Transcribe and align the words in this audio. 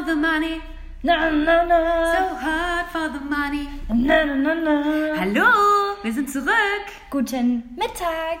for 0.00 0.06
the 0.06 0.16
money. 0.16 0.60
Na, 1.02 1.30
na, 1.30 1.64
na. 1.64 1.78
So 2.12 2.34
hard 2.36 2.86
for 2.92 3.08
the 3.12 3.20
money. 3.24 3.68
Na, 3.88 4.24
na, 4.24 4.34
na, 4.34 4.54
na. 4.54 5.16
Hallo, 5.18 5.50
wir 6.02 6.12
sind 6.12 6.30
zurück. 6.30 6.86
Guten 7.10 7.62
Mittag. 7.76 8.40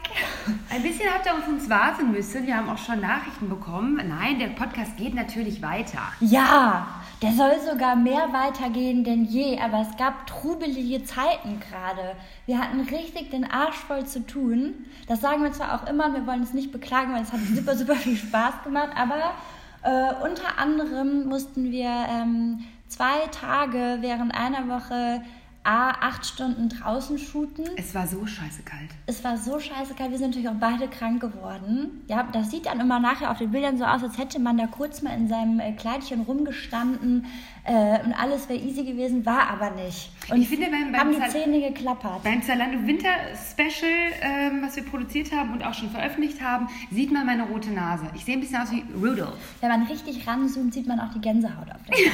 Ein 0.70 0.82
bisschen 0.82 1.10
habt 1.12 1.26
ihr 1.26 1.34
auf 1.34 1.48
uns 1.48 1.68
warten 1.68 2.12
müssen. 2.12 2.46
Wir 2.46 2.56
haben 2.56 2.68
auch 2.68 2.78
schon 2.78 3.00
Nachrichten 3.00 3.48
bekommen. 3.48 3.96
Nein, 4.08 4.38
der 4.38 4.48
Podcast 4.48 4.96
geht 4.96 5.14
natürlich 5.14 5.60
weiter. 5.60 6.00
Ja, 6.20 6.86
der 7.22 7.32
soll 7.32 7.58
sogar 7.60 7.96
mehr 7.96 8.32
weitergehen 8.32 9.04
denn 9.04 9.24
je, 9.24 9.58
aber 9.58 9.80
es 9.80 9.96
gab 9.98 10.26
trubelige 10.26 11.04
Zeiten 11.04 11.60
gerade. 11.60 12.16
Wir 12.46 12.58
hatten 12.58 12.80
richtig 12.80 13.30
den 13.30 13.50
Arsch 13.50 13.76
voll 13.76 14.06
zu 14.06 14.26
tun. 14.26 14.86
Das 15.08 15.20
sagen 15.20 15.42
wir 15.42 15.52
zwar 15.52 15.74
auch 15.74 15.86
immer, 15.86 16.14
wir 16.14 16.26
wollen 16.26 16.42
es 16.42 16.54
nicht 16.54 16.72
beklagen, 16.72 17.12
weil 17.12 17.22
es 17.22 17.32
hat 17.32 17.40
super, 17.54 17.76
super 17.76 17.96
viel 17.96 18.16
Spaß 18.16 18.64
gemacht, 18.64 18.90
aber 18.96 19.34
äh, 19.82 20.24
unter 20.24 20.58
anderem 20.58 21.26
mussten 21.26 21.70
wir 21.70 21.88
ähm, 21.88 22.64
zwei 22.88 23.26
Tage 23.30 23.98
während 24.00 24.34
einer 24.34 24.68
Woche 24.68 25.22
A, 25.62 25.90
acht 25.90 26.24
Stunden 26.24 26.70
draußen 26.70 27.18
shooten. 27.18 27.66
Es 27.76 27.94
war 27.94 28.06
so 28.06 28.24
scheiße 28.26 28.62
kalt. 28.62 28.88
Es 29.06 29.22
war 29.22 29.36
so 29.36 29.60
scheiße 29.60 29.92
kalt, 29.94 30.10
wir 30.10 30.16
sind 30.16 30.28
natürlich 30.28 30.48
auch 30.48 30.58
beide 30.58 30.88
krank 30.88 31.20
geworden. 31.20 32.00
Ja, 32.08 32.22
das 32.32 32.50
sieht 32.50 32.64
dann 32.64 32.80
immer 32.80 32.98
nachher 32.98 33.30
auf 33.30 33.36
den 33.36 33.50
Bildern 33.50 33.76
so 33.76 33.84
aus, 33.84 34.02
als 34.02 34.16
hätte 34.16 34.38
man 34.40 34.56
da 34.56 34.66
kurz 34.66 35.02
mal 35.02 35.14
in 35.14 35.28
seinem 35.28 35.60
äh, 35.60 35.72
Kleidchen 35.72 36.22
rumgestanden 36.22 37.26
äh, 37.64 38.02
und 38.02 38.14
alles 38.14 38.48
wäre 38.48 38.58
easy 38.58 38.84
gewesen, 38.84 39.26
war 39.26 39.50
aber 39.50 39.70
nicht. 39.72 40.10
Und 40.30 40.40
Ich 40.40 40.48
finde, 40.48 40.70
beim- 40.70 40.92
beim 40.92 41.00
haben 41.00 41.10
die 41.12 41.28
Zähne 41.28 41.60
geklappert. 41.60 42.22
Beim 42.24 42.42
Zalando 42.42 42.86
Winter 42.86 43.10
Special, 43.50 43.92
ähm, 44.22 44.62
was 44.62 44.76
wir 44.76 44.84
produziert 44.84 45.30
haben 45.30 45.52
und 45.52 45.62
auch 45.62 45.74
schon 45.74 45.90
veröffentlicht 45.90 46.40
haben, 46.40 46.68
sieht 46.90 47.12
man 47.12 47.26
meine 47.26 47.42
rote 47.42 47.70
Nase. 47.70 48.06
Ich 48.14 48.24
sehe 48.24 48.34
ein 48.34 48.40
bisschen 48.40 48.62
aus 48.62 48.70
wie 48.72 48.82
Rudolph. 48.94 49.36
Wenn 49.60 49.68
man 49.68 49.82
richtig 49.82 50.26
ranzoomt, 50.26 50.72
sieht 50.72 50.86
man 50.86 50.98
auch 51.00 51.12
die 51.12 51.20
Gänsehaut 51.20 51.70
auf 51.70 51.82
den 51.86 51.94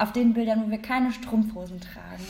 auf 0.00 0.12
den 0.12 0.32
Bildern, 0.32 0.62
wo 0.64 0.70
wir 0.70 0.78
keine 0.78 1.10
Strumpfhosen 1.12 1.80
tragen. 1.80 2.22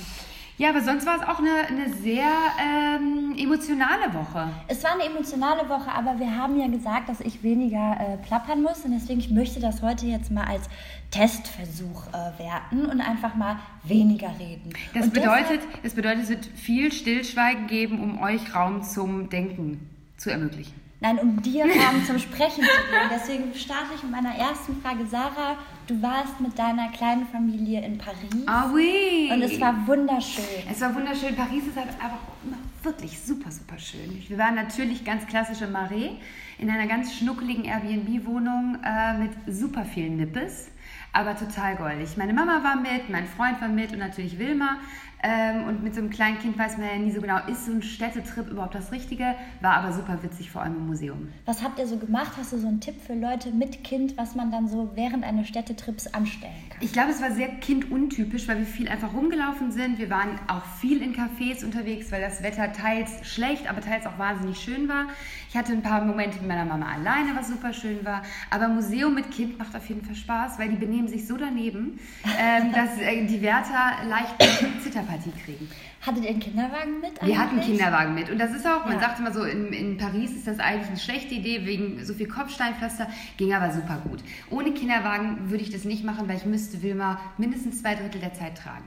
Ja, 0.59 0.71
aber 0.71 0.81
sonst 0.83 1.07
war 1.07 1.15
es 1.17 1.23
auch 1.23 1.39
eine, 1.39 1.69
eine 1.69 1.95
sehr 1.95 2.27
ähm, 2.61 3.33
emotionale 3.39 4.13
Woche. 4.13 4.51
Es 4.67 4.83
war 4.83 4.93
eine 4.93 5.05
emotionale 5.05 5.69
Woche, 5.69 5.89
aber 5.89 6.19
wir 6.19 6.37
haben 6.37 6.59
ja 6.59 6.67
gesagt, 6.67 7.09
dass 7.09 7.21
ich 7.21 7.45
weniger 7.45 7.97
äh, 8.01 8.17
plappern 8.27 8.63
muss 8.63 8.85
und 8.85 8.91
deswegen 8.91 9.21
ich 9.21 9.31
möchte 9.31 9.61
das 9.61 9.83
heute 9.83 10.07
jetzt 10.07 10.33
mal 10.33 10.49
als 10.49 10.69
Testversuch 11.13 12.09
äh, 12.09 12.43
werten 12.43 12.87
und 12.87 13.01
einfach 13.01 13.37
mal 13.37 13.61
weniger 13.85 14.35
reden. 14.41 14.73
Das 14.95 15.05
und 15.05 15.15
bedeutet, 15.15 15.61
das 15.85 15.95
bedeutet, 15.95 16.25
es 16.25 16.29
wird 16.29 16.47
viel 16.47 16.91
Stillschweigen 16.91 17.69
geben, 17.69 18.03
um 18.03 18.21
euch 18.21 18.53
Raum 18.53 18.83
zum 18.83 19.31
Denken 19.31 19.89
zu 20.17 20.31
ermöglichen. 20.31 20.75
Nein, 21.01 21.21
um 21.21 21.41
dir 21.41 21.67
Raum 21.67 22.05
zum 22.05 22.19
Sprechen 22.19 22.65
zu 22.65 22.83
geben. 22.91 23.11
Deswegen 23.13 23.55
starte 23.55 23.95
ich 23.95 24.03
mit 24.03 24.11
meiner 24.11 24.35
ersten 24.35 24.83
Frage. 24.83 25.07
Sarah, 25.07 25.57
du 25.89 26.01
warst 26.03 26.39
mit 26.41 26.59
deiner 26.59 26.89
kleinen 26.91 27.27
Familie 27.27 27.85
in 27.85 27.99
Paris 27.99 28.47
Ah 28.47 28.71
oui! 28.73 29.31
und 29.33 29.43
es 29.43 29.61
war 29.61 29.75
wunderschön. 29.87 30.45
Es 30.71 30.81
war 30.81 30.95
wunderschön. 30.95 31.35
Paris 31.35 31.67
ist 31.67 31.77
halt 31.77 31.89
aber 31.99 32.19
immer 32.45 32.59
wirklich 32.83 33.19
super, 33.19 33.51
super 33.51 33.79
schön. 33.79 34.23
Wir 34.29 34.39
waren 34.39 34.55
natürlich 34.55 35.05
ganz 35.05 35.27
klassisch 35.27 35.63
im 35.63 35.73
Marais 35.73 36.13
in 36.59 36.71
einer 36.71 36.87
ganz 36.87 37.15
schnuckeligen 37.15 37.65
Airbnb-Wohnung 37.65 38.79
äh, 38.85 39.19
mit 39.19 39.31
super 39.47 39.85
vielen 39.85 40.17
Nippes, 40.17 40.71
aber 41.13 41.37
total 41.37 41.77
goldig. 41.77 42.17
Meine 42.17 42.33
Mama 42.35 42.63
war 42.63 42.77
mit, 42.77 43.09
mein 43.11 43.27
Freund 43.27 43.61
war 43.61 43.69
mit 43.69 43.93
und 43.93 43.99
natürlich 43.99 44.39
Wilma. 44.39 44.79
Ähm, 45.23 45.65
und 45.65 45.83
mit 45.83 45.95
so 45.95 46.01
einem 46.01 46.11
kleinen 46.11 46.39
Kind 46.39 46.59
weiß 46.59 46.79
man 46.79 46.87
ja 46.87 46.97
nie 46.97 47.11
so 47.11 47.21
genau, 47.21 47.39
ist 47.49 47.67
so 47.67 47.73
ein 47.73 47.83
Städtetrip 47.83 48.49
überhaupt 48.51 48.75
das 48.75 48.93
Richtige? 48.93 49.35
War 49.61 49.75
aber 49.75 49.93
super 49.93 50.23
witzig, 50.23 50.51
vor 50.51 50.63
allem 50.63 50.77
im 50.77 50.87
Museum. 50.87 51.29
Was 51.45 51.63
habt 51.63 51.79
ihr 51.79 51.87
so 51.87 51.97
gemacht? 51.97 52.33
Hast 52.39 52.53
du 52.53 52.59
so 52.59 52.69
einen 52.69 52.81
Tipp 52.81 52.95
für 53.05 53.15
Leute 53.15 53.51
mit 53.51 53.83
Kind, 53.83 54.17
was 54.17 54.37
man 54.37 54.53
dann 54.53 54.69
so 54.69 54.91
während 54.95 55.25
eines 55.25 55.49
Städtetrips 55.49 56.07
anstellen 56.09 56.53
kann? 56.71 56.79
Ich 56.81 56.93
glaube, 56.93 57.11
es 57.11 57.21
war 57.21 57.33
sehr 57.33 57.49
kinduntypisch, 57.49 58.47
weil 58.47 58.59
wir 58.59 58.67
viel 58.67 58.89
einfach 58.89 59.13
rumgelaufen 59.13 59.73
sind. 59.73 59.99
Wir 59.99 60.11
waren 60.11 60.39
auch 60.47 60.65
viel 60.81 61.03
in 61.03 61.15
Cafés 61.15 61.65
unterwegs, 61.65 62.13
weil 62.13 62.21
das 62.21 62.43
Wetter 62.43 62.73
teils 62.73 63.11
schlecht, 63.27 63.69
aber 63.69 63.81
teils 63.81 64.07
auch 64.07 64.19
wahnsinnig 64.19 64.61
schön 64.61 64.89
war. 64.89 65.07
Ich 65.51 65.57
hatte 65.57 65.73
ein 65.73 65.83
paar 65.83 66.05
Momente 66.05 66.39
mit 66.39 66.47
meiner 66.47 66.65
Mama 66.65 66.87
alleine, 66.93 67.35
was 67.35 67.49
super 67.49 67.73
schön 67.73 68.05
war. 68.05 68.23
Aber 68.51 68.69
Museum 68.69 69.15
mit 69.15 69.31
Kind 69.33 69.59
macht 69.59 69.75
auf 69.75 69.89
jeden 69.89 70.05
Fall 70.05 70.15
Spaß, 70.15 70.59
weil 70.59 70.69
die 70.69 70.77
benehmen 70.77 71.09
sich 71.09 71.27
so 71.27 71.37
daneben, 71.37 71.99
ähm, 72.39 72.73
dass 72.73 72.99
äh, 72.99 73.27
die 73.27 73.43
Wärter 73.43 74.05
leicht 74.07 74.35
eine 74.39 74.81
Zitterpartie 75.09 75.33
kriegen. 75.45 75.69
Hattet 76.05 76.25
ihr 76.25 76.31
einen 76.31 76.41
Kinderwagen 76.41 77.01
mit? 77.01 77.23
Wir 77.23 77.39
hatten 77.39 77.51
einen 77.51 77.61
eigentlich? 77.61 77.67
Kinderwagen 77.79 78.15
mit. 78.15 78.31
Und 78.31 78.39
das 78.39 78.53
ist 78.53 78.67
auch, 78.67 78.85
man 78.85 78.95
Ja. 78.95 79.01
sagt 79.01 79.19
immer 79.19 79.33
so, 79.33 79.43
in, 79.45 79.73
in 79.73 79.97
Paris 79.97 80.33
ist 80.33 80.47
das 80.47 80.59
eigentlich 80.59 80.89
eine 80.89 80.99
schlechte 80.99 81.35
Idee 81.35 81.65
wegen 81.67 82.05
so 82.05 82.15
viel 82.15 82.29
Kopfsteinpflaster. 82.29 83.09
Ging 83.37 83.55
aber 83.55 83.73
super 83.73 84.01
gut. 84.09 84.23
Ohne 84.51 84.73
Kinderwagen 84.73 85.51
würde 85.51 85.63
ich 85.63 85.71
das 85.71 85.85
nicht 85.85 86.05
machen, 86.05 86.29
weil 86.29 86.37
ich 86.37 86.45
müsste 86.47 86.83
Wilma 86.83 87.21
mindestens 87.39 87.81
zwei 87.81 87.95
Drittel 87.95 88.21
der 88.21 88.35
Zeit 88.35 88.57
tragen. 88.59 88.85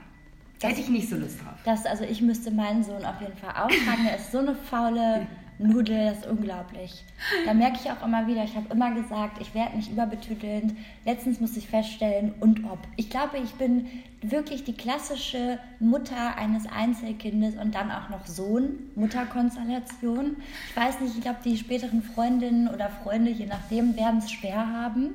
Da 0.60 0.68
hätte 0.68 0.80
ich 0.80 0.88
nicht 0.88 1.08
so 1.10 1.16
Lust 1.16 1.40
drauf. 1.42 1.54
Das, 1.64 1.84
also 1.86 2.04
ich 2.04 2.22
müsste 2.22 2.52
meinen 2.52 2.84
Sohn 2.84 3.04
auf 3.04 3.20
jeden 3.20 3.36
Fall 3.36 3.50
auftragen. 3.50 4.06
Er 4.08 4.16
ist 4.16 4.30
so 4.30 4.38
eine 4.38 4.54
faule 4.54 5.26
Nudel, 5.62 6.06
das 6.06 6.18
ist 6.18 6.26
unglaublich. 6.26 7.04
Da 7.46 7.54
merke 7.54 7.78
ich 7.82 7.90
auch 7.90 8.04
immer 8.04 8.26
wieder, 8.26 8.44
ich 8.44 8.56
habe 8.56 8.66
immer 8.72 8.92
gesagt, 8.92 9.40
ich 9.40 9.54
werde 9.54 9.76
nicht 9.76 9.90
überbetütelnd. 9.90 10.74
Letztens 11.04 11.40
musste 11.40 11.58
ich 11.58 11.68
feststellen, 11.68 12.34
und 12.40 12.64
ob. 12.64 12.78
Ich 12.96 13.10
glaube, 13.10 13.38
ich 13.38 13.52
bin 13.52 13.86
wirklich 14.22 14.64
die 14.64 14.74
klassische 14.74 15.58
Mutter 15.80 16.36
eines 16.36 16.66
Einzelkindes 16.66 17.56
und 17.56 17.74
dann 17.74 17.90
auch 17.90 18.08
noch 18.08 18.26
Sohn, 18.26 18.90
Mutterkonstellation. 18.94 20.36
Ich 20.70 20.76
weiß 20.76 21.00
nicht, 21.00 21.16
ich 21.16 21.22
glaube, 21.22 21.38
die 21.44 21.56
späteren 21.56 22.02
Freundinnen 22.02 22.68
oder 22.68 22.88
Freunde, 22.88 23.30
je 23.30 23.46
nachdem, 23.46 23.96
werden 23.96 24.18
es 24.18 24.30
schwer 24.30 24.66
haben. 24.66 25.10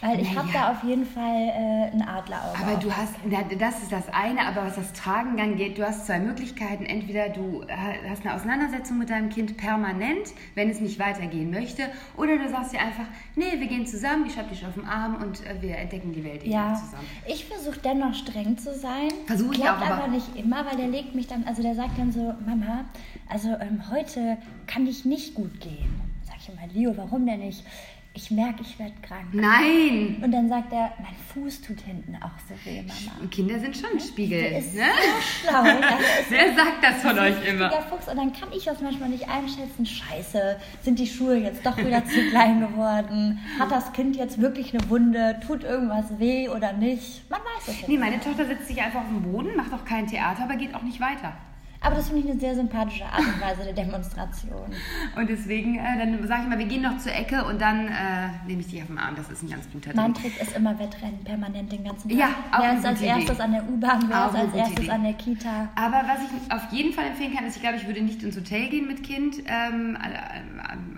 Weil 0.00 0.20
ich 0.20 0.34
habe 0.36 0.48
da 0.52 0.70
auf 0.72 0.82
jeden 0.82 1.04
Fall 1.04 1.36
äh, 1.48 1.90
ein 1.92 2.00
Adlerauge. 2.02 2.58
Aber 2.58 2.76
du 2.76 2.90
hast, 2.90 3.14
das 3.58 3.82
ist 3.82 3.92
das 3.92 4.08
eine, 4.12 4.46
aber 4.46 4.64
was 4.64 4.76
das 4.76 4.92
Tragen 4.94 5.38
angeht, 5.40 5.76
du 5.76 5.86
hast 5.86 6.06
zwei 6.06 6.18
Möglichkeiten. 6.18 6.84
Entweder 6.86 7.28
du 7.28 7.62
äh, 7.62 8.08
hast 8.08 8.24
eine 8.24 8.34
Auseinandersetzung 8.34 8.98
mit 8.98 9.10
deinem 9.10 9.28
Kind 9.28 9.56
permanent, 9.58 10.32
wenn 10.54 10.70
es 10.70 10.80
nicht 10.80 10.98
weitergehen 10.98 11.50
möchte, 11.50 11.82
oder 12.16 12.38
du 12.38 12.48
sagst 12.48 12.72
dir 12.72 12.80
einfach, 12.80 13.04
nee, 13.36 13.58
wir 13.58 13.66
gehen 13.66 13.86
zusammen, 13.86 14.24
ich 14.26 14.38
hab 14.38 14.48
dich 14.48 14.64
auf 14.66 14.74
dem 14.74 14.86
Arm 14.86 15.16
und 15.22 15.44
äh, 15.46 15.60
wir 15.60 15.76
entdecken 15.76 16.12
die 16.12 16.24
Welt 16.24 16.42
eben 16.44 16.52
Ja, 16.52 16.74
zusammen. 16.74 17.06
ich 17.26 17.44
versuche 17.44 17.78
dennoch 17.84 18.14
streng 18.14 18.56
zu 18.56 18.74
sein. 18.74 19.08
Versuch 19.26 19.52
ich 19.52 19.62
auch, 19.64 19.76
aber- 19.80 19.94
aber 20.04 20.08
nicht 20.08 20.34
immer, 20.34 20.64
weil 20.64 20.76
der 20.78 20.88
legt 20.88 21.14
mich 21.14 21.26
dann, 21.26 21.44
also 21.44 21.62
der 21.62 21.74
sagt 21.74 21.98
dann 21.98 22.10
so, 22.10 22.32
Mama, 22.46 22.86
also 23.28 23.48
ähm, 23.60 23.82
heute 23.90 24.38
kann 24.66 24.86
ich 24.86 25.04
nicht 25.04 25.34
gut 25.34 25.60
gehen. 25.60 26.00
Sag 26.24 26.36
ich 26.40 26.48
immer, 26.48 26.66
Leo, 26.72 26.96
warum 26.96 27.26
denn 27.26 27.40
nicht? 27.40 27.64
Ich 28.12 28.28
merke, 28.32 28.62
ich 28.62 28.76
werde 28.76 28.92
krank. 29.02 29.26
Nein! 29.32 30.20
Und 30.22 30.32
dann 30.32 30.48
sagt 30.48 30.72
er, 30.72 30.92
mein 30.98 31.14
Fuß 31.32 31.62
tut 31.62 31.80
hinten 31.82 32.16
auch 32.16 32.32
so 32.48 32.54
weh, 32.68 32.82
Mama. 32.82 33.28
Kinder 33.30 33.58
sind 33.60 33.76
schon 33.76 34.00
Spiegel. 34.00 34.40
Der 34.40 34.58
ist 34.58 34.74
Ne? 34.74 34.82
so 34.82 35.48
schlau. 35.48 35.64
ja, 35.64 35.98
Wer 36.28 36.54
sagt 36.56 36.82
das 36.82 37.02
von 37.02 37.16
euch 37.16 37.48
immer? 37.48 37.70
Fuchs. 37.88 38.08
Und 38.08 38.16
dann 38.16 38.32
kann 38.32 38.48
ich 38.52 38.64
das 38.64 38.80
manchmal 38.80 39.10
nicht 39.10 39.28
einschätzen. 39.28 39.86
Scheiße, 39.86 40.56
sind 40.82 40.98
die 40.98 41.06
Schuhe 41.06 41.36
jetzt 41.36 41.64
doch 41.64 41.76
wieder 41.76 42.04
zu 42.04 42.20
klein 42.30 42.60
geworden? 42.60 43.38
Hat 43.60 43.70
das 43.70 43.92
Kind 43.92 44.16
jetzt 44.16 44.40
wirklich 44.40 44.74
eine 44.74 44.90
Wunde? 44.90 45.38
Tut 45.46 45.62
irgendwas 45.62 46.18
weh 46.18 46.48
oder 46.48 46.72
nicht? 46.72 47.30
Man 47.30 47.40
weiß 47.40 47.68
es 47.68 47.76
nicht. 47.76 47.88
Nee, 47.88 47.98
meine 47.98 48.18
Tochter 48.18 48.44
setzt 48.44 48.66
sich 48.66 48.82
einfach 48.82 49.02
auf 49.02 49.08
den 49.08 49.22
Boden, 49.22 49.54
macht 49.56 49.72
auch 49.72 49.84
kein 49.84 50.08
Theater, 50.08 50.42
aber 50.42 50.56
geht 50.56 50.74
auch 50.74 50.82
nicht 50.82 51.00
weiter. 51.00 51.32
Aber 51.82 51.94
das 51.94 52.08
finde 52.08 52.22
ich 52.22 52.30
eine 52.30 52.38
sehr 52.38 52.54
sympathische 52.54 53.04
Art 53.06 53.20
und 53.20 53.40
Weise 53.40 53.64
der 53.64 53.72
Demonstration. 53.72 54.66
Und 55.16 55.30
deswegen, 55.30 55.76
äh, 55.76 55.98
dann 55.98 56.26
sage 56.26 56.42
ich 56.42 56.48
mal, 56.48 56.58
wir 56.58 56.66
gehen 56.66 56.82
noch 56.82 56.98
zur 56.98 57.12
Ecke 57.12 57.44
und 57.44 57.60
dann 57.60 57.88
äh, 57.88 58.28
nehme 58.46 58.60
ich 58.60 58.68
dich 58.68 58.80
auf 58.82 58.88
den 58.88 58.98
Arm. 58.98 59.14
Das 59.16 59.30
ist 59.30 59.42
ein 59.42 59.50
ganz 59.50 59.70
guter 59.70 59.94
Mein 59.94 60.14
Trick. 60.14 60.36
Trick 60.36 60.42
ist 60.42 60.56
immer 60.56 60.78
Wettrennen, 60.78 61.24
permanent 61.24 61.72
den 61.72 61.84
ganzen 61.84 62.08
Tag. 62.08 62.18
Ja, 62.18 62.28
auch 62.52 62.62
Wer 62.62 62.78
ist 62.78 62.84
als 62.86 63.00
Idee. 63.00 63.08
erstes 63.08 63.40
an 63.40 63.52
der 63.52 63.68
U-Bahn, 63.68 64.04
wer 64.08 64.26
ist 64.26 64.34
als 64.36 64.54
erstes 64.54 64.78
Idee. 64.78 64.90
an 64.90 65.02
der 65.02 65.12
Kita. 65.14 65.68
Aber 65.74 66.02
was 66.06 66.18
ich 66.22 66.52
auf 66.52 66.72
jeden 66.72 66.92
Fall 66.92 67.06
empfehlen 67.06 67.34
kann, 67.34 67.44
ist, 67.46 67.56
ich 67.56 67.62
glaube, 67.62 67.76
ich 67.76 67.86
würde 67.86 68.02
nicht 68.02 68.22
ins 68.22 68.36
Hotel 68.36 68.68
gehen 68.68 68.86
mit 68.86 69.02
Kind. 69.02 69.36
Ähm, 69.46 69.96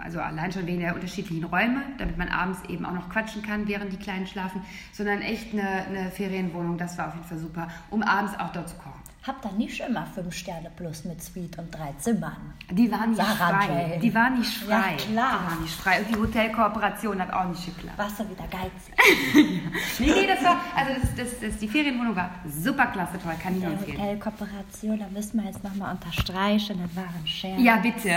also 0.03 0.21
allein 0.21 0.53
schon 0.53 0.67
wegen 0.67 0.81
der 0.81 0.95
unterschiedlichen 0.95 1.45
Räume, 1.45 1.83
damit 1.99 2.19
man 2.19 2.29
abends 2.29 2.59
eben 2.69 2.85
auch 2.85 2.93
noch 2.93 3.09
quatschen 3.09 3.43
kann, 3.43 3.69
während 3.69 3.93
die 3.93 3.99
Kleinen 3.99 4.27
schlafen, 4.27 4.63
sondern 4.93 5.23
echt 5.23 5.53
eine, 5.53 5.87
eine 5.87 6.11
Ferienwohnung. 6.11 6.77
Das 6.77 6.99
war 6.99 7.09
auf 7.09 7.15
jeden 7.15 7.27
Fall 7.27 7.39
super, 7.39 7.69
um 7.91 8.03
abends 8.03 8.39
auch 8.39 8.51
dort 8.53 8.69
zu 8.69 8.77
kochen. 8.77 9.02
Hab 9.25 9.41
da 9.41 9.53
nicht 9.53 9.89
mal 9.89 10.05
5 10.05 10.35
Sterne 10.35 10.69
plus 10.75 11.05
mit 11.05 11.23
Suite 11.23 11.57
und 11.59 11.71
drei 11.73 11.93
Zimmern. 11.99 12.55
Die 12.73 12.91
waren 12.91 13.11
nicht 13.11 13.23
Sarah 13.23 13.61
frei. 13.61 13.69
Jane. 13.89 13.99
Die 14.01 14.13
waren 14.15 14.39
nicht 14.41 14.69
Ja, 14.69 14.81
frei. 14.81 14.97
klar. 14.97 15.05
Die 15.39 15.47
waren 15.53 15.63
nicht 15.63 15.75
frei. 15.77 16.01
Und 16.01 16.09
die 16.11 16.17
Hotelkooperation 16.17 17.21
hat 17.21 17.33
auch 17.33 17.45
nicht 17.49 17.65
geklappt. 17.65 17.99
Warst 17.99 18.19
du 18.19 18.25
wieder 18.29 18.45
geizig? 18.49 18.95
Nee, 20.01 20.07
nee, 20.13 20.27
das 20.27 20.43
war, 20.43 20.57
also 20.75 20.93
das, 21.01 21.15
das, 21.15 21.41
das, 21.41 21.57
die 21.59 21.69
Ferienwohnung 21.69 22.17
war 22.17 22.31
super 22.49 22.87
klasse, 22.87 23.19
toll, 23.23 23.35
kann 23.41 23.57
ich 23.57 23.63
nur 23.63 23.73
empfehlen. 23.73 23.99
Hotelkooperation, 24.01 24.99
da 24.99 25.07
müssen 25.09 25.41
wir 25.41 25.49
jetzt 25.49 25.63
nochmal 25.63 25.95
unterstreichen, 25.95 26.81
das 26.83 26.97
war 26.97 27.05
ein 27.15 27.27
Scherz. 27.27 27.61
Ja, 27.61 27.77
bitte. 27.77 28.09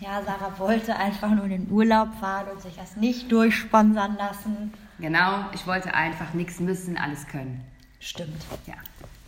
Ja, 0.00 0.22
Sarah 0.24 0.56
wollte 0.58 0.94
einfach 0.94 1.30
nur 1.30 1.44
in 1.46 1.50
den 1.50 1.70
Urlaub 1.70 2.14
fahren 2.20 2.46
und 2.52 2.62
sich 2.62 2.76
das 2.76 2.94
nicht 2.96 3.32
durchsponsern 3.32 4.16
lassen. 4.16 4.72
Genau, 5.00 5.46
ich 5.52 5.66
wollte 5.66 5.94
einfach 5.94 6.32
nichts 6.34 6.60
müssen, 6.60 6.96
alles 6.96 7.26
können. 7.26 7.64
Stimmt. 7.98 8.44
Ja. 8.66 8.74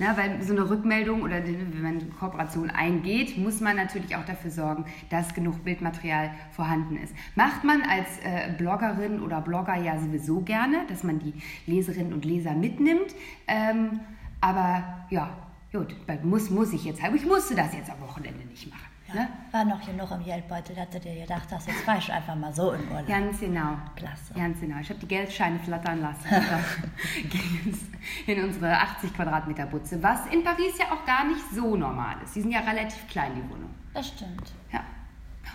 Na, 0.00 0.17
weil 0.17 0.43
so 0.43 0.55
eine 0.55 0.70
Rückmeldung 0.70 1.20
oder 1.20 1.44
wenn 1.44 1.82
man 1.82 2.00
eine 2.00 2.06
Kooperation 2.19 2.70
eingeht, 2.70 3.37
muss 3.37 3.61
man 3.61 3.76
natürlich 3.76 4.17
auch 4.17 4.25
dafür 4.25 4.50
sorgen, 4.50 4.87
dass 5.11 5.35
genug 5.35 5.62
Bildmaterial 5.62 6.31
vorhanden 6.52 6.97
ist. 6.97 7.14
Macht 7.35 7.64
man 7.64 7.82
als 7.82 8.08
äh, 8.20 8.50
Bloggerin 8.56 9.20
oder 9.20 9.43
Blogger 9.43 9.76
ja 9.76 9.99
sowieso 9.99 10.41
gerne, 10.41 10.87
dass 10.88 11.05
man 11.05 11.19
die 11.19 11.35
Leserinnen 11.67 12.14
und 12.14 12.25
Leser 12.25 12.55
mitnimmt. 12.55 13.14
Ähm, 13.47 14.00
aber 14.41 15.05
ja, 15.11 15.37
gut, 15.70 15.94
muss, 16.23 16.49
muss 16.49 16.73
ich 16.73 16.87
jetzt. 16.87 17.05
Aber 17.05 17.17
ich 17.17 17.26
musste 17.26 17.55
das 17.55 17.75
jetzt 17.75 17.91
am 17.91 18.00
Wochenende 18.00 18.43
nicht 18.47 18.70
machen. 18.70 18.90
Ne? 19.15 19.29
War 19.51 19.65
noch 19.65 19.85
genug 19.85 20.11
im 20.11 20.25
Geldbeutel, 20.25 20.77
hatte 20.77 21.01
dir 21.01 21.23
gedacht, 21.23 21.51
dass 21.51 21.67
jetzt 21.67 21.81
fahr 21.81 21.99
ich 21.99 22.12
einfach 22.12 22.35
mal 22.37 22.53
so 22.53 22.73
in 22.73 22.89
Urlaub. 22.89 23.07
Ganz 23.07 23.41
genau. 23.41 23.77
Klasse. 23.97 24.35
Ganz 24.35 24.61
genau. 24.61 24.79
Ich 24.81 24.89
habe 24.89 25.01
die 25.01 25.09
Geldscheine 25.09 25.59
flattern 25.59 26.01
lassen. 26.01 26.27
in 28.27 28.45
unsere 28.45 28.73
80 28.73 29.15
Quadratmeter 29.15 29.67
Butze, 29.67 30.03
was 30.03 30.27
in 30.27 30.45
Paris 30.45 30.79
ja 30.79 30.87
auch 30.93 31.05
gar 31.05 31.27
nicht 31.27 31.43
so 31.53 31.77
normal 31.77 32.17
ist. 32.25 32.37
Die 32.37 32.43
sind 32.43 32.53
ja 32.53 32.61
relativ 32.61 33.07
klein, 33.09 33.33
die 33.37 33.43
Wohnungen. 33.51 33.75
Das 33.95 34.09
stimmt. 34.09 34.53
Ja. 34.73 34.81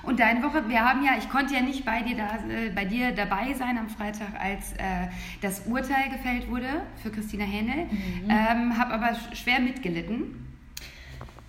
Und 0.03 0.19
deine 0.19 0.43
Woche, 0.43 0.67
wir 0.69 0.83
haben 0.83 1.03
ja, 1.03 1.13
ich 1.17 1.29
konnte 1.29 1.53
ja 1.53 1.61
nicht 1.61 1.85
bei 1.85 2.01
dir, 2.01 2.15
da, 2.17 2.37
äh, 2.47 2.69
bei 2.69 2.85
dir 2.85 3.11
dabei 3.11 3.53
sein 3.53 3.77
am 3.77 3.89
Freitag, 3.89 4.39
als 4.39 4.73
äh, 4.73 5.07
das 5.41 5.61
Urteil 5.65 6.09
gefällt 6.09 6.49
wurde 6.49 6.67
für 7.01 7.09
Christina 7.09 7.43
Hähnel, 7.43 7.85
mhm. 7.85 8.29
ähm, 8.29 8.77
habe 8.77 8.93
aber 8.93 9.15
schwer 9.33 9.59
mitgelitten. 9.59 10.45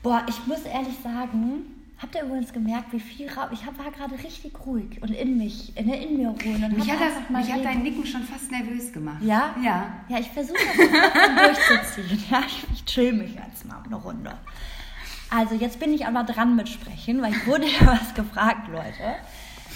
Boah, 0.02 0.24
ich 0.28 0.46
muss 0.46 0.62
ehrlich 0.62 0.96
sagen, 1.02 1.64
Habt 1.98 2.14
ihr 2.14 2.24
übrigens 2.24 2.52
gemerkt, 2.52 2.92
wie 2.92 3.00
viel 3.00 3.28
Raum. 3.30 3.48
Ich 3.52 3.66
war 3.66 3.90
gerade 3.90 4.22
richtig 4.22 4.52
ruhig 4.66 5.02
und 5.02 5.10
in 5.10 5.38
mich, 5.38 5.74
in, 5.78 5.88
in 5.88 6.18
mir 6.18 6.28
ruhen. 6.28 6.64
Und 6.64 6.76
mich 6.76 6.90
hat, 6.90 7.00
das, 7.00 7.30
mich 7.30 7.50
hat 7.50 7.64
dein 7.64 7.82
Nicken 7.82 8.04
schon 8.04 8.22
fast 8.22 8.50
nervös 8.50 8.92
gemacht. 8.92 9.22
Ja? 9.22 9.54
Ja. 9.62 9.94
Ja, 10.08 10.18
ich 10.18 10.28
versuche 10.30 10.58
das 10.58 10.76
durchzuziehen. 11.68 12.22
Ja, 12.30 12.42
ich, 12.46 12.64
ich 12.74 12.84
chill 12.84 13.14
mich 13.14 13.34
jetzt 13.34 13.64
mal 13.66 13.82
eine 13.82 13.96
Runde. 13.96 14.34
Also, 15.30 15.54
jetzt 15.54 15.80
bin 15.80 15.92
ich 15.92 16.06
aber 16.06 16.22
dran 16.24 16.54
mit 16.54 16.68
Sprechen, 16.68 17.22
weil 17.22 17.32
ich 17.32 17.46
wurde 17.46 17.66
ja 17.66 17.86
was 17.86 18.14
gefragt, 18.14 18.68
Leute. 18.68 19.16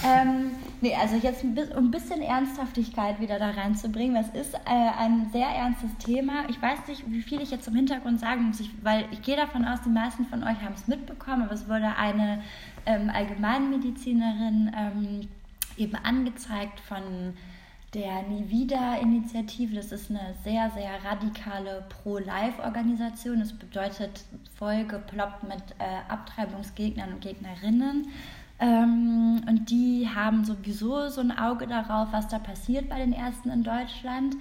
Ähm, 0.03 0.53
nee, 0.81 0.95
also 0.95 1.17
jetzt 1.17 1.45
um 1.45 1.57
ein 1.57 1.91
bisschen 1.91 2.23
Ernsthaftigkeit 2.23 3.21
wieder 3.21 3.39
da 3.39 3.51
reinzubringen. 3.51 4.15
Das 4.15 4.29
ist 4.29 4.55
äh, 4.55 4.59
ein 4.99 5.29
sehr 5.31 5.49
ernstes 5.49 5.95
Thema. 5.99 6.49
Ich 6.49 6.61
weiß 6.61 6.87
nicht, 6.89 7.05
wie 7.11 7.21
viel 7.21 7.43
ich 7.43 7.51
jetzt 7.51 7.69
im 7.69 7.75
Hintergrund 7.75 8.19
sagen 8.19 8.45
muss, 8.45 8.61
ich, 8.61 8.71
weil 8.83 9.05
ich 9.11 9.21
gehe 9.21 9.37
davon 9.37 9.67
aus, 9.67 9.83
die 9.83 9.91
meisten 9.91 10.25
von 10.25 10.43
euch 10.43 10.61
haben 10.63 10.75
es 10.75 10.89
mitbekommen, 10.89 11.43
aber 11.43 11.53
es 11.53 11.69
wurde 11.69 11.97
eine 11.97 12.43
ähm, 12.87 13.11
Allgemeinmedizinerin 13.11 14.73
ähm, 14.75 15.29
eben 15.77 15.97
angezeigt 15.97 16.81
von 16.81 17.35
der 17.93 18.23
Nie 18.23 18.49
wieder 18.49 19.01
Initiative. 19.03 19.75
Das 19.75 19.93
ist 19.93 20.11
eine 20.11 20.35
sehr, 20.45 20.71
sehr 20.71 20.93
radikale 21.05 21.85
Pro-Life-Organisation. 21.89 23.41
Das 23.41 23.53
bedeutet 23.53 24.25
vollgeploppt 24.57 25.43
mit 25.43 25.63
äh, 25.79 26.11
Abtreibungsgegnern 26.11 27.15
und 27.15 27.21
Gegnerinnen. 27.21 28.09
Ähm, 28.61 29.41
und 29.49 29.71
die 29.71 30.09
haben 30.15 30.45
sowieso 30.45 31.09
so 31.09 31.23
ein 31.23 31.37
Auge 31.37 31.67
darauf, 31.67 32.13
was 32.13 32.29
da 32.29 32.39
passiert 32.39 32.89
bei 32.89 32.99
den 32.99 33.13
Ärzten 33.13 33.51
in 33.51 33.63
Deutschland. 33.63 34.37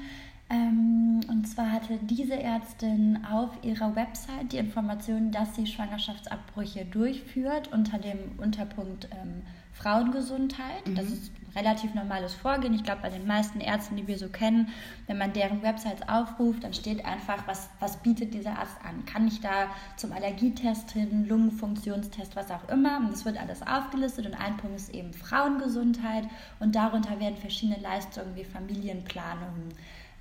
Ähm, 0.49 1.21
und 1.27 1.47
zwar 1.47 1.71
hatte 1.71 1.99
diese 2.01 2.37
Ärztin 2.37 3.19
auf 3.31 3.51
ihrer 3.61 3.95
Website 3.95 4.51
die 4.51 4.57
Information, 4.57 5.31
dass 5.31 5.55
sie 5.55 5.67
Schwangerschaftsabbrüche 5.67 6.85
durchführt 6.85 7.71
unter 7.71 7.99
dem 7.99 8.17
Unterpunkt 8.37 9.07
ähm, 9.11 9.43
Frauengesundheit. 9.73 10.87
Mhm. 10.87 10.95
Das 10.95 11.05
ist 11.05 11.31
relativ 11.55 11.93
normales 11.93 12.33
Vorgehen. 12.33 12.73
Ich 12.73 12.83
glaube, 12.83 13.01
bei 13.01 13.09
den 13.09 13.25
meisten 13.25 13.59
Ärzten, 13.59 13.95
die 13.95 14.07
wir 14.07 14.17
so 14.17 14.29
kennen, 14.29 14.69
wenn 15.07 15.17
man 15.17 15.33
deren 15.33 15.61
Websites 15.61 16.07
aufruft, 16.07 16.63
dann 16.63 16.73
steht 16.73 17.05
einfach, 17.05 17.47
was, 17.47 17.69
was 17.79 17.97
bietet 17.97 18.33
dieser 18.33 18.57
Arzt 18.57 18.77
an. 18.83 19.05
Kann 19.05 19.27
ich 19.27 19.41
da 19.41 19.67
zum 19.95 20.11
Allergietest 20.11 20.91
hin, 20.91 21.27
Lungenfunktionstest, 21.27 22.35
was 22.35 22.51
auch 22.51 22.67
immer. 22.69 22.97
Und 22.97 23.11
das 23.11 23.25
wird 23.25 23.39
alles 23.39 23.65
aufgelistet 23.65 24.25
und 24.25 24.35
ein 24.35 24.57
Punkt 24.57 24.77
ist 24.77 24.93
eben 24.93 25.13
Frauengesundheit 25.13 26.25
und 26.59 26.75
darunter 26.75 27.19
werden 27.19 27.37
verschiedene 27.37 27.79
Leistungen 27.79 28.35
wie 28.35 28.45
Familienplanung, 28.45 29.69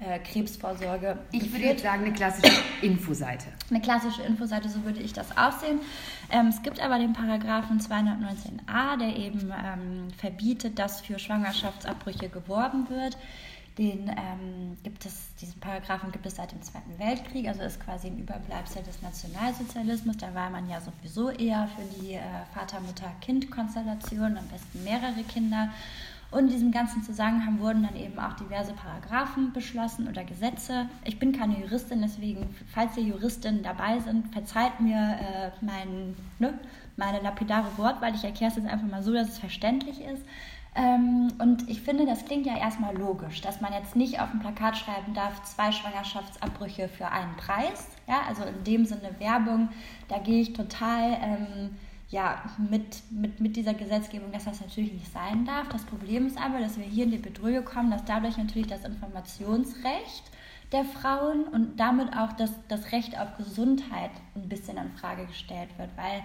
äh, 0.00 0.19
Krebsvorsorge. 0.21 1.19
Ich 1.33 1.50
würde 1.53 1.67
jetzt 1.67 1.83
sagen, 1.83 2.05
eine 2.05 2.12
klassische 2.12 2.53
Infoseite. 2.83 3.47
Eine 3.71 3.81
klassische 3.81 4.23
Infoseite, 4.23 4.69
so 4.69 4.85
würde 4.85 5.00
ich 5.00 5.12
das 5.12 5.37
aussehen. 5.37 5.81
Ähm, 6.31 6.47
es 6.49 6.62
gibt 6.62 6.81
aber 6.81 6.99
den 6.99 7.12
Paragraphen 7.12 7.81
219a, 7.81 8.99
der 8.99 9.17
eben 9.17 9.53
ähm, 9.53 10.09
verbietet, 10.17 10.79
dass 10.79 11.00
für 11.00 11.19
Schwangerschaftsabbrüche 11.19 12.29
geworben 12.29 12.89
wird. 12.91 13.17
Den 13.79 14.09
ähm, 14.09 14.77
gibt 14.83 15.06
es, 15.06 15.35
diesen 15.41 15.61
Paragraphen 15.61 16.11
gibt 16.11 16.27
es 16.27 16.35
seit 16.35 16.51
dem 16.51 16.61
Zweiten 16.62 16.99
Weltkrieg, 16.99 17.47
also 17.47 17.62
ist 17.62 17.81
quasi 17.81 18.09
ein 18.09 18.19
Überbleibsel 18.19 18.83
des 18.83 19.01
Nationalsozialismus. 19.03 20.17
Da 20.17 20.35
war 20.35 20.51
man 20.51 20.69
ja 20.69 20.81
sowieso 20.81 21.31
eher 21.31 21.69
für 21.77 22.01
die 22.01 22.15
äh, 22.15 22.21
Vater-Mutter-Kind-Konstellation, 22.55 24.37
am 24.37 24.49
besten 24.49 24.83
mehrere 24.83 25.23
Kinder. 25.29 25.71
Und 26.31 26.41
in 26.41 26.49
diesem 26.49 26.73
ganzen 26.73 27.03
Zusammenhang 27.03 27.59
wurden 27.59 27.83
dann 27.85 27.97
eben 27.97 28.19
auch 28.19 28.35
diverse 28.35 28.75
Paragraphen 28.75 29.53
beschlossen 29.53 30.09
oder 30.09 30.25
Gesetze. 30.25 30.87
Ich 31.05 31.19
bin 31.19 31.33
keine 31.33 31.59
Juristin, 31.59 32.03
deswegen, 32.03 32.55
falls 32.73 32.97
ihr 32.99 33.05
Juristinnen 33.05 33.63
dabei 33.63 33.99
sind, 34.01 34.31
verzeiht 34.33 34.79
mir 34.79 34.97
äh, 34.99 35.51
mein, 35.63 36.15
ne, 36.39 36.53
meine 36.97 37.21
lapidare 37.21 37.79
Wort, 37.79 38.03
weil 38.03 38.15
ich 38.15 38.25
erkläre 38.25 38.51
es 38.51 38.59
jetzt 38.59 38.69
einfach 38.69 38.87
mal 38.87 39.03
so, 39.03 39.15
dass 39.15 39.29
es 39.29 39.39
verständlich 39.39 40.03
ist. 40.03 40.23
Ähm, 40.75 41.33
und 41.39 41.67
ich 41.69 41.81
finde, 41.81 42.05
das 42.05 42.27
klingt 42.27 42.45
ja 42.45 42.59
erstmal 42.59 42.95
logisch, 42.95 43.41
dass 43.41 43.63
man 43.63 43.73
jetzt 43.73 43.97
nicht 43.97 44.21
auf 44.21 44.31
dem 44.31 44.41
Plakat 44.41 44.77
schreiben 44.77 45.15
darf, 45.15 45.43
zwei 45.45 45.73
Schwangerschaftsabbrüche 45.73 46.89
für 46.89 47.09
einen 47.09 47.35
Preis. 47.37 47.89
Ja, 48.07 48.21
also 48.29 48.43
in 48.45 48.65
dem 48.65 48.85
Sinne 48.85 49.11
Werbung, 49.19 49.71
da 50.09 50.19
gehe 50.19 50.43
ich 50.43 50.53
total. 50.53 51.17
Ähm, 51.23 51.71
ja, 52.10 52.43
mit, 52.70 53.02
mit, 53.10 53.38
mit 53.38 53.56
dieser 53.56 53.75
Gesetzgebung, 53.75 54.32
dass 54.32 54.44
das 54.44 54.60
natürlich 54.60 54.93
nicht 54.93 55.12
sein 55.12 55.44
darf. 55.44 55.69
Das 55.69 55.84
Problem 55.84 56.26
ist 56.26 56.38
aber, 56.38 56.58
dass 56.58 56.78
wir 56.78 56.84
hier 56.84 57.05
in 57.05 57.10
die 57.10 57.19
Bedrohung 57.19 57.64
kommen, 57.64 57.90
dass 57.90 58.05
dadurch 58.05 58.38
natürlich 58.38 58.66
das 58.66 58.84
Informationsrecht 58.84 60.25
der 60.72 60.84
Frauen 60.84 61.44
und 61.44 61.78
damit 61.78 62.14
auch 62.16 62.32
das, 62.32 62.50
das 62.69 62.93
Recht 62.93 63.19
auf 63.19 63.37
Gesundheit 63.37 64.10
ein 64.34 64.49
bisschen 64.49 64.78
in 64.78 64.90
Frage 64.93 65.26
gestellt 65.26 65.70
wird, 65.76 65.90
weil 65.96 66.22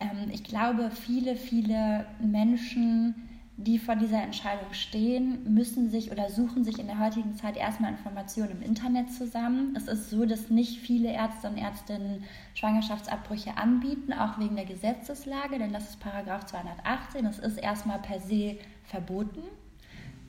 ähm, 0.00 0.30
ich 0.32 0.44
glaube, 0.44 0.90
viele, 0.90 1.36
viele 1.36 2.06
Menschen 2.20 3.28
die 3.56 3.78
vor 3.78 3.96
dieser 3.96 4.22
Entscheidung 4.22 4.72
stehen, 4.72 5.52
müssen 5.52 5.90
sich 5.90 6.10
oder 6.10 6.30
suchen 6.30 6.64
sich 6.64 6.78
in 6.78 6.86
der 6.86 6.98
heutigen 6.98 7.34
Zeit 7.34 7.56
erstmal 7.56 7.92
Informationen 7.92 8.52
im 8.52 8.62
Internet 8.62 9.12
zusammen. 9.12 9.74
Es 9.76 9.88
ist 9.88 10.10
so, 10.10 10.24
dass 10.24 10.48
nicht 10.48 10.78
viele 10.80 11.12
Ärzte 11.12 11.48
und 11.48 11.58
Ärztinnen 11.58 12.24
Schwangerschaftsabbrüche 12.54 13.56
anbieten, 13.56 14.12
auch 14.12 14.38
wegen 14.38 14.56
der 14.56 14.64
Gesetzeslage, 14.64 15.58
denn 15.58 15.72
das 15.72 15.90
ist 15.90 16.00
Paragraph 16.00 16.46
218. 16.46 17.26
Es 17.26 17.38
ist 17.38 17.58
erstmal 17.58 17.98
per 17.98 18.20
se 18.20 18.56
verboten. 18.84 19.42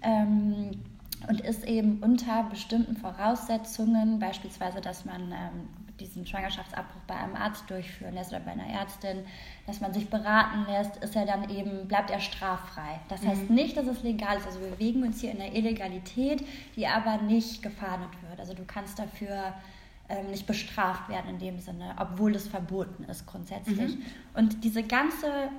Ähm, 0.01 0.71
und 1.27 1.39
ist 1.39 1.65
eben 1.65 1.99
unter 2.03 2.43
bestimmten 2.43 2.97
Voraussetzungen, 2.97 4.19
beispielsweise, 4.19 4.81
dass 4.81 5.05
man 5.05 5.31
ähm, 5.31 5.69
diesen 6.03 6.25
Schwangerschaftsabbruch 6.25 7.01
bei 7.07 7.15
einem 7.15 7.35
Arzt 7.35 7.69
durchführen 7.69 8.13
lässt 8.13 8.31
oder 8.31 8.41
bei 8.41 8.51
einer 8.51 8.67
Ärztin, 8.67 9.19
dass 9.65 9.81
man 9.81 9.93
sich 9.93 10.09
beraten 10.09 10.65
lässt, 10.67 10.97
ist 10.97 11.15
er 11.15 11.25
dann 11.25 11.49
eben, 11.49 11.87
bleibt 11.87 12.11
er 12.11 12.19
straffrei. 12.19 12.99
Das 13.09 13.21
mhm. 13.21 13.27
heißt 13.29 13.49
nicht, 13.49 13.77
dass 13.77 13.87
es 13.87 14.03
legal 14.03 14.37
ist. 14.37 14.45
Also 14.45 14.59
wir 14.61 14.69
bewegen 14.69 15.03
uns 15.03 15.21
hier 15.21 15.31
in 15.31 15.37
der 15.37 15.55
Illegalität, 15.55 16.45
die 16.75 16.87
aber 16.87 17.17
nicht 17.17 17.63
gefahndet 17.63 18.09
wird. 18.27 18.39
Also 18.39 18.53
du 18.53 18.63
kannst 18.65 18.99
dafür 18.99 19.53
ähm, 20.09 20.29
nicht 20.29 20.45
bestraft 20.45 21.09
werden 21.09 21.29
in 21.29 21.39
dem 21.39 21.59
Sinne, 21.59 21.95
obwohl 21.97 22.35
es 22.35 22.47
verboten 22.47 23.05
ist 23.05 23.25
grundsätzlich. 23.25 23.95
Mhm. 23.95 24.03
Und 24.33 24.63
diese 24.63 24.83
ganze 24.83 25.49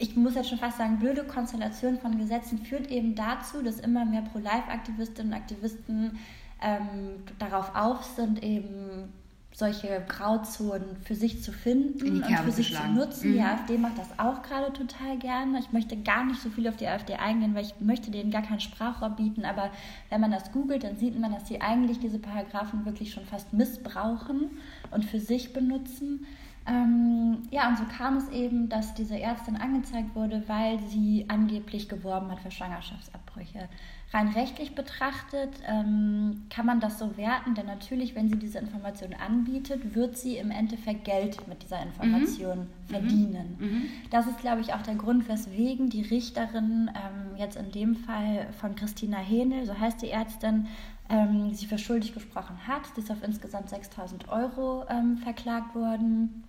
ich 0.00 0.16
muss 0.16 0.34
jetzt 0.34 0.48
schon 0.48 0.58
fast 0.58 0.78
sagen, 0.78 0.98
blöde 0.98 1.24
Konstellation 1.24 1.98
von 1.98 2.16
Gesetzen 2.16 2.58
führt 2.64 2.90
eben 2.90 3.14
dazu, 3.14 3.62
dass 3.62 3.78
immer 3.80 4.06
mehr 4.06 4.22
Pro-Life-Aktivistinnen 4.22 5.32
und 5.32 5.38
Aktivisten 5.38 6.18
ähm, 6.62 7.22
darauf 7.38 7.74
auf 7.74 8.02
sind, 8.04 8.42
eben 8.42 9.12
solche 9.52 10.02
Grauzonen 10.08 10.96
für 11.02 11.14
sich 11.14 11.42
zu 11.42 11.52
finden 11.52 12.22
und 12.22 12.38
für 12.38 12.52
sich 12.52 12.74
zu 12.74 12.88
nutzen. 12.88 13.30
Mhm. 13.30 13.32
Die 13.34 13.40
AfD 13.40 13.78
macht 13.78 13.98
das 13.98 14.18
auch 14.18 14.42
gerade 14.42 14.72
total 14.72 15.18
gerne. 15.18 15.58
Ich 15.58 15.72
möchte 15.72 15.96
gar 15.96 16.24
nicht 16.24 16.40
so 16.40 16.50
viel 16.50 16.68
auf 16.68 16.76
die 16.76 16.86
AfD 16.86 17.14
eingehen, 17.14 17.54
weil 17.54 17.64
ich 17.64 17.74
möchte 17.80 18.10
denen 18.10 18.30
gar 18.30 18.42
kein 18.42 18.60
Sprachrohr 18.60 19.10
bieten. 19.10 19.44
Aber 19.44 19.70
wenn 20.08 20.20
man 20.20 20.30
das 20.30 20.52
googelt, 20.52 20.84
dann 20.84 20.96
sieht 20.96 21.18
man, 21.18 21.32
dass 21.32 21.48
sie 21.48 21.60
eigentlich 21.60 21.98
diese 21.98 22.18
Paragraphen 22.18 22.84
wirklich 22.84 23.12
schon 23.12 23.24
fast 23.24 23.52
missbrauchen 23.52 24.50
und 24.90 25.04
für 25.04 25.20
sich 25.20 25.52
benutzen. 25.52 26.26
Ähm, 26.66 27.38
ja, 27.50 27.68
und 27.68 27.78
so 27.78 27.84
kam 27.84 28.16
es 28.16 28.28
eben, 28.28 28.68
dass 28.68 28.94
diese 28.94 29.18
Ärztin 29.18 29.56
angezeigt 29.56 30.14
wurde, 30.14 30.42
weil 30.46 30.78
sie 30.88 31.24
angeblich 31.28 31.88
geworben 31.88 32.30
hat 32.30 32.40
für 32.40 32.50
Schwangerschaftsabbrüche. 32.50 33.68
Rein 34.12 34.28
rechtlich 34.28 34.74
betrachtet 34.74 35.50
ähm, 35.68 36.42
kann 36.50 36.66
man 36.66 36.80
das 36.80 36.98
so 36.98 37.16
werten, 37.16 37.54
denn 37.54 37.66
natürlich, 37.66 38.16
wenn 38.16 38.28
sie 38.28 38.36
diese 38.36 38.58
Information 38.58 39.14
anbietet, 39.14 39.94
wird 39.94 40.18
sie 40.18 40.36
im 40.36 40.50
Endeffekt 40.50 41.04
Geld 41.04 41.46
mit 41.46 41.62
dieser 41.62 41.80
Information 41.80 42.58
mhm. 42.58 42.88
verdienen. 42.88 43.56
Mhm. 43.58 43.66
mhm. 43.66 43.82
Das 44.10 44.26
ist, 44.26 44.40
glaube 44.40 44.62
ich, 44.62 44.74
auch 44.74 44.82
der 44.82 44.96
Grund, 44.96 45.28
weswegen 45.28 45.90
die 45.90 46.02
Richterin 46.02 46.90
ähm, 46.90 47.36
jetzt 47.36 47.56
in 47.56 47.70
dem 47.70 47.94
Fall 47.94 48.48
von 48.60 48.74
Christina 48.74 49.18
Hähnel, 49.18 49.64
so 49.64 49.78
heißt 49.78 50.02
die 50.02 50.10
Ärztin, 50.10 50.66
ähm, 51.08 51.54
sie 51.54 51.66
für 51.66 51.78
schuldig 51.78 52.12
gesprochen 52.12 52.56
hat. 52.66 52.82
Sie 52.94 53.02
ist 53.02 53.10
auf 53.12 53.22
insgesamt 53.22 53.70
6000 53.70 54.28
Euro 54.28 54.84
ähm, 54.88 55.18
verklagt 55.18 55.74
worden. 55.76 56.42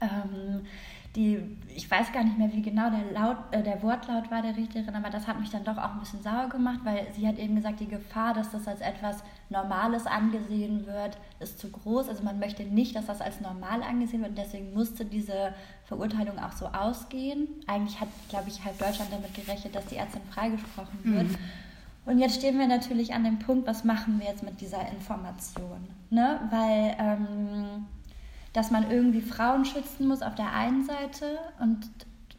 Ähm, 0.00 0.62
die, 1.16 1.40
ich 1.74 1.90
weiß 1.90 2.12
gar 2.12 2.22
nicht 2.22 2.36
mehr, 2.36 2.52
wie 2.52 2.60
genau 2.60 2.90
der, 2.90 3.10
Laut, 3.12 3.38
äh, 3.50 3.62
der 3.62 3.82
Wortlaut 3.82 4.30
war 4.30 4.42
der 4.42 4.54
Richterin, 4.54 4.94
aber 4.94 5.08
das 5.08 5.26
hat 5.26 5.40
mich 5.40 5.48
dann 5.48 5.64
doch 5.64 5.78
auch 5.78 5.94
ein 5.94 6.00
bisschen 6.00 6.22
sauer 6.22 6.48
gemacht, 6.50 6.80
weil 6.84 7.06
sie 7.14 7.26
hat 7.26 7.38
eben 7.38 7.56
gesagt, 7.56 7.80
die 7.80 7.88
Gefahr, 7.88 8.34
dass 8.34 8.50
das 8.50 8.68
als 8.68 8.82
etwas 8.82 9.24
Normales 9.48 10.06
angesehen 10.06 10.86
wird, 10.86 11.16
ist 11.40 11.58
zu 11.58 11.70
groß. 11.70 12.10
Also 12.10 12.22
man 12.22 12.38
möchte 12.38 12.64
nicht, 12.64 12.94
dass 12.94 13.06
das 13.06 13.22
als 13.22 13.40
normal 13.40 13.82
angesehen 13.82 14.20
wird 14.20 14.30
und 14.30 14.38
deswegen 14.38 14.74
musste 14.74 15.06
diese 15.06 15.54
Verurteilung 15.86 16.38
auch 16.38 16.52
so 16.52 16.66
ausgehen. 16.66 17.48
Eigentlich 17.66 17.98
hat, 17.98 18.08
glaube 18.28 18.48
ich, 18.48 18.62
halb 18.62 18.78
Deutschland 18.78 19.10
damit 19.10 19.32
gerechnet, 19.34 19.74
dass 19.74 19.86
die 19.86 19.96
Ärztin 19.96 20.22
freigesprochen 20.30 20.98
wird. 21.02 21.28
Mhm. 21.28 21.36
Und 22.04 22.18
jetzt 22.18 22.36
stehen 22.36 22.58
wir 22.58 22.68
natürlich 22.68 23.14
an 23.14 23.24
dem 23.24 23.38
Punkt, 23.38 23.66
was 23.66 23.84
machen 23.84 24.20
wir 24.20 24.28
jetzt 24.28 24.42
mit 24.42 24.60
dieser 24.60 24.86
Information? 24.90 25.88
Ne? 26.10 26.40
Weil, 26.50 26.94
ähm, 27.00 27.86
dass 28.56 28.70
man 28.70 28.90
irgendwie 28.90 29.20
Frauen 29.20 29.66
schützen 29.66 30.08
muss 30.08 30.22
auf 30.22 30.34
der 30.34 30.50
einen 30.54 30.82
Seite 30.82 31.38
und 31.60 31.90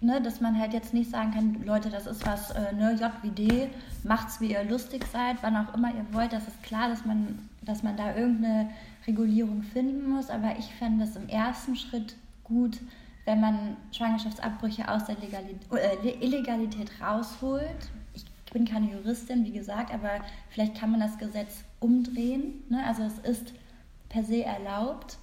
ne, 0.01 0.19
dass 0.19 0.41
man 0.41 0.59
halt 0.59 0.73
jetzt 0.73 0.91
nicht 0.91 1.11
sagen 1.11 1.31
kann, 1.31 1.63
Leute, 1.63 1.91
das 1.91 2.07
ist 2.07 2.25
was, 2.25 2.49
äh, 2.49 2.73
ne, 2.73 2.99
D, 3.23 3.69
macht's 4.03 4.41
wie 4.41 4.51
ihr 4.51 4.63
lustig 4.63 5.05
seid, 5.13 5.37
wann 5.41 5.55
auch 5.55 5.75
immer 5.75 5.89
ihr 5.89 6.05
wollt. 6.13 6.33
Das 6.33 6.47
ist 6.47 6.63
klar, 6.63 6.89
dass 6.89 7.05
man, 7.05 7.47
dass 7.61 7.83
man 7.83 7.95
da 7.97 8.15
irgendeine 8.15 8.71
Regulierung 9.05 9.61
finden 9.61 10.09
muss, 10.09 10.31
aber 10.31 10.57
ich 10.57 10.65
fände 10.73 11.03
es 11.03 11.15
im 11.15 11.29
ersten 11.29 11.75
Schritt 11.75 12.15
gut, 12.43 12.79
wenn 13.25 13.39
man 13.39 13.77
Schwangerschaftsabbrüche 13.91 14.89
aus 14.89 15.05
der 15.05 15.17
Legalität, 15.17 15.71
äh, 15.71 16.25
Illegalität 16.25 16.89
rausholt, 16.99 17.91
ich 18.15 18.25
bin 18.51 18.65
keine 18.65 18.91
Juristin, 18.91 19.45
wie 19.45 19.51
gesagt, 19.51 19.93
aber 19.93 20.21
vielleicht 20.49 20.79
kann 20.79 20.89
man 20.89 20.99
das 20.99 21.19
Gesetz 21.19 21.63
umdrehen. 21.79 22.63
Ne? 22.69 22.83
Also 22.87 23.03
es 23.03 23.19
ist 23.19 23.53
per 24.09 24.23
se 24.23 24.43
erlaubt, 24.43 25.19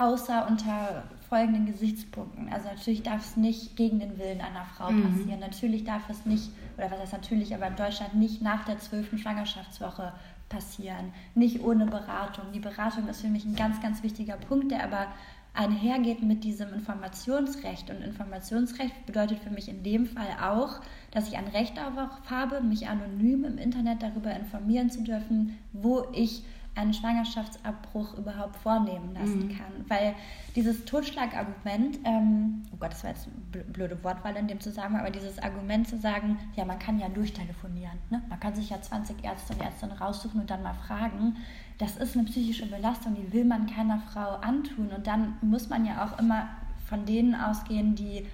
außer 0.00 0.46
unter 0.48 1.04
folgenden 1.28 1.66
Gesichtspunkten. 1.66 2.48
Also 2.52 2.68
natürlich 2.68 3.02
darf 3.02 3.24
es 3.24 3.36
nicht 3.36 3.76
gegen 3.76 4.00
den 4.00 4.18
Willen 4.18 4.40
einer 4.40 4.64
Frau 4.76 4.90
mhm. 4.90 5.02
passieren. 5.02 5.40
Natürlich 5.40 5.84
darf 5.84 6.08
es 6.08 6.24
nicht, 6.24 6.50
oder 6.76 6.90
was 6.90 7.00
heißt 7.00 7.12
natürlich, 7.12 7.54
aber 7.54 7.66
in 7.66 7.76
Deutschland 7.76 8.14
nicht 8.14 8.40
nach 8.42 8.64
der 8.64 8.78
zwölften 8.78 9.18
Schwangerschaftswoche 9.18 10.12
passieren. 10.48 11.12
Nicht 11.34 11.62
ohne 11.62 11.86
Beratung. 11.86 12.46
Die 12.52 12.60
Beratung 12.60 13.08
ist 13.08 13.20
für 13.20 13.28
mich 13.28 13.44
ein 13.44 13.54
ganz, 13.54 13.80
ganz 13.80 14.02
wichtiger 14.02 14.36
Punkt, 14.36 14.72
der 14.72 14.82
aber 14.82 15.06
einhergeht 15.52 16.22
mit 16.22 16.44
diesem 16.44 16.72
Informationsrecht. 16.72 17.90
Und 17.90 18.02
Informationsrecht 18.02 19.06
bedeutet 19.06 19.40
für 19.40 19.50
mich 19.50 19.68
in 19.68 19.82
dem 19.82 20.06
Fall 20.06 20.28
auch, 20.42 20.80
dass 21.10 21.28
ich 21.28 21.36
ein 21.36 21.48
Recht 21.48 21.76
darauf 21.76 22.10
habe, 22.28 22.60
mich 22.62 22.88
anonym 22.88 23.44
im 23.44 23.58
Internet 23.58 24.02
darüber 24.02 24.34
informieren 24.34 24.90
zu 24.90 25.02
dürfen, 25.02 25.58
wo 25.72 26.06
ich 26.12 26.42
einen 26.80 26.94
Schwangerschaftsabbruch 26.94 28.16
überhaupt 28.16 28.56
vornehmen 28.56 29.14
lassen 29.14 29.48
mhm. 29.48 29.56
kann. 29.56 29.84
Weil 29.88 30.14
dieses 30.56 30.84
Totschlagargument, 30.84 31.98
ähm, 32.04 32.62
oh 32.72 32.76
Gott, 32.78 32.92
das 32.92 33.04
war 33.04 33.10
jetzt 33.10 33.28
eine 33.52 33.64
blöde 33.64 34.02
Wortwahl 34.02 34.36
in 34.36 34.48
dem 34.48 34.60
Zusammenhang, 34.60 35.02
aber 35.02 35.10
dieses 35.10 35.38
Argument 35.38 35.88
zu 35.88 35.98
sagen, 35.98 36.38
ja, 36.56 36.64
man 36.64 36.78
kann 36.78 36.98
ja 36.98 37.08
durchtelefonieren. 37.08 37.98
Ne? 38.10 38.22
Man 38.28 38.40
kann 38.40 38.54
sich 38.54 38.70
ja 38.70 38.80
20 38.80 39.22
Ärzte 39.22 39.54
und 39.54 39.62
Ärztinnen 39.62 39.96
raussuchen 39.96 40.40
und 40.40 40.50
dann 40.50 40.62
mal 40.62 40.74
fragen. 40.74 41.36
Das 41.78 41.96
ist 41.96 42.16
eine 42.16 42.24
psychische 42.26 42.66
Belastung, 42.66 43.14
die 43.14 43.32
will 43.32 43.44
man 43.44 43.66
keiner 43.66 44.00
Frau 44.12 44.36
antun. 44.36 44.88
Und 44.88 45.06
dann 45.06 45.36
muss 45.42 45.68
man 45.68 45.84
ja 45.84 46.04
auch 46.04 46.18
immer 46.18 46.48
von 46.86 47.04
denen 47.06 47.34
ausgehen, 47.34 47.94
die 47.94 48.26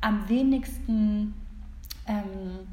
am 0.00 0.28
wenigsten 0.28 1.34
ähm, 2.06 2.66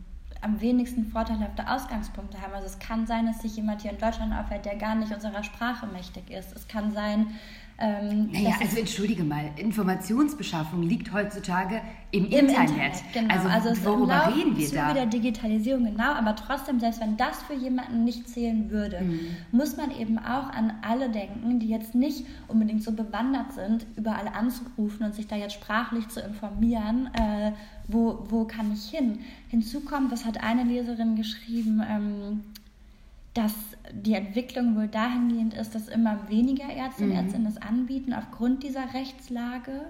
am 0.45 0.61
wenigsten 0.61 1.07
vorteilhafte 1.07 1.67
Ausgangspunkte 1.67 2.39
haben. 2.39 2.53
Also 2.53 2.67
es 2.67 2.77
kann 2.77 3.07
sein, 3.07 3.25
dass 3.25 3.41
sich 3.41 3.55
jemand 3.55 3.81
hier 3.81 3.91
in 3.91 3.97
Deutschland 3.97 4.31
aufhält, 4.31 4.65
der 4.65 4.75
gar 4.75 4.93
nicht 4.93 5.11
unserer 5.11 5.43
Sprache 5.43 5.87
mächtig 5.87 6.29
ist. 6.29 6.55
Es 6.55 6.67
kann 6.67 6.93
sein, 6.93 7.35
ähm, 7.77 8.31
naja, 8.31 8.55
also 8.61 8.77
entschuldige 8.77 9.25
mal, 9.25 9.51
Informationsbeschaffung 9.57 10.81
liegt 10.83 11.11
heutzutage 11.11 11.81
im, 12.11 12.25
im 12.25 12.31
Internet. 12.31 12.69
Internet. 12.69 13.03
Genau. 13.13 13.33
Also, 13.33 13.49
also 13.49 13.85
worüber 13.85 14.33
reden 14.33 14.57
wir 14.57 14.69
da? 14.69 14.93
der 14.93 15.05
Digitalisierung, 15.07 15.83
genau, 15.83 16.13
aber 16.13 16.37
trotzdem, 16.37 16.79
selbst 16.79 17.01
wenn 17.01 17.17
das 17.17 17.43
für 17.43 17.53
jemanden 17.53 18.05
nicht 18.05 18.29
zählen 18.29 18.69
würde, 18.69 19.01
mhm. 19.01 19.19
muss 19.51 19.75
man 19.75 19.91
eben 19.91 20.17
auch 20.17 20.49
an 20.51 20.71
alle 20.83 21.09
denken, 21.09 21.59
die 21.59 21.67
jetzt 21.67 21.95
nicht 21.95 22.25
unbedingt 22.47 22.81
so 22.81 22.93
bewandert 22.93 23.51
sind, 23.51 23.85
überall 23.97 24.29
anzurufen 24.29 25.05
und 25.05 25.13
sich 25.13 25.27
da 25.27 25.35
jetzt 25.35 25.55
sprachlich 25.55 26.07
zu 26.07 26.21
informieren, 26.21 27.09
äh, 27.13 27.51
wo, 27.89 28.25
wo 28.29 28.45
kann 28.45 28.71
ich 28.73 28.89
hin? 28.89 29.19
Hinzu 29.49 29.81
kommt, 29.81 30.13
das 30.13 30.23
hat 30.23 30.41
eine 30.41 30.63
Leserin 30.63 31.17
geschrieben, 31.17 31.83
ähm, 31.87 32.41
dass 33.35 33.53
die 33.91 34.13
Entwicklung 34.13 34.75
wohl 34.75 34.87
dahingehend 34.87 35.53
ist, 35.53 35.75
dass 35.75 35.89
immer 35.89 36.29
weniger 36.29 36.69
Ärzte 36.69 37.03
und 37.03 37.09
mhm. 37.09 37.17
Ärztinnen 37.17 37.47
es 37.47 37.61
anbieten, 37.61 38.13
aufgrund 38.13 38.63
dieser 38.63 38.93
Rechtslage. 38.93 39.81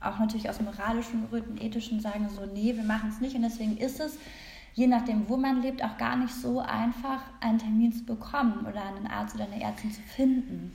Auch 0.00 0.18
natürlich 0.18 0.48
aus 0.48 0.60
moralischen 0.60 1.28
Gründen, 1.28 1.58
ethischen 1.58 2.00
sagen 2.00 2.28
so, 2.34 2.46
nee, 2.46 2.74
wir 2.74 2.82
machen 2.82 3.10
es 3.10 3.20
nicht. 3.20 3.36
Und 3.36 3.42
deswegen 3.42 3.76
ist 3.76 4.00
es, 4.00 4.18
je 4.74 4.86
nachdem, 4.86 5.28
wo 5.28 5.36
man 5.36 5.60
lebt, 5.60 5.84
auch 5.84 5.98
gar 5.98 6.16
nicht 6.16 6.34
so 6.34 6.60
einfach, 6.60 7.20
einen 7.40 7.58
Termin 7.58 7.92
zu 7.92 8.04
bekommen 8.04 8.66
oder 8.66 8.82
einen 8.82 9.06
Arzt 9.06 9.34
oder 9.34 9.44
eine 9.44 9.62
Ärztin 9.62 9.92
zu 9.92 10.00
finden. 10.00 10.72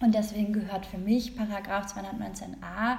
Und 0.00 0.14
deswegen 0.14 0.54
gehört 0.54 0.86
für 0.86 0.98
mich 0.98 1.36
Paragraph 1.36 1.92
219a 1.94 2.96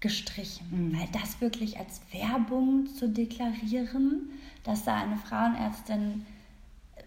gestrichen, 0.00 0.66
mhm. 0.70 0.98
weil 0.98 1.08
das 1.12 1.42
wirklich 1.42 1.78
als 1.78 2.00
Werbung 2.12 2.86
zu 2.86 3.10
deklarieren, 3.10 4.30
dass 4.64 4.84
da 4.84 4.96
eine 4.96 5.16
Frauenärztin 5.16 6.24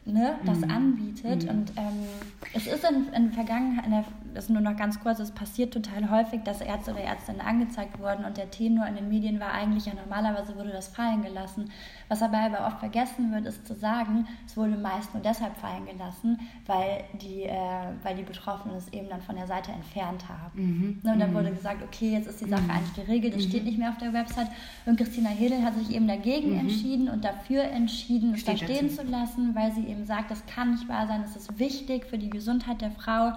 ne, 0.05 0.35
das 0.45 0.59
mhm. 0.59 0.71
anbietet. 0.71 1.43
Mhm. 1.43 1.49
Und 1.49 1.71
ähm, 1.77 2.05
es 2.53 2.67
ist 2.67 2.83
in, 2.83 3.13
in 3.13 3.31
Vergangenheit, 3.31 3.85
in 3.85 3.91
der, 3.91 4.05
das 4.33 4.45
ist 4.45 4.49
nur 4.49 4.61
noch 4.61 4.75
ganz 4.75 4.99
kurz, 4.99 5.19
es 5.19 5.31
passiert 5.31 5.73
total 5.73 6.09
häufig, 6.09 6.41
dass 6.43 6.61
Ärzte 6.61 6.91
oder 6.91 7.01
Ärztinnen 7.01 7.41
angezeigt 7.41 7.99
wurden 7.99 8.25
und 8.25 8.37
der 8.37 8.49
Tenor 8.49 8.87
in 8.87 8.95
den 8.95 9.09
Medien 9.09 9.39
war 9.39 9.51
eigentlich 9.53 9.85
ja 9.85 9.93
normalerweise 9.93 10.55
wurde 10.55 10.71
das 10.71 10.87
fallen 10.87 11.23
gelassen. 11.23 11.69
Was 12.09 12.19
dabei 12.19 12.45
aber 12.45 12.67
oft 12.67 12.79
vergessen 12.79 13.31
wird, 13.31 13.45
ist 13.45 13.65
zu 13.65 13.75
sagen, 13.75 14.27
es 14.45 14.57
wurde 14.57 14.75
meist 14.75 15.13
nur 15.13 15.23
deshalb 15.23 15.57
fallen 15.57 15.85
gelassen, 15.85 16.39
weil 16.65 17.03
die, 17.21 17.43
äh, 17.43 17.57
weil 18.03 18.15
die 18.15 18.23
Betroffenen 18.23 18.77
es 18.77 18.91
eben 18.93 19.09
dann 19.09 19.21
von 19.21 19.35
der 19.35 19.47
Seite 19.47 19.71
entfernt 19.71 20.27
haben. 20.29 20.51
Mhm. 20.53 20.99
Ne, 21.03 21.13
und 21.13 21.19
dann 21.19 21.31
mhm. 21.31 21.35
wurde 21.35 21.51
gesagt, 21.51 21.83
okay, 21.83 22.11
jetzt 22.11 22.27
ist 22.27 22.41
die 22.41 22.49
Sache 22.49 22.63
mhm. 22.63 22.71
eigentlich 22.71 22.93
geregelt, 22.95 23.35
es 23.35 23.45
steht 23.45 23.63
nicht 23.63 23.77
mehr 23.77 23.89
auf 23.89 23.97
der 23.97 24.13
Website. 24.13 24.47
Und 24.85 24.97
Christina 24.97 25.29
Hedel 25.29 25.63
hat 25.63 25.75
sich 25.75 25.95
eben 25.95 26.07
dagegen 26.07 26.59
entschieden 26.59 27.09
und 27.09 27.23
dafür 27.23 27.63
entschieden, 27.63 28.33
es 28.33 28.45
da 28.45 28.57
stehen 28.57 28.89
zu 28.89 29.03
lassen, 29.03 29.55
weil 29.55 29.71
sie 29.73 29.85
eben 29.87 30.05
sagt, 30.05 30.31
das 30.31 30.45
kann 30.45 30.71
nicht 30.71 30.87
wahr 30.87 31.07
sein, 31.07 31.23
es 31.23 31.35
ist 31.35 31.59
wichtig 31.59 32.05
für 32.05 32.17
die 32.17 32.29
Gesundheit 32.29 32.81
der 32.81 32.91
Frau, 32.91 33.33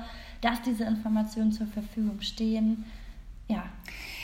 dass 0.46 0.62
diese 0.62 0.84
Informationen 0.84 1.50
zur 1.50 1.66
Verfügung 1.66 2.20
stehen. 2.20 2.84
Ja. 3.48 3.64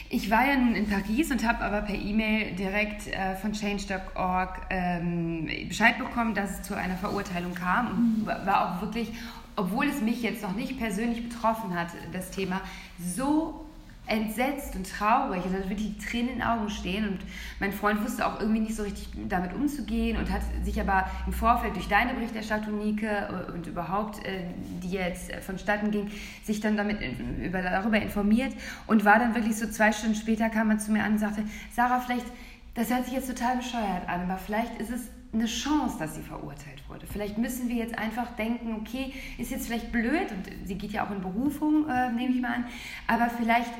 Ich 0.08 0.30
war 0.30 0.46
ja 0.46 0.56
nun 0.56 0.74
in 0.76 0.88
Paris 0.88 1.32
und 1.32 1.44
habe 1.46 1.64
aber 1.64 1.82
per 1.82 1.96
E-Mail 1.96 2.54
direkt 2.54 3.08
äh, 3.08 3.34
von 3.34 3.52
Change.org 3.52 4.60
ähm, 4.70 5.48
Bescheid 5.66 5.98
bekommen, 5.98 6.34
dass 6.34 6.50
es 6.50 6.62
zu 6.62 6.76
einer 6.76 6.96
Verurteilung 6.96 7.54
kam 7.54 7.88
und 7.88 8.18
mhm. 8.20 8.26
war 8.26 8.76
auch 8.76 8.82
wirklich, 8.82 9.10
obwohl 9.56 9.86
es 9.86 10.00
mich 10.00 10.22
jetzt 10.22 10.42
noch 10.42 10.54
nicht 10.54 10.78
persönlich 10.78 11.28
betroffen 11.28 11.74
hat, 11.74 11.88
das 12.12 12.30
Thema, 12.30 12.60
so 12.98 13.66
entsetzt 14.06 14.75
und 14.75 14.88
traurig. 14.88 15.42
Also 15.44 15.68
wirklich 15.68 15.97
die 15.97 15.99
Tränen 15.99 16.28
in 16.30 16.35
den 16.37 16.42
Augen 16.42 16.68
stehen. 16.68 17.09
Und 17.09 17.18
mein 17.61 17.73
Freund 17.73 18.02
wusste 18.04 18.26
auch 18.26 18.40
irgendwie 18.40 18.61
nicht 18.61 18.75
so 18.75 18.82
richtig 18.82 19.09
damit 19.28 19.54
umzugehen 19.54 20.16
und 20.16 20.30
hat 20.30 20.42
sich 20.64 20.80
aber 20.80 21.09
im 21.26 21.32
Vorfeld 21.32 21.75
durch 21.76 21.88
deine 21.88 22.14
Berichterstattung, 22.14 22.78
Nike, 22.78 23.06
äh, 23.06 23.52
und 23.52 23.66
überhaupt, 23.66 24.25
äh, 24.26 24.44
die 24.82 24.90
jetzt 24.90 25.32
vonstatten 25.37 25.90
ging, 25.90 26.11
sich 26.44 26.61
dann 26.61 26.76
damit 26.76 26.99
über, 27.42 27.62
darüber 27.62 28.00
informiert 28.00 28.54
und 28.87 29.04
war 29.04 29.18
dann 29.18 29.35
wirklich 29.35 29.56
so 29.56 29.68
zwei 29.68 29.92
Stunden 29.92 30.16
später 30.16 30.50
kam 30.50 30.71
er 30.71 30.78
zu 30.78 30.92
mir 30.92 31.04
an 31.04 31.12
und 31.12 31.18
sagte, 31.18 31.44
Sarah, 31.75 32.00
vielleicht, 32.00 32.26
das 32.75 32.90
hört 32.90 33.04
sich 33.04 33.14
jetzt 33.14 33.28
total 33.28 33.56
bescheuert 33.56 34.09
an, 34.09 34.23
aber 34.23 34.38
vielleicht 34.38 34.80
ist 34.80 34.90
es 34.90 35.09
eine 35.32 35.46
Chance, 35.46 35.96
dass 35.98 36.14
sie 36.14 36.22
verurteilt 36.22 36.82
wurde. 36.88 37.06
Vielleicht 37.06 37.38
müssen 37.38 37.68
wir 37.68 37.76
jetzt 37.76 37.98
einfach 37.98 38.36
denken, 38.36 38.76
okay, 38.80 39.14
ist 39.38 39.50
jetzt 39.50 39.66
vielleicht 39.66 39.90
blöd 39.90 40.30
und 40.30 40.68
sie 40.68 40.76
geht 40.76 40.92
ja 40.92 41.06
auch 41.06 41.10
in 41.10 41.22
Berufung, 41.22 41.88
äh, 41.88 42.12
nehme 42.12 42.34
ich 42.34 42.40
mal 42.40 42.54
an, 42.54 42.66
aber 43.06 43.30
vielleicht 43.30 43.70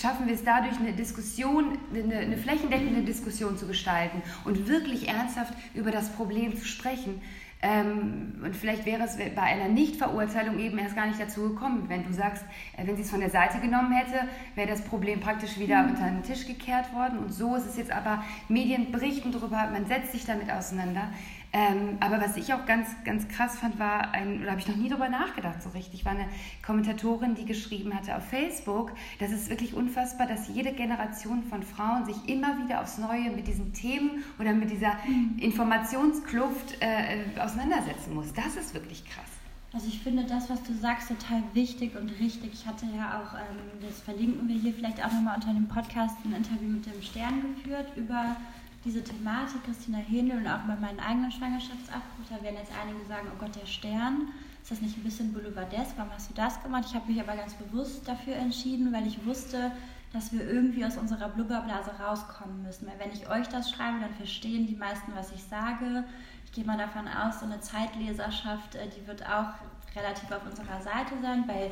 schaffen 0.00 0.26
wir 0.26 0.34
es 0.34 0.44
dadurch, 0.44 0.78
eine 0.78 0.92
Diskussion, 0.92 1.78
eine, 1.94 2.16
eine 2.16 2.36
flächendeckende 2.36 3.02
Diskussion 3.02 3.56
zu 3.56 3.66
gestalten 3.66 4.22
und 4.44 4.66
wirklich 4.66 5.08
ernsthaft 5.08 5.54
über 5.74 5.90
das 5.90 6.10
Problem 6.10 6.56
zu 6.56 6.64
sprechen. 6.64 7.20
Ähm, 7.64 8.34
und 8.42 8.56
vielleicht 8.56 8.84
wäre 8.86 9.04
es 9.04 9.16
bei 9.16 9.42
einer 9.42 9.68
Nichtverurteilung 9.68 10.58
eben 10.58 10.78
erst 10.78 10.96
gar 10.96 11.06
nicht 11.06 11.20
dazu 11.20 11.50
gekommen. 11.50 11.84
Wenn 11.86 12.02
du 12.02 12.12
sagst, 12.12 12.44
äh, 12.76 12.84
wenn 12.84 12.96
sie 12.96 13.02
es 13.02 13.10
von 13.10 13.20
der 13.20 13.30
Seite 13.30 13.60
genommen 13.60 13.92
hätte, 13.92 14.28
wäre 14.56 14.68
das 14.68 14.82
Problem 14.82 15.20
praktisch 15.20 15.58
wieder 15.58 15.82
mhm. 15.82 15.90
unter 15.90 16.04
den 16.06 16.22
Tisch 16.24 16.46
gekehrt 16.46 16.92
worden. 16.92 17.20
Und 17.20 17.32
so 17.32 17.54
ist 17.54 17.66
es 17.66 17.76
jetzt 17.76 17.92
aber, 17.92 18.24
Medien 18.48 18.90
berichten 18.90 19.30
darüber, 19.30 19.68
man 19.72 19.86
setzt 19.86 20.10
sich 20.10 20.24
damit 20.24 20.50
auseinander. 20.50 21.12
Ähm, 21.54 21.98
aber 22.00 22.20
was 22.20 22.36
ich 22.38 22.54
auch 22.54 22.64
ganz, 22.64 22.88
ganz 23.04 23.28
krass 23.28 23.58
fand, 23.58 23.78
war 23.78 24.12
ein, 24.12 24.40
oder 24.40 24.52
habe 24.52 24.60
ich 24.60 24.68
noch 24.68 24.76
nie 24.76 24.88
drüber 24.88 25.10
nachgedacht 25.10 25.62
so 25.62 25.68
richtig, 25.70 26.04
war 26.06 26.12
eine 26.12 26.26
Kommentatorin, 26.64 27.34
die 27.34 27.44
geschrieben 27.44 27.94
hatte 27.94 28.16
auf 28.16 28.24
Facebook, 28.24 28.92
das 29.18 29.32
ist 29.32 29.50
wirklich 29.50 29.74
unfassbar, 29.74 30.26
dass 30.26 30.48
jede 30.48 30.72
Generation 30.72 31.42
von 31.42 31.62
Frauen 31.62 32.06
sich 32.06 32.16
immer 32.26 32.58
wieder 32.64 32.80
aufs 32.80 32.96
Neue 32.96 33.30
mit 33.30 33.46
diesen 33.46 33.74
Themen 33.74 34.24
oder 34.38 34.54
mit 34.54 34.70
dieser 34.70 34.94
mhm. 35.06 35.36
Informationskluft 35.40 36.80
äh, 36.80 37.38
auseinandersetzen 37.38 38.14
muss. 38.14 38.32
Das 38.32 38.56
ist 38.56 38.72
wirklich 38.72 39.04
krass. 39.04 39.26
Also 39.74 39.88
ich 39.88 40.00
finde 40.00 40.24
das, 40.24 40.50
was 40.50 40.62
du 40.62 40.74
sagst, 40.74 41.08
total 41.08 41.42
wichtig 41.54 41.96
und 41.96 42.10
richtig. 42.20 42.52
Ich 42.52 42.66
hatte 42.66 42.86
ja 42.94 43.20
auch, 43.20 43.34
ähm, 43.34 43.80
das 43.80 44.00
verlinken 44.00 44.46
wir 44.46 44.56
hier 44.56 44.74
vielleicht 44.74 45.02
auch 45.02 45.12
nochmal 45.12 45.36
unter 45.36 45.52
dem 45.52 45.66
Podcast, 45.66 46.16
ein 46.24 46.34
Interview 46.34 46.68
mit 46.68 46.84
dem 46.84 47.00
Stern 47.02 47.42
geführt 47.54 47.88
über 47.96 48.36
diese 48.84 49.02
Thematik, 49.02 49.64
Christina 49.64 49.98
Händel 49.98 50.38
und 50.38 50.46
auch 50.46 50.64
über 50.64 50.76
meinen 50.76 51.00
eigenen 51.00 51.30
Schwangerschaftsabbruch, 51.30 52.26
da 52.28 52.42
werden 52.42 52.56
jetzt 52.56 52.72
einige 52.80 53.04
sagen, 53.06 53.28
oh 53.32 53.38
Gott, 53.38 53.54
der 53.54 53.66
Stern, 53.66 54.28
ist 54.62 54.70
das 54.70 54.80
nicht 54.80 54.96
ein 54.96 55.02
bisschen 55.02 55.32
boulevardesk, 55.32 55.92
warum 55.96 56.12
hast 56.12 56.30
du 56.30 56.34
das 56.34 56.62
gemacht? 56.62 56.84
Ich 56.88 56.94
habe 56.94 57.10
mich 57.10 57.20
aber 57.20 57.36
ganz 57.36 57.54
bewusst 57.54 58.06
dafür 58.06 58.36
entschieden, 58.36 58.92
weil 58.92 59.06
ich 59.06 59.24
wusste, 59.26 59.72
dass 60.12 60.32
wir 60.32 60.46
irgendwie 60.46 60.84
aus 60.84 60.96
unserer 60.96 61.28
Blubberblase 61.28 61.90
rauskommen 61.98 62.62
müssen. 62.62 62.86
Weil 62.86 62.98
wenn 62.98 63.12
ich 63.12 63.28
euch 63.28 63.48
das 63.48 63.70
schreibe, 63.70 64.00
dann 64.00 64.14
verstehen 64.14 64.66
die 64.66 64.76
meisten, 64.76 65.12
was 65.14 65.32
ich 65.32 65.42
sage. 65.42 66.04
Ich 66.44 66.52
gehe 66.52 66.64
mal 66.64 66.76
davon 66.76 67.08
aus, 67.08 67.40
so 67.40 67.46
eine 67.46 67.60
Zeitleserschaft, 67.60 68.74
äh, 68.74 68.88
die 68.88 69.06
wird 69.06 69.26
auch 69.26 69.54
relativ 69.96 70.30
auf 70.30 70.44
unserer 70.44 70.80
Seite 70.80 71.14
sein. 71.22 71.46
Bei 71.46 71.70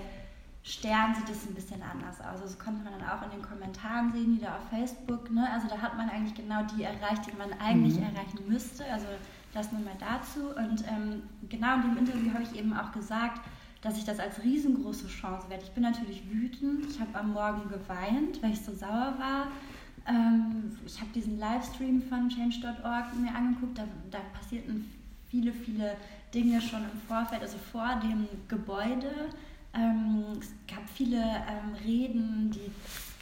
Stern 0.62 1.14
sieht 1.14 1.29
es 1.31 1.47
ein 1.47 1.55
bisschen 1.55 1.83
anders 1.83 2.21
aus. 2.21 2.40
Das 2.43 2.59
konnte 2.59 2.85
man 2.85 2.93
dann 2.99 3.09
auch 3.09 3.23
in 3.23 3.31
den 3.31 3.43
Kommentaren 3.43 4.12
sehen, 4.12 4.35
die 4.35 4.40
da 4.40 4.57
auf 4.57 4.69
Facebook. 4.69 5.31
Ne? 5.31 5.49
Also 5.52 5.69
da 5.69 5.79
hat 5.79 5.97
man 5.97 6.11
eigentlich 6.11 6.35
genau 6.35 6.62
die 6.64 6.83
erreicht, 6.83 7.26
die 7.26 7.37
man 7.37 7.52
eigentlich 7.59 7.97
mhm. 7.97 8.05
erreichen 8.05 8.40
müsste. 8.47 8.85
Also 8.85 9.07
das 9.55 9.73
nur 9.73 9.81
mal 9.81 9.97
dazu. 9.99 10.49
Und 10.55 10.85
ähm, 10.87 11.23
genau 11.49 11.76
in 11.76 11.83
dem 11.83 11.97
Interview 11.97 12.33
habe 12.35 12.43
ich 12.43 12.55
eben 12.57 12.75
auch 12.75 12.93
gesagt, 12.93 13.40
dass 13.81 13.97
ich 13.97 14.05
das 14.05 14.21
als 14.21 14.43
riesengroße 14.43 15.09
Chance 15.09 15.49
werde. 15.49 15.64
Ich 15.64 15.71
bin 15.71 15.83
natürlich 15.83 16.31
wütend. 16.31 16.87
Ich 16.90 17.00
habe 17.00 17.19
am 17.19 17.33
Morgen 17.33 17.69
geweint, 17.71 18.43
weil 18.43 18.52
ich 18.52 18.61
so 18.61 18.75
sauer 18.75 19.14
war. 19.19 19.47
Ähm, 20.07 20.76
ich 20.85 21.00
habe 21.00 21.11
diesen 21.14 21.38
Livestream 21.38 22.02
von 22.02 22.29
change.org 22.29 23.17
mir 23.17 23.35
angeguckt. 23.35 23.79
Da, 23.79 23.85
da 24.11 24.19
passierten 24.38 24.93
viele, 25.31 25.52
viele 25.52 25.97
Dinge 26.35 26.61
schon 26.61 26.83
im 26.83 27.00
Vorfeld, 27.09 27.40
also 27.40 27.57
vor 27.73 27.99
dem 28.02 28.29
Gebäude 28.49 29.11
es 29.73 30.53
gab 30.69 30.89
viele 30.95 31.19
ähm, 31.19 31.75
Reden, 31.85 32.50
die 32.50 32.71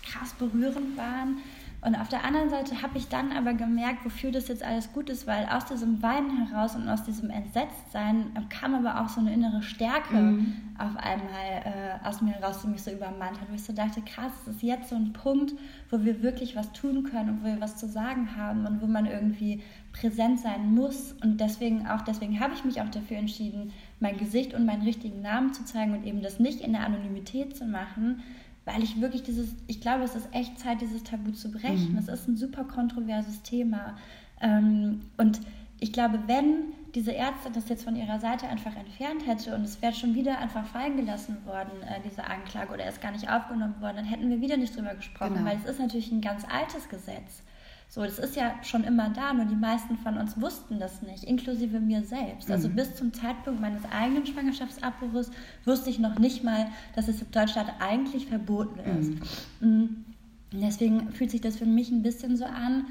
krass 0.02 0.32
berührend 0.34 0.96
waren. 0.96 1.38
Und 1.80 1.94
auf 1.94 2.08
der 2.08 2.24
anderen 2.24 2.50
Seite 2.50 2.82
habe 2.82 2.98
ich 2.98 3.08
dann 3.08 3.30
aber 3.30 3.54
gemerkt, 3.54 4.04
wofür 4.04 4.32
das 4.32 4.48
jetzt 4.48 4.64
alles 4.64 4.92
gut 4.92 5.08
ist, 5.10 5.28
weil 5.28 5.46
aus 5.46 5.66
diesem 5.66 6.02
Weinen 6.02 6.48
heraus 6.48 6.74
und 6.74 6.88
aus 6.88 7.04
diesem 7.04 7.30
Entsetztsein 7.30 8.32
kam 8.48 8.74
aber 8.74 9.00
auch 9.00 9.08
so 9.08 9.20
eine 9.20 9.32
innere 9.32 9.62
Stärke 9.62 10.14
mhm. 10.14 10.54
auf 10.76 10.96
einmal 10.96 11.62
äh, 11.64 12.04
aus 12.04 12.20
mir 12.20 12.32
heraus, 12.32 12.62
die 12.62 12.66
mich 12.66 12.82
so 12.82 12.90
übermannt 12.90 13.40
hat. 13.40 13.48
Wo 13.48 13.54
ich 13.54 13.62
so 13.62 13.72
dachte, 13.72 14.02
krass, 14.02 14.32
es 14.42 14.56
ist 14.56 14.62
jetzt 14.62 14.88
so 14.88 14.96
ein 14.96 15.12
Punkt, 15.12 15.54
wo 15.90 16.02
wir 16.04 16.20
wirklich 16.20 16.56
was 16.56 16.72
tun 16.72 17.04
können 17.04 17.28
und 17.28 17.42
wo 17.42 17.46
wir 17.46 17.60
was 17.60 17.76
zu 17.76 17.88
sagen 17.88 18.36
haben 18.36 18.66
und 18.66 18.82
wo 18.82 18.88
man 18.88 19.06
irgendwie 19.06 19.62
präsent 19.92 20.40
sein 20.40 20.74
muss. 20.74 21.12
Und 21.22 21.40
deswegen 21.40 21.86
auch, 21.86 22.02
deswegen 22.02 22.40
habe 22.40 22.54
ich 22.54 22.64
mich 22.64 22.80
auch 22.80 22.88
dafür 22.88 23.18
entschieden, 23.18 23.72
mein 24.00 24.16
Gesicht 24.16 24.54
und 24.54 24.66
meinen 24.66 24.82
richtigen 24.82 25.22
Namen 25.22 25.52
zu 25.52 25.64
zeigen 25.64 25.92
und 25.92 26.04
eben 26.04 26.22
das 26.22 26.38
nicht 26.38 26.60
in 26.60 26.72
der 26.72 26.84
Anonymität 26.84 27.56
zu 27.56 27.64
machen, 27.64 28.22
weil 28.64 28.82
ich 28.82 29.00
wirklich 29.00 29.22
dieses, 29.22 29.54
ich 29.66 29.80
glaube, 29.80 30.04
es 30.04 30.14
ist 30.14 30.28
echt 30.32 30.58
Zeit, 30.58 30.80
dieses 30.80 31.02
Tabu 31.02 31.32
zu 31.32 31.50
brechen. 31.50 31.92
Mhm. 31.92 31.98
Es 31.98 32.08
ist 32.08 32.28
ein 32.28 32.36
super 32.36 32.64
kontroverses 32.64 33.42
Thema. 33.42 33.96
Ähm, 34.40 35.00
und 35.16 35.40
ich 35.80 35.92
glaube, 35.92 36.20
wenn 36.26 36.72
diese 36.94 37.12
Ärzte 37.12 37.50
das 37.52 37.68
jetzt 37.68 37.84
von 37.84 37.96
ihrer 37.96 38.18
Seite 38.18 38.48
einfach 38.48 38.74
entfernt 38.76 39.26
hätte 39.26 39.54
und 39.54 39.62
es 39.62 39.80
wäre 39.82 39.92
schon 39.92 40.14
wieder 40.14 40.38
einfach 40.38 40.64
fallen 40.66 40.96
gelassen 40.96 41.36
worden, 41.44 41.82
äh, 41.82 42.00
diese 42.04 42.24
Anklage, 42.24 42.72
oder 42.72 42.84
erst 42.84 43.00
gar 43.00 43.12
nicht 43.12 43.30
aufgenommen 43.30 43.80
worden, 43.80 43.96
dann 43.96 44.04
hätten 44.04 44.28
wir 44.30 44.40
wieder 44.40 44.56
nicht 44.56 44.76
drüber 44.76 44.94
gesprochen, 44.94 45.34
genau. 45.34 45.46
weil 45.46 45.58
es 45.58 45.70
ist 45.70 45.80
natürlich 45.80 46.10
ein 46.10 46.20
ganz 46.20 46.44
altes 46.44 46.88
Gesetz. 46.88 47.42
So, 47.90 48.02
das 48.02 48.18
ist 48.18 48.36
ja 48.36 48.54
schon 48.62 48.84
immer 48.84 49.08
da, 49.08 49.32
nur 49.32 49.46
die 49.46 49.56
meisten 49.56 49.96
von 49.96 50.18
uns 50.18 50.38
wussten 50.38 50.78
das 50.78 51.00
nicht, 51.00 51.24
inklusive 51.24 51.80
mir 51.80 52.02
selbst. 52.04 52.50
Also 52.50 52.68
mhm. 52.68 52.76
bis 52.76 52.94
zum 52.96 53.14
Zeitpunkt 53.14 53.60
meines 53.62 53.82
eigenen 53.90 54.26
Schwangerschaftsabbruches 54.26 55.30
wusste 55.64 55.88
ich 55.88 55.98
noch 55.98 56.18
nicht 56.18 56.44
mal, 56.44 56.66
dass 56.94 57.08
es 57.08 57.22
in 57.22 57.30
Deutschland 57.30 57.70
eigentlich 57.80 58.26
verboten 58.26 58.78
ist. 58.98 59.12
Mhm. 59.60 59.68
mhm. 59.70 60.04
Deswegen 60.50 61.12
fühlt 61.12 61.30
sich 61.30 61.42
das 61.42 61.58
für 61.58 61.66
mich 61.66 61.90
ein 61.90 62.02
bisschen 62.02 62.38
so 62.38 62.46
an, 62.46 62.86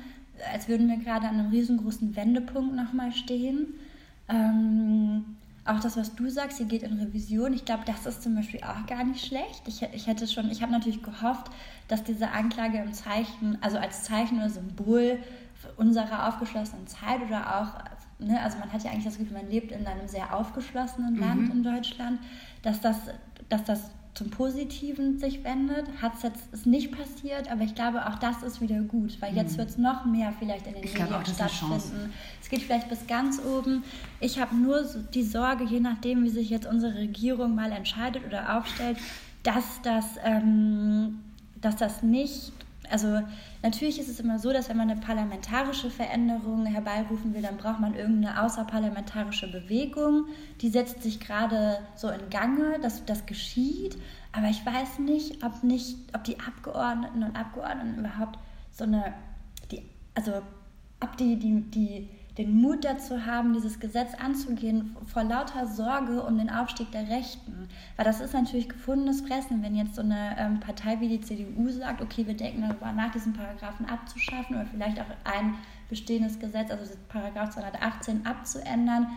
als 0.53 0.67
würden 0.67 0.87
wir 0.87 0.97
gerade 0.97 1.27
an 1.27 1.39
einem 1.39 1.49
riesengroßen 1.49 2.15
Wendepunkt 2.15 2.75
nochmal 2.75 3.11
stehen. 3.11 3.73
Ähm, 4.29 5.25
auch 5.67 5.79
das, 5.79 5.97
was 5.97 6.15
du 6.15 6.29
sagst, 6.29 6.57
sie 6.57 6.65
geht 6.65 6.83
in 6.83 6.99
Revision. 6.99 7.53
Ich 7.53 7.65
glaube, 7.65 7.83
das 7.85 8.05
ist 8.05 8.23
zum 8.23 8.35
Beispiel 8.35 8.61
auch 8.61 8.85
gar 8.87 9.03
nicht 9.03 9.25
schlecht. 9.25 9.63
Ich, 9.67 9.81
ich 9.81 10.07
hätte 10.07 10.27
schon, 10.27 10.49
ich 10.49 10.61
habe 10.61 10.71
natürlich 10.71 11.03
gehofft, 11.03 11.51
dass 11.87 12.03
diese 12.03 12.31
Anklage 12.31 12.77
im 12.77 12.93
Zeichen, 12.93 13.57
also 13.61 13.77
als 13.77 14.03
Zeichen 14.03 14.37
oder 14.37 14.49
Symbol 14.49 15.19
unserer 15.75 16.27
aufgeschlossenen 16.27 16.87
Zeit 16.87 17.21
oder 17.25 17.59
auch, 17.59 18.25
ne, 18.25 18.41
also 18.41 18.57
man 18.59 18.71
hat 18.71 18.83
ja 18.83 18.91
eigentlich 18.91 19.05
das 19.05 19.17
Gefühl, 19.17 19.37
man 19.37 19.49
lebt 19.49 19.71
in 19.71 19.85
einem 19.85 20.07
sehr 20.07 20.35
aufgeschlossenen 20.35 21.17
Land 21.17 21.41
mhm. 21.41 21.51
in 21.51 21.63
Deutschland, 21.63 22.19
dass 22.61 22.79
das, 22.79 22.97
dass 23.49 23.63
das 23.63 23.91
zum 24.17 24.31
Positiven 24.31 25.19
sich 25.19 25.43
wendet. 25.43 25.85
Hat 26.01 26.15
es 26.15 26.23
jetzt 26.23 26.51
ist 26.51 26.65
nicht 26.65 26.91
passiert, 26.91 27.51
aber 27.51 27.61
ich 27.61 27.75
glaube, 27.75 28.07
auch 28.07 28.15
das 28.15 28.41
ist 28.41 28.59
wieder 28.61 28.79
gut, 28.81 29.21
weil 29.21 29.35
jetzt 29.35 29.53
mhm. 29.53 29.57
wird 29.59 29.69
es 29.69 29.77
noch 29.77 30.05
mehr 30.05 30.33
vielleicht 30.39 30.65
in 30.65 30.73
den 30.73 30.83
ich 30.83 30.93
Medien 30.93 31.25
stattfinden. 31.25 32.11
Es 32.41 32.49
geht 32.49 32.63
vielleicht 32.63 32.89
bis 32.89 33.05
ganz 33.05 33.39
oben. 33.45 33.83
Ich 34.19 34.39
habe 34.39 34.55
nur 34.55 34.83
die 35.13 35.23
Sorge, 35.23 35.65
je 35.65 35.79
nachdem, 35.79 36.23
wie 36.23 36.29
sich 36.29 36.49
jetzt 36.49 36.65
unsere 36.65 36.95
Regierung 36.95 37.53
mal 37.53 37.71
entscheidet 37.71 38.25
oder 38.25 38.57
aufstellt, 38.57 38.97
dass 39.43 39.81
das, 39.83 40.05
ähm, 40.23 41.19
dass 41.61 41.75
das 41.75 42.01
nicht 42.01 42.51
also 42.89 43.21
natürlich 43.63 43.99
ist 43.99 44.09
es 44.09 44.19
immer 44.19 44.39
so, 44.39 44.53
dass 44.53 44.69
wenn 44.69 44.77
man 44.77 44.89
eine 44.89 44.99
parlamentarische 44.99 45.89
Veränderung 45.89 46.65
herbeirufen 46.65 47.33
will, 47.33 47.41
dann 47.41 47.57
braucht 47.57 47.79
man 47.79 47.95
irgendeine 47.95 48.41
außerparlamentarische 48.41 49.51
Bewegung. 49.51 50.25
Die 50.61 50.69
setzt 50.69 51.03
sich 51.03 51.19
gerade 51.19 51.79
so 51.95 52.09
in 52.09 52.29
Gange, 52.29 52.79
dass 52.81 53.05
das 53.05 53.25
geschieht. 53.25 53.97
Aber 54.31 54.47
ich 54.47 54.65
weiß 54.65 54.99
nicht, 54.99 55.43
ob 55.43 55.63
nicht, 55.63 55.97
ob 56.13 56.23
die 56.23 56.39
Abgeordneten 56.39 57.23
und 57.23 57.35
Abgeordneten 57.35 57.99
überhaupt 57.99 58.39
so 58.71 58.83
eine, 58.83 59.13
die, 59.71 59.83
also 60.13 60.41
ob 60.99 61.17
die, 61.17 61.37
die, 61.37 61.61
die 61.61 62.09
den 62.37 62.61
Mut 62.61 62.85
dazu 62.85 63.25
haben, 63.25 63.53
dieses 63.53 63.79
Gesetz 63.79 64.13
anzugehen, 64.13 64.95
vor 65.05 65.23
lauter 65.23 65.65
Sorge 65.65 66.21
um 66.21 66.37
den 66.37 66.49
Aufstieg 66.49 66.91
der 66.91 67.09
Rechten. 67.09 67.67
Weil 67.95 68.05
das 68.05 68.21
ist 68.21 68.33
natürlich 68.33 68.69
gefundenes 68.69 69.21
Fressen, 69.21 69.63
wenn 69.63 69.75
jetzt 69.75 69.95
so 69.95 70.01
eine 70.01 70.35
ähm, 70.37 70.59
Partei 70.59 70.99
wie 70.99 71.09
die 71.09 71.21
CDU 71.21 71.69
sagt, 71.69 72.01
okay, 72.01 72.27
wir 72.27 72.35
denken 72.35 72.61
darüber 72.61 72.91
nach, 72.91 73.11
diesen 73.11 73.33
Paragraphen 73.33 73.87
abzuschaffen 73.87 74.55
oder 74.55 74.65
vielleicht 74.65 74.99
auch 74.99 75.05
ein 75.23 75.55
bestehendes 75.89 76.39
Gesetz, 76.39 76.69
also 76.69 76.93
Paragraph 77.09 77.51
218 77.51 78.25
abzuändern, 78.25 79.07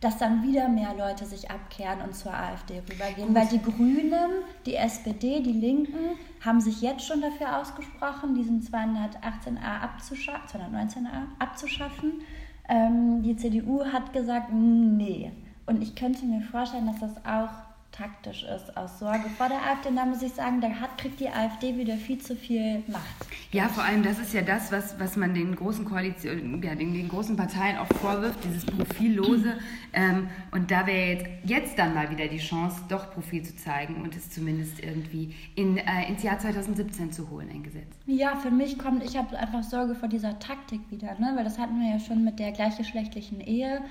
dass 0.00 0.16
dann 0.16 0.42
wieder 0.42 0.68
mehr 0.68 0.94
Leute 0.96 1.26
sich 1.26 1.50
abkehren 1.50 2.00
und 2.00 2.14
zur 2.14 2.32
AfD 2.32 2.78
rübergehen. 2.78 3.34
Weil 3.34 3.46
die 3.48 3.60
Grünen, 3.60 4.30
die 4.64 4.76
SPD, 4.76 5.40
die 5.40 5.52
Linken 5.52 6.16
haben 6.42 6.60
sich 6.60 6.80
jetzt 6.80 7.04
schon 7.04 7.20
dafür 7.20 7.58
ausgesprochen, 7.58 8.34
diesen 8.34 8.62
218a 8.62 9.82
abzuschaffen, 9.82 10.60
219a 10.60 11.24
abzuschaffen. 11.38 12.22
Ähm, 12.70 13.22
die 13.22 13.36
CDU 13.36 13.84
hat 13.84 14.12
gesagt, 14.12 14.52
nee. 14.52 15.32
Und 15.66 15.82
ich 15.82 15.96
könnte 15.96 16.24
mir 16.24 16.40
vorstellen, 16.40 16.86
dass 16.86 17.00
das 17.00 17.16
auch 17.26 17.69
taktisch 17.92 18.44
ist, 18.44 18.76
aus 18.76 18.98
Sorge 18.98 19.28
vor 19.36 19.48
der 19.48 19.58
AfD. 19.58 19.88
Und 19.88 19.96
da 19.96 20.06
muss 20.06 20.22
ich 20.22 20.32
sagen, 20.32 20.60
da 20.60 20.68
hat, 20.68 20.96
kriegt 20.98 21.20
die 21.20 21.28
AfD 21.28 21.76
wieder 21.76 21.96
viel 21.96 22.18
zu 22.18 22.36
viel 22.36 22.82
Macht. 22.86 23.04
Ja, 23.52 23.68
vor 23.68 23.82
allem, 23.82 24.02
das 24.02 24.18
ist 24.18 24.32
ja 24.32 24.42
das, 24.42 24.70
was, 24.70 24.98
was 24.98 25.16
man 25.16 25.34
den 25.34 25.56
großen 25.56 25.84
Koalitionen, 25.84 26.62
ja, 26.62 26.74
den, 26.74 26.94
den 26.94 27.08
großen 27.08 27.36
Parteien 27.36 27.78
auch 27.78 27.88
vorwirft, 27.98 28.44
dieses 28.44 28.64
Profillose. 28.64 29.58
ähm, 29.92 30.28
und 30.52 30.70
da 30.70 30.86
wäre 30.86 31.14
jetzt, 31.14 31.26
jetzt 31.44 31.78
dann 31.78 31.94
mal 31.94 32.10
wieder 32.10 32.28
die 32.28 32.38
Chance, 32.38 32.80
doch 32.88 33.12
Profil 33.12 33.42
zu 33.42 33.56
zeigen 33.56 34.02
und 34.02 34.14
es 34.16 34.30
zumindest 34.30 34.80
irgendwie 34.80 35.34
in, 35.56 35.76
äh, 35.78 36.08
ins 36.08 36.22
Jahr 36.22 36.38
2017 36.38 37.12
zu 37.12 37.28
holen, 37.30 37.48
ein 37.50 37.62
Gesetz. 37.62 37.96
Ja, 38.06 38.36
für 38.36 38.50
mich 38.50 38.78
kommt, 38.78 39.02
ich 39.04 39.16
habe 39.16 39.36
einfach 39.36 39.62
Sorge 39.62 39.94
vor 39.94 40.08
dieser 40.08 40.38
Taktik 40.38 40.80
wieder, 40.90 41.18
ne? 41.18 41.32
weil 41.34 41.44
das 41.44 41.58
hatten 41.58 41.80
wir 41.80 41.90
ja 41.90 41.98
schon 41.98 42.24
mit 42.24 42.38
der 42.38 42.52
gleichgeschlechtlichen 42.52 43.40
Ehe 43.40 43.82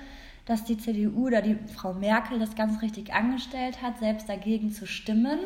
dass 0.50 0.64
die 0.64 0.76
CDU 0.76 1.28
oder 1.28 1.42
die 1.42 1.56
Frau 1.72 1.94
Merkel 1.94 2.40
das 2.40 2.56
ganz 2.56 2.82
richtig 2.82 3.14
angestellt 3.14 3.82
hat, 3.82 3.98
selbst 4.00 4.28
dagegen 4.28 4.72
zu 4.72 4.84
stimmen. 4.84 5.38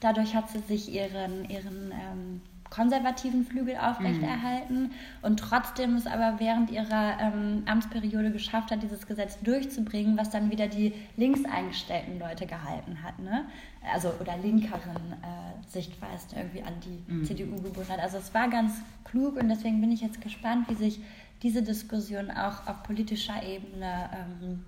Dadurch 0.00 0.34
hat 0.34 0.50
sie 0.50 0.58
sich 0.58 0.92
ihren, 0.92 1.48
ihren 1.48 1.92
ähm, 1.92 2.40
konservativen 2.68 3.44
Flügel 3.44 3.76
aufrechterhalten 3.76 4.82
mhm. 4.82 4.90
und 5.22 5.38
trotzdem 5.38 5.94
es 5.94 6.06
aber 6.06 6.40
während 6.40 6.70
ihrer 6.70 7.18
ähm, 7.20 7.62
Amtsperiode 7.66 8.32
geschafft 8.32 8.72
hat, 8.72 8.82
dieses 8.82 9.06
Gesetz 9.06 9.38
durchzubringen, 9.40 10.18
was 10.18 10.30
dann 10.30 10.50
wieder 10.50 10.66
die 10.66 10.92
links 11.16 11.44
eingestellten 11.44 12.18
Leute 12.18 12.46
gehalten 12.46 13.02
hat. 13.02 13.18
Ne? 13.20 13.44
Also 13.92 14.12
oder 14.20 14.36
linkeren 14.38 15.12
äh, 15.22 15.70
Sichtweisen 15.70 16.36
irgendwie 16.36 16.62
an 16.62 16.74
die 16.84 17.12
mhm. 17.12 17.24
CDU 17.24 17.62
gebunden 17.62 17.88
hat. 17.90 18.00
Also 18.00 18.18
es 18.18 18.34
war 18.34 18.48
ganz 18.48 18.82
klug 19.04 19.36
und 19.36 19.48
deswegen 19.48 19.80
bin 19.80 19.92
ich 19.92 20.00
jetzt 20.00 20.20
gespannt, 20.20 20.68
wie 20.68 20.74
sich 20.74 21.00
diese 21.42 21.62
Diskussion 21.62 22.30
auch 22.30 22.66
auf 22.66 22.82
politischer 22.82 23.42
Ebene 23.42 24.10
ähm, 24.12 24.64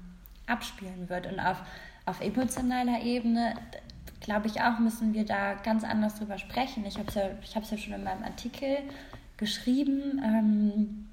abspielen 0.47 1.09
wird. 1.09 1.27
Und 1.27 1.41
auf, 1.41 1.63
auf 2.07 2.21
emotionaler 2.21 3.03
Ebene, 3.03 3.55
glaube 4.21 4.47
ich 4.47 4.61
auch, 4.61 4.79
müssen 4.79 5.15
wir 5.15 5.25
da 5.25 5.55
ganz 5.55 5.85
anders 5.85 6.17
drüber 6.17 6.39
sprechen. 6.39 6.85
Ich 6.85 6.99
habe 6.99 7.09
es 7.09 7.15
ja, 7.15 7.31
ja 7.53 7.79
schon 7.79 7.95
in 7.95 8.05
meinem 8.05 8.23
Artikel 8.23 8.79
geschrieben. 9.37 10.21
Ähm, 10.23 11.07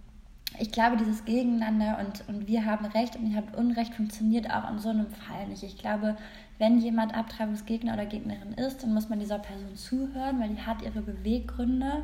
ich 0.59 0.71
glaube, 0.71 0.97
dieses 0.97 1.25
Gegeneinander 1.25 1.99
und, 1.99 2.27
und 2.27 2.47
wir 2.47 2.65
haben 2.65 2.85
Recht 2.85 3.15
und 3.15 3.29
ihr 3.29 3.37
habt 3.37 3.55
Unrecht 3.55 3.93
funktioniert 3.93 4.49
auch 4.49 4.69
in 4.71 4.79
so 4.79 4.89
einem 4.89 5.09
Fall 5.09 5.47
nicht. 5.47 5.63
Ich 5.63 5.77
glaube, 5.77 6.17
wenn 6.57 6.79
jemand 6.79 7.13
Abtreibungsgegner 7.13 7.93
oder 7.93 8.05
Gegnerin 8.05 8.53
ist, 8.53 8.83
dann 8.83 8.93
muss 8.93 9.09
man 9.09 9.19
dieser 9.19 9.39
Person 9.39 9.75
zuhören, 9.75 10.39
weil 10.39 10.49
die 10.49 10.61
hat 10.61 10.81
ihre 10.81 11.01
Beweggründe. 11.01 12.03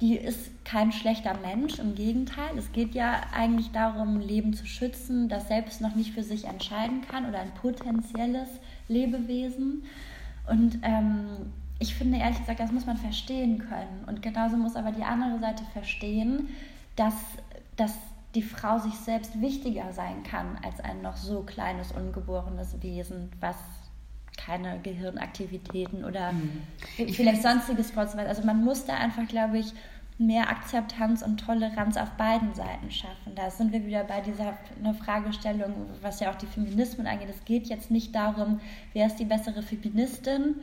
Die 0.00 0.16
ist 0.16 0.50
kein 0.64 0.92
schlechter 0.92 1.38
Mensch, 1.38 1.78
im 1.78 1.94
Gegenteil. 1.94 2.58
Es 2.58 2.72
geht 2.72 2.94
ja 2.94 3.22
eigentlich 3.32 3.70
darum, 3.70 4.18
Leben 4.18 4.52
zu 4.54 4.66
schützen, 4.66 5.28
das 5.28 5.48
selbst 5.48 5.80
noch 5.80 5.94
nicht 5.94 6.12
für 6.12 6.22
sich 6.22 6.46
entscheiden 6.46 7.02
kann 7.02 7.26
oder 7.26 7.38
ein 7.38 7.54
potenzielles 7.54 8.48
Lebewesen. 8.88 9.84
Und 10.48 10.78
ähm, 10.82 11.52
ich 11.78 11.94
finde 11.94 12.18
ehrlich 12.18 12.38
gesagt, 12.38 12.60
das 12.60 12.72
muss 12.72 12.86
man 12.86 12.96
verstehen 12.96 13.58
können. 13.58 14.04
Und 14.06 14.20
genauso 14.20 14.56
muss 14.56 14.76
aber 14.76 14.92
die 14.92 15.04
andere 15.04 15.38
Seite 15.38 15.64
verstehen, 15.72 16.48
dass, 16.96 17.14
dass 17.76 17.94
die 18.34 18.42
Frau 18.42 18.78
sich 18.78 18.94
selbst 18.94 19.40
wichtiger 19.40 19.92
sein 19.92 20.22
kann 20.24 20.58
als 20.64 20.80
ein 20.80 21.02
noch 21.02 21.16
so 21.16 21.42
kleines, 21.42 21.92
ungeborenes 21.92 22.82
Wesen, 22.82 23.30
was 23.40 23.56
keine 24.36 24.78
Gehirnaktivitäten 24.80 26.04
oder 26.04 26.32
mhm. 26.32 26.62
vielleicht 27.12 27.42
sonstiges 27.42 27.90
vorzuweisen. 27.90 28.28
Also 28.28 28.44
man 28.44 28.64
muss 28.64 28.84
da 28.84 28.94
einfach, 28.94 29.26
glaube 29.28 29.58
ich, 29.58 29.72
mehr 30.18 30.48
Akzeptanz 30.48 31.22
und 31.22 31.38
Toleranz 31.38 31.96
auf 31.96 32.10
beiden 32.10 32.54
Seiten 32.54 32.90
schaffen. 32.90 33.34
Da 33.34 33.50
sind 33.50 33.72
wir 33.72 33.84
wieder 33.84 34.04
bei 34.04 34.20
dieser 34.20 34.56
eine 34.78 34.94
Fragestellung, 34.94 35.74
was 36.02 36.20
ja 36.20 36.30
auch 36.30 36.36
die 36.36 36.46
Feminismen 36.46 37.06
angeht. 37.06 37.28
Es 37.30 37.44
geht 37.44 37.66
jetzt 37.66 37.90
nicht 37.90 38.14
darum, 38.14 38.60
wer 38.92 39.06
ist 39.06 39.16
die 39.16 39.24
bessere 39.24 39.62
Feministin 39.62 40.56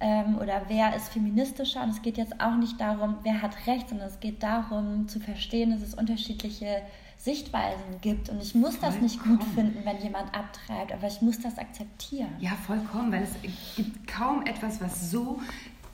ähm, 0.00 0.36
oder 0.36 0.62
wer 0.68 0.94
ist 0.94 1.08
feministischer. 1.08 1.82
Und 1.82 1.90
es 1.90 2.02
geht 2.02 2.18
jetzt 2.18 2.38
auch 2.40 2.56
nicht 2.56 2.78
darum, 2.80 3.16
wer 3.22 3.40
hat 3.40 3.66
recht, 3.66 3.88
sondern 3.88 4.08
es 4.08 4.20
geht 4.20 4.42
darum 4.42 5.08
zu 5.08 5.20
verstehen, 5.20 5.70
dass 5.70 5.80
es 5.80 5.94
unterschiedliche 5.94 6.82
Sichtweisen 7.18 8.00
gibt. 8.00 8.28
Und 8.28 8.40
ich 8.40 8.54
muss 8.54 8.76
vollkommen. 8.76 8.92
das 8.92 9.02
nicht 9.02 9.22
gut 9.22 9.42
finden, 9.54 9.84
wenn 9.84 10.00
jemand 10.00 10.34
abtreibt, 10.34 10.92
aber 10.92 11.08
ich 11.08 11.20
muss 11.20 11.38
das 11.40 11.58
akzeptieren. 11.58 12.30
Ja, 12.38 12.52
vollkommen, 12.66 13.12
weil 13.12 13.24
es 13.24 13.34
gibt 13.76 14.06
kaum 14.06 14.42
etwas, 14.46 14.80
was 14.80 15.10
so 15.10 15.40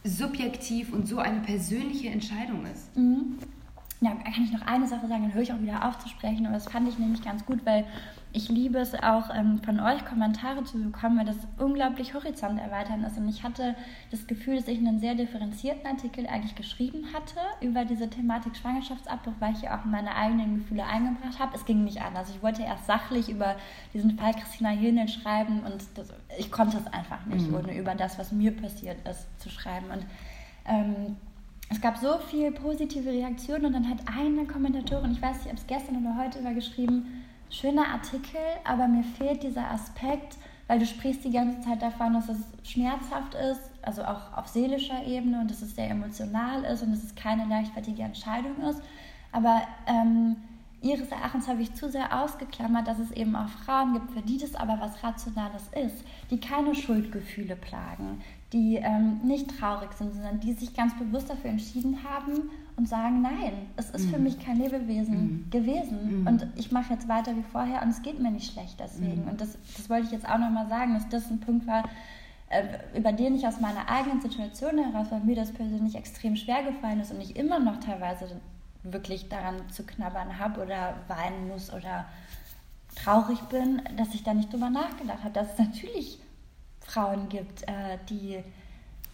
subjektiv 0.04 0.92
und 0.92 1.08
so 1.08 1.18
eine 1.18 1.40
persönliche 1.40 2.08
Entscheidung 2.08 2.66
ist. 2.66 2.94
Mhm. 2.96 3.38
Ja, 4.00 4.10
kann 4.10 4.44
ich 4.44 4.52
noch 4.52 4.66
eine 4.66 4.86
Sache 4.86 5.08
sagen, 5.08 5.22
dann 5.22 5.34
höre 5.34 5.42
ich 5.42 5.52
auch 5.52 5.60
wieder 5.60 5.88
auf 5.88 5.98
zu 5.98 6.08
sprechen. 6.10 6.44
Aber 6.44 6.56
das 6.56 6.68
fand 6.68 6.86
ich 6.88 6.98
nämlich 6.98 7.22
ganz 7.22 7.44
gut, 7.46 7.64
weil 7.64 7.86
ich 8.36 8.48
liebe 8.48 8.78
es 8.78 8.94
auch 8.94 9.30
ähm, 9.32 9.60
von 9.60 9.78
euch 9.78 10.04
Kommentare 10.04 10.64
zu 10.64 10.76
bekommen, 10.82 11.18
weil 11.18 11.24
das 11.24 11.36
unglaublich 11.56 12.14
horizont 12.14 12.58
erweitern 12.60 13.04
ist. 13.04 13.16
Und 13.16 13.28
ich 13.28 13.44
hatte 13.44 13.76
das 14.10 14.26
Gefühl, 14.26 14.56
dass 14.56 14.66
ich 14.66 14.78
einen 14.78 14.98
sehr 14.98 15.14
differenzierten 15.14 15.86
Artikel 15.86 16.26
eigentlich 16.26 16.56
geschrieben 16.56 17.06
hatte 17.14 17.38
über 17.60 17.84
diese 17.84 18.10
Thematik 18.10 18.56
Schwangerschaftsabbruch, 18.56 19.34
weil 19.38 19.52
ich 19.54 19.62
ja 19.62 19.78
auch 19.78 19.84
meine 19.84 20.16
eigenen 20.16 20.56
Gefühle 20.56 20.84
eingebracht 20.84 21.38
habe. 21.38 21.54
Es 21.54 21.64
ging 21.64 21.84
nicht 21.84 22.02
anders. 22.02 22.28
Ich 22.28 22.42
wollte 22.42 22.64
erst 22.64 22.86
sachlich 22.86 23.28
über 23.28 23.54
diesen 23.94 24.18
Fall 24.18 24.34
Christina 24.34 24.70
Hilnel 24.70 25.06
schreiben 25.06 25.60
und 25.60 25.84
das, 25.94 26.12
ich 26.36 26.50
konnte 26.50 26.78
es 26.78 26.92
einfach 26.92 27.24
nicht, 27.26 27.48
mhm. 27.48 27.54
ohne 27.54 27.78
über 27.78 27.94
das, 27.94 28.18
was 28.18 28.32
mir 28.32 28.50
passiert 28.50 28.96
ist, 29.08 29.28
zu 29.40 29.48
schreiben. 29.48 29.86
Und 29.92 30.04
ähm, 30.66 31.16
es 31.70 31.80
gab 31.80 31.98
so 31.98 32.18
viel 32.18 32.50
positive 32.50 33.08
Reaktionen 33.08 33.66
und 33.66 33.74
dann 33.74 33.88
hat 33.88 33.98
eine 34.06 34.44
Kommentatorin, 34.44 35.12
ich 35.12 35.22
weiß 35.22 35.44
nicht, 35.44 35.52
ob 35.52 35.58
es 35.58 35.66
gestern 35.68 36.04
oder 36.04 36.16
heute 36.18 36.42
war, 36.42 36.52
geschrieben, 36.52 37.22
schöner 37.54 37.88
Artikel, 37.88 38.40
aber 38.64 38.88
mir 38.88 39.04
fehlt 39.04 39.42
dieser 39.42 39.70
Aspekt, 39.70 40.36
weil 40.66 40.78
du 40.78 40.86
sprichst 40.86 41.24
die 41.24 41.30
ganze 41.30 41.60
Zeit 41.60 41.82
davon, 41.82 42.14
dass 42.14 42.28
es 42.28 42.38
schmerzhaft 42.62 43.34
ist, 43.34 43.70
also 43.82 44.02
auch 44.02 44.36
auf 44.36 44.48
seelischer 44.48 45.04
Ebene 45.04 45.40
und 45.40 45.50
dass 45.50 45.62
es 45.62 45.74
sehr 45.74 45.90
emotional 45.90 46.64
ist 46.64 46.82
und 46.82 46.92
dass 46.92 47.04
es 47.04 47.14
keine 47.14 47.44
leichtfertige 47.46 48.02
Entscheidung 48.02 48.60
ist. 48.68 48.82
Aber 49.30 49.62
ähm, 49.86 50.36
ihres 50.80 51.08
Erachtens 51.10 51.48
habe 51.48 51.62
ich 51.62 51.74
zu 51.74 51.90
sehr 51.90 52.22
ausgeklammert, 52.22 52.88
dass 52.88 52.98
es 52.98 53.10
eben 53.12 53.36
auch 53.36 53.48
Frauen 53.48 53.94
gibt, 53.94 54.12
für 54.12 54.22
die 54.22 54.38
das 54.38 54.54
aber 54.54 54.78
was 54.80 55.02
Rationales 55.02 55.68
ist, 55.84 56.04
die 56.30 56.40
keine 56.40 56.74
Schuldgefühle 56.74 57.56
plagen, 57.56 58.22
die 58.54 58.76
ähm, 58.76 59.20
nicht 59.24 59.58
traurig 59.58 59.92
sind, 59.94 60.14
sondern 60.14 60.38
die 60.38 60.52
sich 60.52 60.74
ganz 60.74 60.96
bewusst 60.96 61.28
dafür 61.28 61.50
entschieden 61.50 61.98
haben 62.08 62.50
und 62.76 62.88
sagen, 62.88 63.20
nein, 63.20 63.52
es 63.76 63.90
ist 63.90 64.06
mhm. 64.06 64.10
für 64.10 64.18
mich 64.20 64.38
kein 64.38 64.58
Lebewesen 64.58 65.16
mhm. 65.16 65.50
gewesen 65.50 66.20
mhm. 66.20 66.26
und 66.28 66.46
ich 66.54 66.70
mache 66.70 66.94
jetzt 66.94 67.08
weiter 67.08 67.36
wie 67.36 67.42
vorher 67.42 67.82
und 67.82 67.88
es 67.88 68.02
geht 68.02 68.20
mir 68.20 68.30
nicht 68.30 68.52
schlecht 68.52 68.78
deswegen. 68.78 69.22
Mhm. 69.22 69.30
Und 69.30 69.40
das, 69.40 69.58
das 69.76 69.90
wollte 69.90 70.06
ich 70.06 70.12
jetzt 70.12 70.28
auch 70.28 70.38
nochmal 70.38 70.68
sagen, 70.68 70.94
dass 70.94 71.08
das 71.08 71.28
ein 71.30 71.40
Punkt 71.40 71.66
war, 71.66 71.82
äh, 72.48 72.62
über 72.96 73.12
den 73.12 73.34
ich 73.34 73.44
aus 73.44 73.58
meiner 73.58 73.88
eigenen 73.88 74.20
Situation 74.20 74.78
heraus, 74.78 75.08
weil 75.10 75.20
mir 75.20 75.36
das 75.36 75.52
persönlich 75.52 75.96
extrem 75.96 76.36
schwer 76.36 76.62
gefallen 76.62 77.00
ist 77.00 77.12
und 77.12 77.20
ich 77.20 77.34
immer 77.34 77.58
noch 77.58 77.80
teilweise 77.80 78.40
wirklich 78.84 79.28
daran 79.28 79.56
zu 79.70 79.82
knabbern 79.82 80.38
habe 80.38 80.62
oder 80.62 80.94
weinen 81.08 81.48
muss 81.48 81.72
oder 81.72 82.04
traurig 82.94 83.40
bin, 83.48 83.82
dass 83.96 84.14
ich 84.14 84.22
da 84.22 84.32
nicht 84.32 84.52
drüber 84.52 84.70
nachgedacht 84.70 85.24
habe, 85.24 85.32
dass 85.32 85.54
es 85.54 85.58
natürlich 85.58 86.18
Frauen 86.84 87.28
gibt, 87.28 87.62
äh, 87.62 87.98
die, 88.08 88.38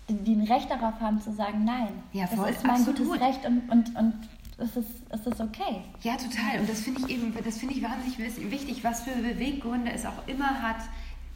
die 0.08 0.34
ein 0.34 0.46
Recht 0.46 0.70
darauf 0.70 1.00
haben 1.00 1.20
zu 1.20 1.32
sagen, 1.32 1.64
nein, 1.64 2.02
ja, 2.12 2.26
voll, 2.26 2.48
das 2.48 2.56
ist 2.56 2.64
mein 2.64 2.76
absolut. 2.76 2.98
gutes 2.98 3.20
Recht 3.20 3.46
und, 3.46 3.70
und, 3.70 3.96
und 3.96 4.14
es 4.58 4.76
ist, 4.76 4.90
es 5.08 5.26
ist 5.26 5.40
okay. 5.40 5.82
Ja, 6.02 6.16
total. 6.16 6.60
Und 6.60 6.68
das 6.68 6.80
finde 6.80 7.02
ich 7.02 7.10
eben, 7.10 7.34
das 7.44 7.58
finde 7.58 7.74
ich 7.74 7.82
wahnsinnig 7.82 8.18
wichtig, 8.50 8.84
was 8.84 9.02
für 9.02 9.12
Beweggründe 9.12 9.90
es 9.92 10.04
auch 10.04 10.26
immer 10.26 10.62
hat. 10.62 10.82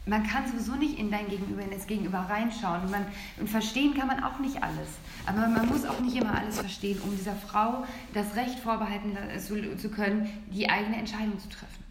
Man 0.05 0.23
kann 0.23 0.45
sowieso 0.47 0.75
nicht 0.75 0.99
in 0.99 1.09
dein 1.09 1.27
Gegenüber, 1.27 1.63
in 1.63 1.71
das 1.71 1.87
Gegenüber 1.87 2.19
reinschauen. 2.19 2.81
Und, 2.81 2.91
man, 2.91 3.05
und 3.39 3.49
verstehen 3.49 3.95
kann 3.95 4.07
man 4.07 4.23
auch 4.23 4.37
nicht 4.37 4.61
alles. 4.61 4.89
Aber 5.25 5.47
man 5.47 5.67
muss 5.67 5.83
auch 5.85 5.99
nicht 5.99 6.15
immer 6.15 6.37
alles 6.37 6.59
verstehen, 6.59 6.99
um 7.03 7.17
dieser 7.17 7.33
Frau 7.33 7.83
das 8.13 8.35
Recht 8.35 8.59
vorbehalten 8.59 9.17
zu, 9.39 9.75
zu 9.77 9.89
können, 9.89 10.29
die 10.51 10.69
eigene 10.69 10.97
Entscheidung 10.97 11.39
zu 11.39 11.49
treffen. 11.49 11.83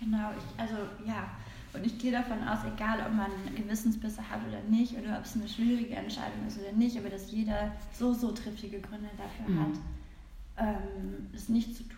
Genau, 0.00 0.30
ich, 0.30 0.60
also 0.60 0.76
ja, 1.04 1.28
und 1.78 1.86
ich 1.86 1.98
gehe 1.98 2.12
davon 2.12 2.46
aus, 2.46 2.58
egal 2.64 3.00
ob 3.06 3.14
man 3.14 3.30
Gewissensbisse 3.54 4.20
hat 4.28 4.40
oder 4.48 4.60
nicht, 4.68 4.96
oder 4.98 5.18
ob 5.18 5.24
es 5.24 5.34
eine 5.36 5.48
schwierige 5.48 5.94
Entscheidung 5.94 6.46
ist 6.46 6.58
oder 6.58 6.72
nicht, 6.72 6.98
aber 6.98 7.08
dass 7.08 7.30
jeder 7.30 7.72
so, 7.92 8.12
so 8.12 8.32
triftige 8.32 8.80
Gründe 8.80 9.08
dafür 9.16 9.54
mhm. 9.54 9.60
hat, 9.60 9.78
ähm, 10.58 11.28
es 11.34 11.48
nicht 11.48 11.76
zu 11.76 11.84
tun. 11.84 11.96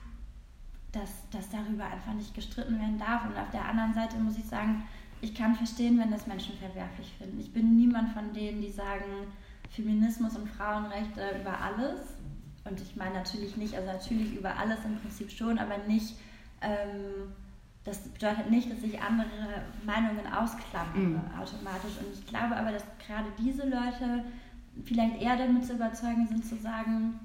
Dass, 0.93 1.11
dass 1.31 1.49
darüber 1.51 1.85
einfach 1.85 2.13
nicht 2.15 2.35
gestritten 2.35 2.79
werden 2.81 2.99
darf. 2.99 3.25
Und 3.25 3.37
auf 3.37 3.51
der 3.53 3.65
anderen 3.65 3.95
Seite 3.95 4.17
muss 4.17 4.37
ich 4.37 4.45
sagen, 4.45 4.83
ich 5.21 5.35
kann 5.35 5.55
verstehen, 5.55 5.99
wenn 6.01 6.11
das 6.11 6.27
Menschen 6.27 6.57
verwerflich 6.59 7.13
finden. 7.17 7.39
Ich 7.39 7.53
bin 7.53 7.77
niemand 7.77 8.13
von 8.13 8.33
denen, 8.33 8.61
die 8.61 8.73
sagen, 8.73 9.29
Feminismus 9.71 10.37
und 10.37 10.49
Frauenrechte 10.49 11.23
über 11.41 11.61
alles. 11.61 12.01
Und 12.65 12.81
ich 12.81 12.97
meine 12.97 13.15
natürlich 13.15 13.57
nicht, 13.57 13.75
also 13.75 13.87
natürlich 13.87 14.35
über 14.35 14.57
alles 14.57 14.85
im 14.85 14.99
Prinzip 14.99 15.31
schon, 15.31 15.59
aber 15.59 15.79
nicht 15.87 16.17
ähm, 16.61 17.33
das 17.85 17.99
bedeutet 18.01 18.51
nicht, 18.51 18.71
dass 18.71 18.83
ich 18.83 19.01
andere 19.01 19.65
Meinungen 19.85 20.27
ausklammere 20.27 20.99
mhm. 20.99 21.21
automatisch. 21.39 21.97
Und 21.99 22.13
ich 22.13 22.27
glaube 22.27 22.57
aber, 22.57 22.73
dass 22.73 22.85
gerade 23.07 23.29
diese 23.39 23.69
Leute 23.69 24.25
vielleicht 24.85 25.21
eher 25.21 25.37
damit 25.37 25.65
zu 25.67 25.75
überzeugen 25.75 26.27
sind, 26.27 26.45
zu 26.45 26.57
sagen, 26.57 27.19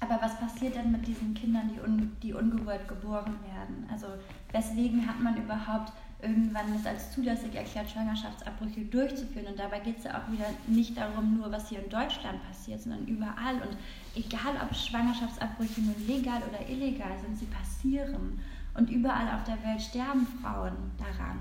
aber 0.00 0.18
was 0.22 0.38
passiert 0.38 0.76
denn 0.76 0.92
mit 0.92 1.06
diesen 1.06 1.34
Kindern, 1.34 1.70
die, 1.74 1.80
un, 1.80 2.16
die 2.22 2.32
ungewollt 2.32 2.88
geboren 2.88 3.34
werden? 3.44 3.86
Also 3.90 4.06
weswegen 4.50 5.06
hat 5.06 5.20
man 5.20 5.36
überhaupt 5.36 5.92
irgendwann 6.22 6.74
es 6.74 6.86
als 6.86 7.12
zulässig 7.12 7.54
erklärt, 7.54 7.90
Schwangerschaftsabbrüche 7.90 8.82
durchzuführen? 8.86 9.48
Und 9.48 9.58
dabei 9.58 9.80
geht 9.80 9.98
es 9.98 10.04
ja 10.04 10.18
auch 10.18 10.32
wieder 10.32 10.46
nicht 10.66 10.96
darum, 10.96 11.36
nur 11.36 11.52
was 11.52 11.68
hier 11.68 11.84
in 11.84 11.90
Deutschland 11.90 12.42
passiert, 12.46 12.80
sondern 12.80 13.06
überall. 13.06 13.56
Und 13.56 13.76
egal, 14.14 14.54
ob 14.62 14.74
Schwangerschaftsabbrüche 14.74 15.82
nun 15.82 16.06
legal 16.06 16.42
oder 16.48 16.66
illegal 16.68 17.12
sind, 17.22 17.38
sie 17.38 17.46
passieren. 17.46 18.40
Und 18.74 18.90
überall 18.90 19.28
auf 19.34 19.44
der 19.44 19.62
Welt 19.64 19.82
sterben 19.82 20.26
Frauen 20.26 20.72
daran. 20.98 21.38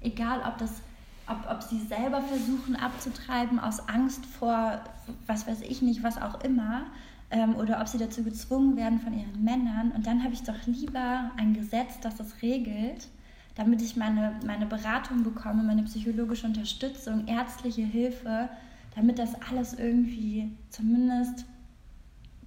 Egal, 0.00 0.40
ob, 0.46 0.58
das, 0.58 0.82
ob, 1.26 1.48
ob 1.50 1.62
sie 1.62 1.80
selber 1.80 2.20
versuchen 2.20 2.76
abzutreiben 2.76 3.58
aus 3.58 3.88
Angst 3.88 4.26
vor, 4.26 4.80
was 5.26 5.46
weiß 5.46 5.62
ich 5.62 5.82
nicht, 5.82 6.02
was 6.02 6.20
auch 6.20 6.40
immer, 6.42 6.86
ähm, 7.30 7.56
oder 7.56 7.80
ob 7.80 7.88
sie 7.88 7.98
dazu 7.98 8.22
gezwungen 8.22 8.76
werden 8.76 9.00
von 9.00 9.12
ihren 9.12 9.42
Männern. 9.42 9.92
Und 9.92 10.06
dann 10.06 10.22
habe 10.22 10.34
ich 10.34 10.42
doch 10.42 10.66
lieber 10.66 11.30
ein 11.36 11.54
Gesetz, 11.54 12.00
das 12.00 12.16
das 12.16 12.42
regelt, 12.42 13.08
damit 13.54 13.80
ich 13.82 13.96
meine, 13.96 14.34
meine 14.44 14.66
Beratung 14.66 15.22
bekomme, 15.22 15.62
meine 15.62 15.84
psychologische 15.84 16.46
Unterstützung, 16.46 17.26
ärztliche 17.26 17.82
Hilfe, 17.82 18.48
damit 18.94 19.18
das 19.18 19.34
alles 19.48 19.74
irgendwie 19.74 20.50
zumindest 20.70 21.46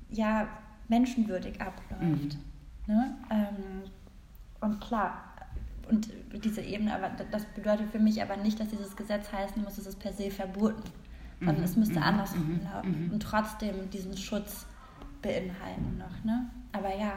ja, 0.10 0.48
menschenwürdig 0.88 1.60
abläuft. 1.62 2.38
Mhm. 2.88 2.94
Ne? 2.94 3.16
Ähm, 3.30 3.92
und 4.62 4.80
klar, 4.82 5.24
und 5.89 6.10
diese 6.43 6.62
Ebene, 6.62 6.93
aber 6.93 7.12
das 7.32 7.46
bedeutet 7.46 7.91
für 7.91 8.00
mich 8.00 8.22
aber 8.22 8.38
nicht, 8.38 8.60
dass 8.60 8.70
dieses 8.70 8.96
Gesetz 8.96 9.32
heißen 9.32 9.63
muss, 9.63 9.78
es 9.78 9.86
ist 9.86 10.00
per 10.00 10.12
se 10.12 10.30
verboten, 10.30 10.84
sondern 11.39 11.60
mhm, 11.60 11.63
es 11.63 11.76
müsste 11.76 12.00
mhm, 12.00 12.04
andersrum 12.04 12.54
mhm, 12.54 12.62
laufen 12.63 13.06
mhm. 13.06 13.13
und 13.13 13.24
trotzdem 13.24 13.89
diesen 13.89 14.17
Schutz 14.17 14.65
beinhalten 15.22 15.98
noch, 15.98 16.24
ne? 16.24 16.50
Aber 16.74 16.96
ja, 16.96 17.13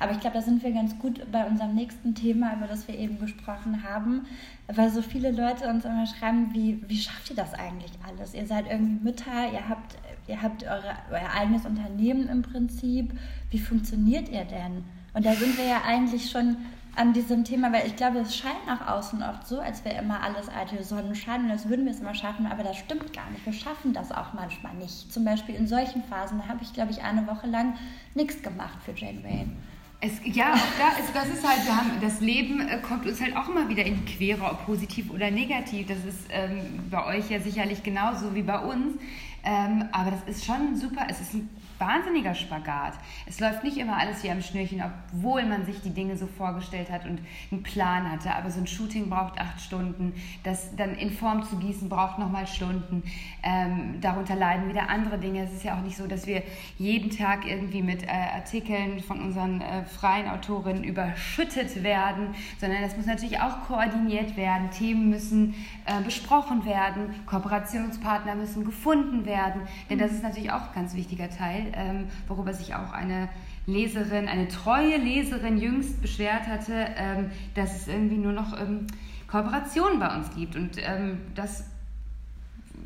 aber 0.00 0.12
ich 0.12 0.20
glaube, 0.20 0.36
da 0.36 0.42
sind 0.42 0.62
wir 0.64 0.72
ganz 0.72 0.98
gut 0.98 1.20
bei 1.30 1.46
unserem 1.46 1.74
nächsten 1.74 2.14
Thema, 2.14 2.54
über 2.56 2.66
das 2.66 2.88
wir 2.88 2.98
eben 2.98 3.20
gesprochen 3.20 3.84
haben, 3.84 4.26
weil 4.66 4.90
so 4.90 5.02
viele 5.02 5.30
Leute 5.30 5.68
uns 5.68 5.84
immer 5.84 6.06
schreiben, 6.06 6.52
wie, 6.52 6.82
wie 6.88 6.96
schafft 6.96 7.30
ihr 7.30 7.36
das 7.36 7.54
eigentlich 7.54 7.92
alles? 8.08 8.34
Ihr 8.34 8.46
seid 8.46 8.66
irgendwie 8.68 9.04
Mütter, 9.04 9.52
ihr 9.52 9.68
habt, 9.68 9.96
ihr 10.26 10.42
habt 10.42 10.64
eure, 10.64 10.96
euer 11.10 11.30
eigenes 11.32 11.64
Unternehmen 11.64 12.28
im 12.28 12.42
Prinzip. 12.42 13.12
Wie 13.50 13.58
funktioniert 13.58 14.28
ihr 14.30 14.46
denn? 14.46 14.84
Und 15.12 15.24
da 15.24 15.34
sind 15.34 15.56
wir 15.58 15.66
ja 15.66 15.82
eigentlich 15.86 16.30
schon 16.30 16.56
an 16.96 17.12
diesem 17.12 17.44
Thema, 17.44 17.72
weil 17.72 17.86
ich 17.86 17.96
glaube, 17.96 18.18
es 18.18 18.36
scheint 18.36 18.66
nach 18.66 18.86
außen 18.86 19.22
oft 19.22 19.46
so, 19.46 19.60
als 19.60 19.84
wäre 19.84 19.98
immer 19.98 20.22
alles 20.22 20.48
alte 20.48 20.82
Sonnenschein 20.82 21.44
und 21.44 21.50
als 21.50 21.68
würden 21.68 21.84
wir 21.84 21.92
es 21.92 22.00
immer 22.00 22.14
schaffen, 22.14 22.46
aber 22.46 22.62
das 22.62 22.76
stimmt 22.76 23.12
gar 23.12 23.28
nicht. 23.30 23.44
Wir 23.44 23.52
schaffen 23.52 23.92
das 23.92 24.12
auch 24.12 24.32
manchmal 24.32 24.74
nicht. 24.74 25.12
Zum 25.12 25.24
Beispiel 25.24 25.54
in 25.54 25.66
solchen 25.66 26.02
Phasen, 26.04 26.38
da 26.38 26.48
habe 26.48 26.62
ich, 26.62 26.72
glaube 26.72 26.92
ich, 26.92 27.02
eine 27.02 27.26
Woche 27.26 27.46
lang 27.46 27.74
nichts 28.14 28.42
gemacht 28.42 28.78
für 28.84 28.92
Jane 28.92 29.22
Wayne. 29.24 29.52
Es, 30.00 30.20
ja, 30.24 30.54
da 30.78 31.00
ist, 31.00 31.14
das 31.14 31.28
ist 31.28 31.48
halt, 31.48 31.64
wir 31.64 31.76
haben, 31.76 31.90
das 32.00 32.20
Leben 32.20 32.68
äh, 32.68 32.78
kommt 32.78 33.06
uns 33.06 33.20
halt 33.20 33.36
auch 33.36 33.48
immer 33.48 33.68
wieder 33.68 33.84
in 33.84 34.04
die 34.04 34.12
Quere, 34.12 34.42
ob 34.44 34.66
positiv 34.66 35.10
oder 35.10 35.30
negativ. 35.30 35.86
Das 35.86 36.04
ist 36.04 36.26
ähm, 36.30 36.60
bei 36.90 37.06
euch 37.06 37.30
ja 37.30 37.40
sicherlich 37.40 37.82
genauso 37.82 38.34
wie 38.34 38.42
bei 38.42 38.58
uns. 38.58 38.98
Ähm, 39.44 39.88
aber 39.92 40.10
das 40.10 40.36
ist 40.36 40.44
schon 40.44 40.76
super. 40.76 41.06
Es 41.08 41.20
ist 41.20 41.34
ein 41.34 41.48
wahnsinniger 41.78 42.34
Spagat. 42.34 42.94
Es 43.26 43.40
läuft 43.40 43.64
nicht 43.64 43.76
immer 43.76 43.96
alles 43.96 44.22
wie 44.22 44.30
am 44.30 44.42
Schnürchen, 44.42 44.82
obwohl 44.82 45.44
man 45.44 45.64
sich 45.64 45.80
die 45.80 45.90
Dinge 45.90 46.16
so 46.16 46.26
vorgestellt 46.26 46.90
hat 46.90 47.04
und 47.04 47.20
einen 47.50 47.62
Plan 47.62 48.10
hatte. 48.10 48.34
Aber 48.34 48.50
so 48.50 48.60
ein 48.60 48.66
Shooting 48.66 49.08
braucht 49.08 49.38
acht 49.38 49.60
Stunden. 49.60 50.14
Das 50.42 50.74
dann 50.76 50.94
in 50.94 51.10
Form 51.10 51.44
zu 51.44 51.56
gießen 51.56 51.88
braucht 51.88 52.18
nochmal 52.18 52.46
Stunden. 52.46 53.02
Ähm, 53.42 54.00
darunter 54.00 54.36
leiden 54.36 54.68
wieder 54.68 54.88
andere 54.88 55.18
Dinge. 55.18 55.44
Es 55.44 55.52
ist 55.52 55.64
ja 55.64 55.76
auch 55.76 55.82
nicht 55.82 55.96
so, 55.96 56.06
dass 56.06 56.26
wir 56.26 56.42
jeden 56.78 57.10
Tag 57.10 57.46
irgendwie 57.46 57.82
mit 57.82 58.04
äh, 58.04 58.08
Artikeln 58.34 59.00
von 59.00 59.20
unseren 59.20 59.60
äh, 59.60 59.84
freien 59.84 60.28
Autorinnen 60.28 60.84
überschüttet 60.84 61.82
werden, 61.82 62.34
sondern 62.58 62.82
das 62.82 62.96
muss 62.96 63.06
natürlich 63.06 63.40
auch 63.40 63.62
koordiniert 63.66 64.36
werden. 64.36 64.70
Themen 64.70 65.10
müssen 65.10 65.54
äh, 65.86 66.00
besprochen 66.02 66.64
werden. 66.64 67.14
Kooperationspartner 67.26 68.34
müssen 68.34 68.64
gefunden 68.64 69.26
werden. 69.26 69.62
Denn 69.90 69.98
das 69.98 70.12
ist 70.12 70.22
natürlich 70.22 70.50
auch 70.52 70.68
ein 70.68 70.74
ganz 70.74 70.94
wichtiger 70.94 71.28
Teil 71.28 71.63
ähm, 71.74 72.06
worüber 72.28 72.52
sich 72.52 72.74
auch 72.74 72.92
eine 72.92 73.28
Leserin, 73.66 74.28
eine 74.28 74.48
treue 74.48 74.98
Leserin 74.98 75.58
jüngst 75.58 76.02
beschwert 76.02 76.46
hatte, 76.46 76.86
ähm, 76.96 77.30
dass 77.54 77.74
es 77.74 77.88
irgendwie 77.88 78.16
nur 78.16 78.32
noch 78.32 78.58
ähm, 78.60 78.86
Kooperationen 79.26 79.98
bei 79.98 80.14
uns 80.14 80.34
gibt. 80.34 80.56
Und 80.56 80.76
ähm, 80.78 81.18
das 81.34 81.64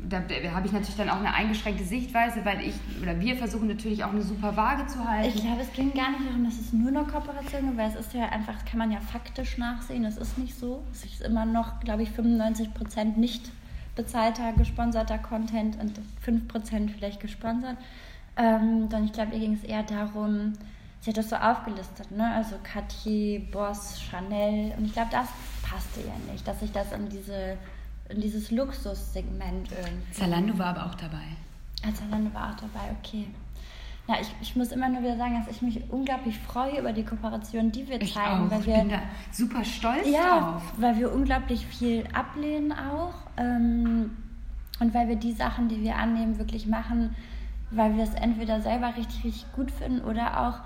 da, 0.07 0.19
da 0.19 0.51
habe 0.51 0.65
ich 0.65 0.71
natürlich 0.71 0.95
dann 0.95 1.09
auch 1.09 1.19
eine 1.19 1.33
eingeschränkte 1.33 1.83
Sichtweise, 1.83 2.45
weil 2.45 2.61
ich 2.61 2.75
oder 3.01 3.19
wir 3.19 3.35
versuchen 3.35 3.67
natürlich 3.67 4.03
auch 4.03 4.11
eine 4.11 4.21
super 4.21 4.55
Waage 4.55 4.87
zu 4.87 5.03
halten. 5.03 5.27
Ich 5.35 5.43
glaube, 5.43 5.61
es 5.61 5.73
ging 5.73 5.93
gar 5.93 6.11
nicht 6.11 6.25
darum, 6.25 6.45
dass 6.45 6.59
es 6.59 6.71
nur 6.71 6.91
noch 6.91 7.07
Kooperation 7.07 7.65
gibt, 7.65 7.77
weil 7.77 7.89
es 7.89 7.95
ist 7.95 8.13
ja 8.13 8.25
einfach, 8.29 8.63
kann 8.65 8.79
man 8.79 8.91
ja 8.91 8.99
faktisch 8.99 9.57
nachsehen, 9.57 10.05
es 10.05 10.17
ist 10.17 10.37
nicht 10.37 10.57
so. 10.57 10.83
Es 10.91 11.03
ist 11.03 11.21
immer 11.21 11.45
noch, 11.45 11.79
glaube 11.81 12.03
ich, 12.03 12.11
95 12.11 12.73
Prozent 12.73 13.17
nicht 13.17 13.51
bezahlter, 13.95 14.53
gesponserter 14.53 15.17
Content 15.17 15.77
und 15.79 15.99
5 16.21 16.47
Prozent 16.47 16.91
vielleicht 16.91 17.19
gesponsert. 17.19 17.77
Ähm, 18.39 18.87
dann, 18.87 19.03
ich 19.03 19.11
glaube, 19.11 19.33
ihr 19.33 19.39
ging 19.39 19.53
es 19.53 19.63
eher 19.65 19.83
darum, 19.83 20.53
sie 21.01 21.09
hat 21.09 21.17
das 21.17 21.29
so 21.29 21.35
aufgelistet, 21.35 22.09
ne? 22.11 22.33
Also 22.33 22.55
Cartier, 22.63 23.41
Boss, 23.51 24.01
Chanel. 24.01 24.73
Und 24.77 24.85
ich 24.85 24.93
glaube, 24.93 25.09
das 25.11 25.27
passte 25.61 25.99
ihr 25.99 26.31
nicht, 26.31 26.47
dass 26.47 26.61
ich 26.61 26.71
das 26.71 26.93
in, 26.93 27.09
diese, 27.09 27.57
in 28.07 28.21
dieses 28.21 28.49
Luxussegment 28.49 29.69
irgendwie. 29.71 30.13
Zalando 30.13 30.57
war 30.57 30.67
aber 30.67 30.85
auch 30.85 30.95
dabei. 30.95 31.23
Ah, 31.85 31.93
Zalando 31.93 32.33
war 32.33 32.51
auch 32.51 32.55
dabei, 32.55 32.95
okay. 32.97 33.27
Ja, 34.07 34.15
ich, 34.21 34.33
ich 34.41 34.55
muss 34.55 34.71
immer 34.71 34.87
nur 34.87 35.01
wieder 35.01 35.17
sagen, 35.17 35.35
dass 35.35 35.53
ich 35.53 35.61
mich 35.61 35.81
unglaublich 35.89 36.39
freue 36.39 36.79
über 36.79 36.93
die 36.93 37.03
Kooperation, 37.03 37.71
die 37.71 37.87
wir 37.89 38.01
ich 38.01 38.13
zeigen. 38.13 38.47
Auch. 38.47 38.51
Weil 38.51 38.61
ich 38.61 38.67
wir, 38.67 38.77
bin 38.77 38.89
da 38.89 39.01
super 39.31 39.63
stolz 39.65 40.07
ja, 40.07 40.39
drauf. 40.39 40.63
weil 40.77 40.97
wir 40.97 41.13
unglaublich 41.13 41.65
viel 41.65 42.07
ablehnen 42.13 42.71
auch. 42.71 43.13
Ähm, 43.37 44.17
und 44.79 44.93
weil 44.93 45.09
wir 45.09 45.17
die 45.17 45.33
Sachen, 45.33 45.67
die 45.67 45.83
wir 45.83 45.97
annehmen, 45.97 46.39
wirklich 46.39 46.65
machen, 46.65 47.15
weil 47.71 47.95
wir 47.95 48.03
es 48.03 48.13
entweder 48.13 48.61
selber 48.61 48.95
richtig, 48.95 49.23
richtig 49.23 49.51
gut 49.53 49.71
finden 49.71 50.01
oder 50.01 50.39
auch, 50.47 50.59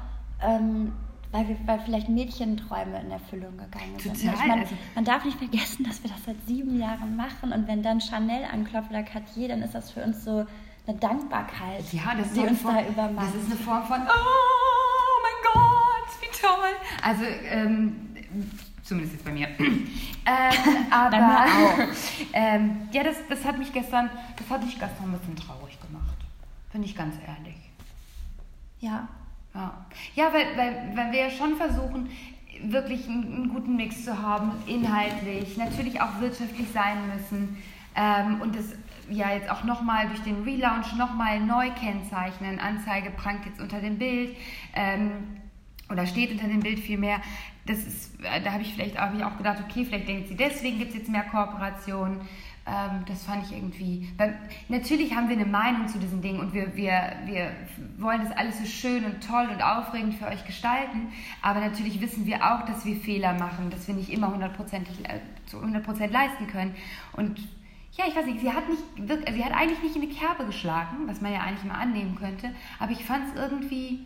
ähm, 0.46 0.94
weil, 1.32 1.48
wir, 1.48 1.58
weil 1.66 1.80
vielleicht 1.80 2.10
Mädchenträume 2.10 3.00
in 3.02 3.12
Erfüllung 3.12 3.58
gegangen 3.58 3.98
Total, 3.98 4.16
sind. 4.16 4.34
Ich 4.34 4.40
mein, 4.48 4.60
also- 4.60 4.76
man 4.96 5.06
darf 5.06 5.26
nicht 5.26 5.38
vergessen, 5.38 5.84
dass 5.86 6.04
wir 6.04 6.10
das 6.10 6.24
seit 6.26 6.36
sieben 6.48 6.80
Jahren 6.80 7.16
machen 7.16 7.52
und 7.52 7.68
wenn 7.68 7.82
dann 7.84 8.00
Chanel 8.00 8.44
anklopft 8.52 8.90
oder 8.92 9.04
Cartier, 9.04 9.50
dann 9.50 9.62
ist 9.62 9.74
das 9.74 9.92
für 9.92 10.04
uns 10.04 10.24
so 10.24 10.46
eine 10.86 10.98
Dankbarkeit, 10.98 11.84
Ja, 11.92 12.14
das 12.18 12.34
die 12.34 12.42
uns 12.42 12.62
Form, 12.62 12.76
da 12.76 12.86
übermacht. 12.88 13.28
Das 13.28 13.36
ist 13.44 13.52
eine 13.52 13.60
Form 13.60 13.84
von, 13.84 14.02
oh 14.02 15.22
mein 15.24 15.54
Gott, 15.54 16.22
wie 16.22 16.42
toll. 16.42 16.76
Also, 17.02 17.24
ähm, 17.50 18.16
zumindest 18.84 19.14
jetzt 19.14 19.26
bei 19.26 19.32
mir. 19.32 19.48
ähm, 19.60 20.86
aber, 20.92 21.46
auch. 21.46 21.80
ähm, 22.34 22.90
ja, 22.92 23.04
das, 23.04 23.16
das 23.30 23.46
hat 23.46 23.58
mich 23.58 23.72
gestern, 23.72 24.10
das 24.38 24.50
hat 24.50 24.64
mich 24.64 24.74
gestern 24.74 25.06
ein 25.14 25.18
bisschen 25.18 25.36
traurig. 25.38 25.63
Bin 26.74 26.84
ich 26.84 26.96
ganz 26.96 27.16
ehrlich. 27.26 27.56
ja, 28.80 29.08
Ja, 29.54 29.86
ja 30.16 30.34
weil, 30.34 30.58
weil, 30.58 30.98
weil 30.98 31.12
wir 31.12 31.20
ja 31.20 31.30
schon 31.30 31.56
versuchen, 31.56 32.10
wirklich 32.64 33.08
einen, 33.08 33.34
einen 33.34 33.50
guten 33.50 33.76
Mix 33.76 34.04
zu 34.04 34.22
haben, 34.22 34.52
inhaltlich, 34.66 35.56
natürlich 35.56 36.02
auch 36.02 36.20
wirtschaftlich 36.20 36.68
sein 36.74 36.98
müssen 37.14 37.58
ähm, 37.96 38.42
und 38.42 38.56
das 38.56 38.74
ja 39.10 39.32
jetzt 39.34 39.50
auch 39.50 39.64
nochmal 39.64 40.08
durch 40.08 40.22
den 40.24 40.44
Relaunch 40.44 40.94
nochmal 40.98 41.40
neu 41.40 41.70
kennzeichnen. 41.72 42.60
Anzeige 42.60 43.12
prangt 43.12 43.46
jetzt 43.46 43.62
unter 43.62 43.80
dem 43.80 44.00
Bild 44.00 44.36
ähm, 44.74 45.12
oder 45.92 46.08
steht 46.08 46.32
unter 46.32 46.48
dem 46.48 46.62
Bild 46.62 46.80
vielmehr. 46.80 47.22
Das 47.66 47.78
ist, 47.78 48.20
äh, 48.24 48.42
da 48.42 48.52
habe 48.52 48.64
ich 48.64 48.74
vielleicht 48.74 48.98
hab 49.00 49.16
ich 49.16 49.24
auch 49.24 49.38
gedacht, 49.38 49.64
okay, 49.64 49.86
vielleicht 49.86 50.08
denkt 50.08 50.28
sie, 50.28 50.36
deswegen 50.36 50.80
gibt 50.80 50.92
es 50.92 50.98
jetzt 50.98 51.10
mehr 51.10 51.24
Kooperationen. 51.24 52.22
Ähm, 52.66 53.04
das 53.08 53.26
fand 53.26 53.46
ich 53.46 53.52
irgendwie. 53.52 54.10
Weil 54.18 54.38
natürlich 54.70 55.16
haben 55.16 55.28
wir 55.28 55.36
eine 55.36 55.46
Meinung 55.46 55.88
zu 55.88 56.00
diesen 56.00 56.22
Dingen 56.22 56.40
und 56.40 56.54
wir, 56.54 56.76
wir, 56.76 57.14
wir 57.26 57.52
wollen 57.98 58.22
das 58.24 58.36
alles 58.36 58.60
so 58.60 58.66
schön 58.66 59.04
und 59.06 59.26
toll 59.26 59.50
und 59.52 59.62
aufregend 59.62 60.16
für 60.16 60.28
euch 60.28 60.46
gestalten. 60.46 61.10
Aber 61.42 61.60
natürlich 61.60 62.00
wissen 62.00 62.26
wir 62.26 62.38
auch, 62.38 62.66
dass 62.66 62.86
wir 62.86 62.96
Fehler 62.96 63.34
machen, 63.34 63.70
dass 63.70 63.88
wir 63.88 63.96
nicht 63.96 64.10
immer 64.10 64.32
hundertprozentig 64.32 65.08
äh, 65.10 65.20
zu 65.46 65.58
100% 65.58 66.10
leisten 66.10 66.48
können. 66.48 66.76
Und 67.14 67.40
ja, 67.98 68.06
ich 68.08 68.16
weiß 68.16 68.26
nicht, 68.26 68.40
sie 68.40 68.52
hat, 68.52 68.64
nicht, 68.70 68.82
sie 69.08 69.46
hat 69.46 69.54
eigentlich 69.54 69.84
nicht 69.84 69.96
in 69.96 70.02
die 70.02 70.10
Kerbe 70.10 70.46
geschlagen, 70.46 71.06
was 71.06 71.22
man 71.22 71.32
ja 71.32 71.42
eigentlich 71.42 71.66
mal 71.66 71.80
annehmen 71.80 72.16
könnte. 72.16 72.50
Aber 72.80 72.92
ich 72.92 73.06
fand 73.06 73.28
es 73.28 73.40
irgendwie 73.40 74.06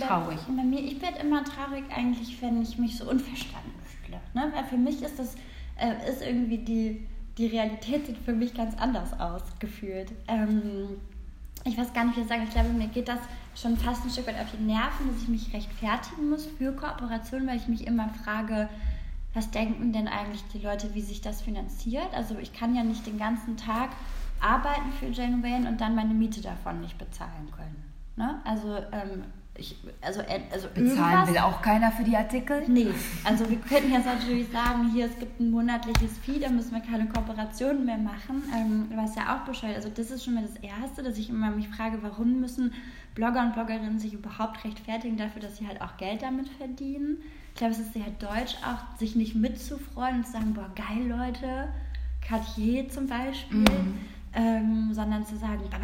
Traurig. 0.00 0.38
Bei 0.48 0.62
mir, 0.62 0.80
ich 0.80 1.00
werde 1.00 1.18
immer 1.18 1.44
traurig 1.44 1.84
eigentlich, 1.94 2.40
wenn 2.42 2.62
ich 2.62 2.78
mich 2.78 2.96
so 2.96 3.08
unverstanden 3.08 3.72
fühle. 3.84 4.20
Ne? 4.34 4.52
Weil 4.54 4.64
für 4.64 4.76
mich 4.76 5.02
ist 5.02 5.18
das, 5.18 5.34
äh, 5.76 6.10
ist 6.10 6.22
irgendwie 6.22 6.58
die, 6.58 7.06
die 7.36 7.46
Realität 7.46 8.06
sieht 8.06 8.18
für 8.18 8.32
mich 8.32 8.54
ganz 8.54 8.76
anders 8.76 9.18
aus, 9.18 9.42
gefühlt. 9.58 10.12
Ähm, 10.26 10.98
ich 11.64 11.76
weiß 11.76 11.92
gar 11.92 12.04
nicht, 12.04 12.16
wie 12.16 12.22
ich 12.22 12.28
sagen. 12.28 12.44
Ich 12.44 12.50
glaube, 12.50 12.70
mir 12.70 12.88
geht 12.88 13.08
das 13.08 13.20
schon 13.54 13.76
fast 13.76 14.04
ein 14.04 14.10
Stück 14.10 14.26
weit 14.26 14.40
auf 14.40 14.50
die 14.56 14.62
Nerven, 14.62 15.08
dass 15.12 15.22
ich 15.22 15.28
mich 15.28 15.52
rechtfertigen 15.52 16.30
muss 16.30 16.46
für 16.46 16.72
Kooperation, 16.72 17.46
weil 17.46 17.56
ich 17.56 17.68
mich 17.68 17.86
immer 17.86 18.08
frage, 18.24 18.68
was 19.34 19.50
denken 19.50 19.92
denn 19.92 20.08
eigentlich 20.08 20.42
die 20.54 20.58
Leute, 20.58 20.94
wie 20.94 21.00
sich 21.00 21.20
das 21.20 21.42
finanziert? 21.42 22.08
Also 22.14 22.36
ich 22.38 22.52
kann 22.52 22.74
ja 22.74 22.82
nicht 22.82 23.06
den 23.06 23.18
ganzen 23.18 23.56
Tag 23.56 23.90
arbeiten 24.40 24.92
für 24.98 25.06
Jane 25.06 25.42
Wayne 25.42 25.68
und 25.68 25.80
dann 25.80 25.94
meine 25.94 26.14
Miete 26.14 26.40
davon 26.40 26.80
nicht 26.80 26.96
bezahlen 26.98 27.50
können. 27.54 27.84
Ne? 28.16 28.40
Also, 28.44 28.76
ähm, 28.92 29.24
ich, 29.58 29.76
also, 30.00 30.20
äh, 30.20 30.40
also 30.52 30.68
bezahlen 30.72 31.28
will 31.28 31.38
auch 31.38 31.60
keiner 31.60 31.90
für 31.90 32.04
die 32.04 32.16
Artikel. 32.16 32.62
Nee, 32.68 32.88
also 33.24 33.48
wir 33.50 33.58
könnten 33.58 33.92
jetzt 33.92 34.06
natürlich 34.06 34.48
sagen, 34.50 34.90
hier 34.92 35.06
es 35.06 35.18
gibt 35.18 35.40
ein 35.40 35.50
monatliches 35.50 36.16
Fee, 36.18 36.38
da 36.38 36.48
müssen 36.48 36.72
wir 36.72 36.80
keine 36.80 37.08
Kooperationen 37.08 37.84
mehr 37.84 37.98
machen, 37.98 38.42
ähm, 38.54 38.88
was 38.94 39.16
ja 39.16 39.36
auch 39.36 39.44
Bescheid. 39.44 39.74
Also 39.74 39.88
das 39.88 40.10
ist 40.10 40.24
schon 40.24 40.34
mal 40.34 40.44
das 40.44 40.56
Erste, 40.62 41.02
dass 41.02 41.18
ich 41.18 41.28
immer 41.28 41.50
mich 41.50 41.68
frage, 41.68 41.98
warum 42.02 42.40
müssen 42.40 42.72
Blogger 43.14 43.42
und 43.42 43.54
Bloggerinnen 43.54 43.98
sich 43.98 44.14
überhaupt 44.14 44.64
rechtfertigen 44.64 45.16
dafür, 45.16 45.42
dass 45.42 45.56
sie 45.56 45.66
halt 45.66 45.82
auch 45.82 45.96
Geld 45.96 46.22
damit 46.22 46.48
verdienen. 46.48 47.18
Ich 47.50 47.58
glaube, 47.58 47.72
es 47.72 47.80
ist 47.80 47.92
sehr 47.92 48.10
deutsch 48.20 48.56
auch, 48.64 48.98
sich 48.98 49.16
nicht 49.16 49.34
mitzufreuen 49.34 50.18
und 50.18 50.26
zu 50.26 50.32
sagen, 50.32 50.54
boah, 50.54 50.70
geil 50.76 51.08
Leute, 51.08 51.68
Cartier 52.20 52.88
zum 52.88 53.08
Beispiel, 53.08 53.64
ähm, 54.34 54.90
sondern 54.92 55.26
zu 55.26 55.36
sagen, 55.36 55.62
bap, 55.68 55.82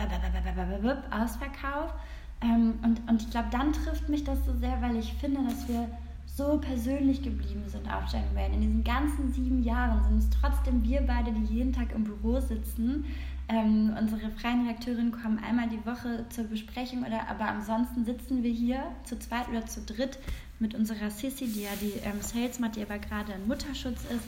Ähm, 2.45 2.75
und, 2.83 3.01
und 3.09 3.23
ich 3.23 3.31
glaube, 3.31 3.49
dann 3.51 3.73
trifft 3.73 4.09
mich 4.09 4.23
das 4.23 4.45
so 4.45 4.53
sehr, 4.55 4.81
weil 4.83 4.97
ich 4.97 5.15
finde, 5.15 5.43
dass 5.45 5.67
wir 5.67 5.89
so 6.27 6.59
persönlich 6.59 7.23
geblieben 7.23 7.63
sind 7.67 7.89
auf 7.89 8.13
Jane 8.13 8.27
Wayne. 8.35 8.55
In 8.55 8.61
diesen 8.61 8.85
ganzen 8.85 9.33
sieben 9.33 9.63
Jahren 9.63 10.03
sind 10.05 10.19
es 10.19 10.41
trotzdem 10.41 10.85
wir 10.85 11.01
beide, 11.03 11.33
die 11.33 11.45
jeden 11.45 11.73
Tag 11.73 11.93
im 11.95 12.05
Büro 12.05 12.41
sitzen. 12.41 13.05
Ähm, 13.49 13.95
unsere 13.99 14.31
freien 14.31 14.67
Redakteurinnen 14.67 15.13
kommen 15.13 15.39
einmal 15.39 15.69
die 15.69 15.85
Woche 15.87 16.25
zur 16.31 16.45
Besprechung, 16.45 17.05
oder, 17.05 17.29
aber 17.29 17.47
ansonsten 17.47 18.05
sitzen 18.05 18.43
wir 18.43 18.51
hier 18.51 18.83
zu 19.05 19.19
zweit 19.19 19.49
oder 19.49 19.65
zu 19.67 19.83
dritt 19.83 20.19
mit 20.59 20.75
unserer 20.75 21.11
Sissy, 21.11 21.47
die 21.47 21.63
ja 21.63 21.71
die 21.81 21.93
ähm, 22.05 22.21
Sales 22.21 22.59
macht, 22.59 22.77
die 22.77 22.83
aber 22.83 22.99
gerade 22.99 23.33
in 23.33 23.47
Mutterschutz 23.47 24.01
ist, 24.05 24.25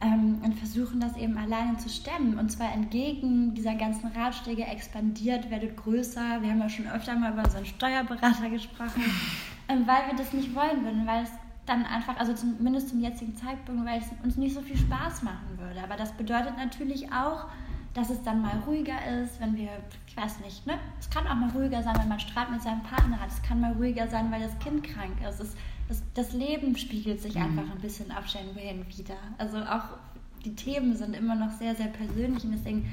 ähm, 0.00 0.38
und 0.44 0.58
versuchen 0.58 1.00
das 1.00 1.16
eben 1.16 1.38
alleine 1.38 1.76
zu 1.78 1.88
stemmen. 1.88 2.38
Und 2.38 2.50
zwar 2.50 2.72
entgegen 2.72 3.54
dieser 3.54 3.74
ganzen 3.74 4.08
Ratschläge 4.08 4.64
expandiert, 4.64 5.50
werdet 5.50 5.76
größer. 5.76 6.42
Wir 6.42 6.50
haben 6.50 6.60
ja 6.60 6.68
schon 6.68 6.86
öfter 6.88 7.14
mal 7.14 7.32
über 7.32 7.44
unseren 7.44 7.64
Steuerberater 7.64 8.50
gesprochen, 8.50 9.02
ähm, 9.68 9.86
weil 9.86 10.06
wir 10.10 10.16
das 10.16 10.32
nicht 10.32 10.54
wollen 10.54 10.84
würden, 10.84 11.06
weil 11.06 11.24
es 11.24 11.30
dann 11.64 11.84
einfach, 11.84 12.16
also 12.18 12.32
zumindest 12.32 12.90
zum 12.90 13.00
jetzigen 13.00 13.34
Zeitpunkt, 13.36 13.84
weil 13.84 14.00
es 14.00 14.06
uns 14.22 14.36
nicht 14.36 14.54
so 14.54 14.60
viel 14.60 14.76
Spaß 14.76 15.22
machen 15.22 15.58
würde. 15.58 15.82
Aber 15.82 15.96
das 15.96 16.12
bedeutet 16.12 16.56
natürlich 16.56 17.12
auch, 17.12 17.46
dass 17.92 18.10
es 18.10 18.22
dann 18.22 18.42
mal 18.42 18.58
ruhiger 18.66 18.96
ist, 19.22 19.40
wenn 19.40 19.56
wir, 19.56 19.70
ich 20.06 20.16
weiß 20.16 20.40
nicht, 20.40 20.66
ne? 20.66 20.74
Es 21.00 21.08
kann 21.08 21.26
auch 21.26 21.34
mal 21.34 21.48
ruhiger 21.50 21.82
sein, 21.82 21.96
wenn 21.98 22.08
man 22.08 22.20
Streit 22.20 22.50
mit 22.50 22.62
seinem 22.62 22.82
Partner 22.82 23.18
hat. 23.18 23.30
Es 23.30 23.42
kann 23.42 23.60
mal 23.60 23.72
ruhiger 23.72 24.06
sein, 24.06 24.30
weil 24.30 24.42
das 24.42 24.56
Kind 24.58 24.84
krank 24.84 25.16
ist. 25.26 25.40
Es, 25.40 25.54
das, 25.88 26.02
das 26.14 26.32
Leben 26.32 26.76
spiegelt 26.76 27.20
sich 27.20 27.34
mhm. 27.34 27.42
einfach 27.42 27.74
ein 27.74 27.80
bisschen 27.80 28.10
auf 28.12 28.26
Shane 28.28 28.54
Wayne 28.54 28.84
wieder. 28.96 29.16
Also 29.38 29.58
auch 29.58 29.98
die 30.44 30.54
Themen 30.54 30.96
sind 30.96 31.14
immer 31.14 31.34
noch 31.34 31.52
sehr, 31.52 31.74
sehr 31.74 31.88
persönlich 31.88 32.44
und 32.44 32.52
deswegen 32.52 32.90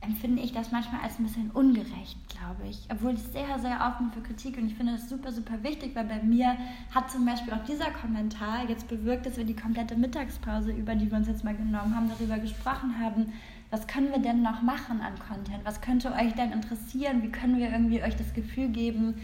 empfinde 0.00 0.42
ich 0.42 0.52
das 0.52 0.72
manchmal 0.72 1.00
als 1.00 1.18
ein 1.18 1.24
bisschen 1.24 1.50
ungerecht, 1.50 2.16
glaube 2.28 2.68
ich. 2.68 2.86
Obwohl 2.90 3.14
ich 3.14 3.22
sehr, 3.22 3.58
sehr 3.58 3.80
offen 3.80 4.12
für 4.12 4.20
Kritik 4.20 4.56
und 4.56 4.66
ich 4.66 4.74
finde 4.74 4.92
das 4.92 5.08
super, 5.08 5.32
super 5.32 5.62
wichtig, 5.62 5.94
weil 5.94 6.04
bei 6.04 6.22
mir 6.22 6.56
hat 6.94 7.10
zum 7.10 7.24
Beispiel 7.24 7.52
auch 7.52 7.64
dieser 7.64 7.90
Kommentar 7.90 8.68
jetzt 8.68 8.88
bewirkt, 8.88 9.26
dass 9.26 9.36
wir 9.36 9.44
die 9.44 9.56
komplette 9.56 9.96
Mittagspause, 9.96 10.70
über 10.70 10.94
die 10.94 11.10
wir 11.10 11.18
uns 11.18 11.28
jetzt 11.28 11.44
mal 11.44 11.56
genommen 11.56 11.94
haben, 11.94 12.08
darüber 12.08 12.38
gesprochen 12.38 12.98
haben, 13.00 13.32
was 13.70 13.86
können 13.86 14.12
wir 14.12 14.20
denn 14.20 14.42
noch 14.42 14.62
machen 14.62 15.00
an 15.00 15.14
Content? 15.18 15.64
Was 15.64 15.80
könnte 15.80 16.12
euch 16.12 16.32
denn 16.34 16.52
interessieren? 16.52 17.22
Wie 17.22 17.30
können 17.30 17.56
wir 17.56 17.70
irgendwie 17.70 18.02
euch 18.02 18.16
das 18.16 18.32
Gefühl 18.32 18.68
geben, 18.68 19.14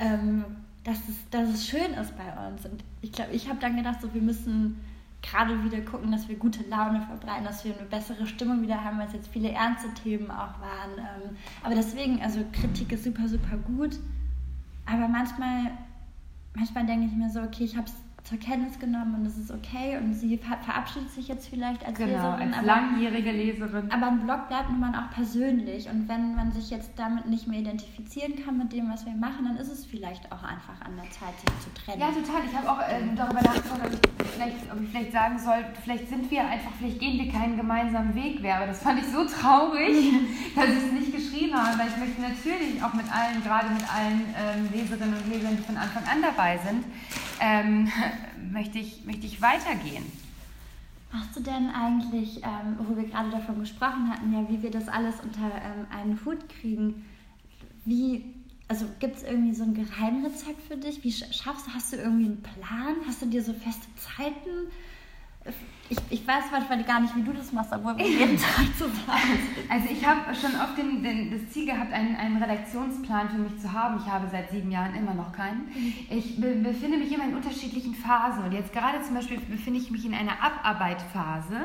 ähm, 0.00 0.44
dass, 0.84 1.08
es, 1.08 1.28
dass 1.30 1.48
es 1.48 1.66
schön 1.66 1.92
ist 1.94 2.16
bei 2.16 2.48
uns? 2.48 2.64
Und 2.66 2.82
ich 3.00 3.12
glaube, 3.12 3.32
ich 3.32 3.48
habe 3.48 3.58
dann 3.60 3.76
gedacht, 3.76 4.00
so, 4.00 4.12
wir 4.12 4.22
müssen 4.22 4.80
gerade 5.22 5.62
wieder 5.64 5.80
gucken, 5.82 6.10
dass 6.10 6.28
wir 6.28 6.36
gute 6.36 6.62
Laune 6.68 7.00
verbreiten, 7.00 7.44
dass 7.44 7.64
wir 7.64 7.76
eine 7.76 7.86
bessere 7.86 8.26
Stimmung 8.26 8.62
wieder 8.62 8.82
haben, 8.82 8.98
weil 8.98 9.06
es 9.06 9.12
jetzt 9.12 9.28
viele 9.28 9.50
ernste 9.50 9.92
Themen 9.94 10.30
auch 10.30 10.60
waren. 10.60 10.98
Ähm, 10.98 11.36
aber 11.62 11.74
deswegen, 11.74 12.20
also 12.20 12.44
Kritik 12.52 12.92
ist 12.92 13.04
super, 13.04 13.28
super 13.28 13.56
gut. 13.56 13.98
Aber 14.84 15.06
manchmal, 15.06 15.70
manchmal 16.54 16.86
denke 16.86 17.06
ich 17.06 17.12
mir 17.12 17.30
so, 17.30 17.40
okay, 17.40 17.64
ich 17.64 17.76
habe 17.76 17.86
es 17.86 17.94
zur 18.24 18.38
Kenntnis 18.38 18.78
genommen 18.78 19.16
und 19.16 19.26
es 19.26 19.36
ist 19.36 19.50
okay 19.50 19.98
und 19.98 20.14
sie 20.14 20.38
verabschiedet 20.38 21.10
sich 21.10 21.26
jetzt 21.26 21.48
vielleicht 21.48 21.84
als 21.84 21.98
genau, 21.98 22.12
Leserin. 22.12 22.54
Als 22.54 22.58
aber, 22.58 22.66
langjährige 22.66 23.32
Leserin. 23.32 23.90
Aber 23.90 24.06
ein 24.06 24.20
Blog 24.20 24.48
bleibt 24.48 24.70
nun 24.70 24.78
mal 24.78 24.94
auch 24.94 25.12
persönlich 25.12 25.88
und 25.88 26.08
wenn 26.08 26.36
man 26.36 26.52
sich 26.52 26.70
jetzt 26.70 26.92
damit 26.96 27.26
nicht 27.26 27.48
mehr 27.48 27.58
identifizieren 27.58 28.34
kann 28.44 28.58
mit 28.58 28.72
dem, 28.72 28.88
was 28.90 29.04
wir 29.06 29.14
machen, 29.14 29.44
dann 29.44 29.56
ist 29.56 29.72
es 29.72 29.84
vielleicht 29.84 30.30
auch 30.30 30.42
einfach 30.44 30.80
an 30.84 30.94
der 30.94 31.10
Zeit, 31.10 31.34
sich 31.40 31.58
zu 31.64 31.74
trennen. 31.74 32.00
Ja, 32.00 32.08
total. 32.08 32.42
Ich 32.46 32.56
habe 32.56 32.70
auch 32.70 32.78
äh, 32.78 33.02
darüber 33.16 33.42
nachgedacht, 33.42 33.80
ob 33.84 33.92
ich, 33.92 34.30
vielleicht, 34.30 34.72
ob 34.72 34.80
ich 34.80 34.88
vielleicht 34.90 35.12
sagen 35.12 35.38
soll, 35.38 35.64
vielleicht 35.82 36.08
sind 36.08 36.30
wir 36.30 36.46
einfach, 36.46 36.70
vielleicht 36.78 37.00
gehen 37.00 37.18
wir 37.18 37.32
keinen 37.32 37.56
gemeinsamen 37.56 38.14
Weg 38.14 38.40
mehr. 38.40 38.56
Aber 38.56 38.66
das 38.66 38.82
fand 38.82 39.00
ich 39.00 39.06
so 39.06 39.24
traurig, 39.24 40.12
dass 40.54 40.68
ich 40.68 40.84
es 40.84 40.92
nicht 40.92 41.12
geschrieben 41.12 41.54
habe, 41.54 41.76
weil 41.76 41.88
ich 41.88 41.96
möchte 41.96 42.22
natürlich 42.22 42.82
auch 42.82 42.94
mit 42.94 43.06
allen, 43.12 43.42
gerade 43.42 43.68
mit 43.70 43.82
allen 43.92 44.22
ähm, 44.38 44.68
Leserinnen 44.72 45.14
und 45.14 45.28
Lesern, 45.28 45.56
die 45.56 45.62
von 45.62 45.76
Anfang 45.76 46.04
an 46.04 46.22
dabei 46.22 46.58
sind, 46.58 46.84
ähm, 47.42 47.90
möchte, 48.52 48.78
ich, 48.78 49.04
möchte 49.04 49.26
ich 49.26 49.42
weitergehen. 49.42 50.04
Machst 51.12 51.36
du 51.36 51.40
denn 51.40 51.68
eigentlich, 51.68 52.42
ähm, 52.42 52.78
wo 52.78 52.96
wir 52.96 53.04
gerade 53.04 53.30
davon 53.30 53.60
gesprochen 53.60 54.08
hatten, 54.10 54.32
ja, 54.32 54.48
wie 54.48 54.62
wir 54.62 54.70
das 54.70 54.88
alles 54.88 55.16
unter 55.20 55.44
ähm, 55.44 55.86
einen 55.90 56.24
Hut 56.24 56.48
kriegen, 56.48 57.04
wie, 57.84 58.24
also 58.68 58.86
gibt 58.98 59.16
es 59.16 59.22
irgendwie 59.22 59.54
so 59.54 59.64
ein 59.64 59.74
Geheimrezept 59.74 60.62
für 60.62 60.76
dich? 60.76 61.04
Wie 61.04 61.12
schaffst 61.12 61.66
du, 61.66 61.74
hast 61.74 61.92
du 61.92 61.96
irgendwie 61.96 62.26
einen 62.26 62.42
Plan? 62.42 62.96
Hast 63.06 63.20
du 63.20 63.26
dir 63.26 63.42
so 63.42 63.52
feste 63.52 63.86
Zeiten 63.96 64.70
ich, 65.92 65.98
ich 66.20 66.26
weiß 66.26 66.44
manchmal 66.50 66.82
gar 66.84 67.00
nicht, 67.00 67.14
wie 67.14 67.22
du 67.22 67.32
das 67.32 67.52
machst, 67.52 67.70
obwohl 67.72 67.96
wir 67.98 68.06
jeden 68.06 68.36
Tag 68.38 68.64
zusammen 68.76 69.38
sind. 69.54 69.70
Also 69.70 69.88
ich 69.90 70.06
habe 70.06 70.34
schon 70.34 70.58
oft 70.58 70.76
den, 70.78 71.02
den, 71.02 71.30
das 71.30 71.52
Ziel 71.52 71.66
gehabt, 71.66 71.92
einen, 71.92 72.16
einen 72.16 72.42
Redaktionsplan 72.42 73.28
für 73.28 73.38
mich 73.38 73.60
zu 73.60 73.72
haben. 73.72 74.00
Ich 74.02 74.10
habe 74.10 74.26
seit 74.30 74.50
sieben 74.50 74.70
Jahren 74.70 74.94
immer 74.94 75.14
noch 75.14 75.32
keinen. 75.32 75.68
Ich 76.10 76.40
be 76.40 76.52
befinde 76.62 76.98
mich 76.98 77.12
immer 77.12 77.24
in 77.24 77.36
unterschiedlichen 77.36 77.94
Phasen. 77.94 78.44
Und 78.44 78.52
jetzt 78.52 78.72
gerade 78.72 79.02
zum 79.02 79.14
Beispiel 79.14 79.38
befinde 79.38 79.80
ich 79.80 79.90
mich 79.90 80.06
in 80.06 80.14
einer 80.14 80.42
Abarbeitphase, 80.42 81.56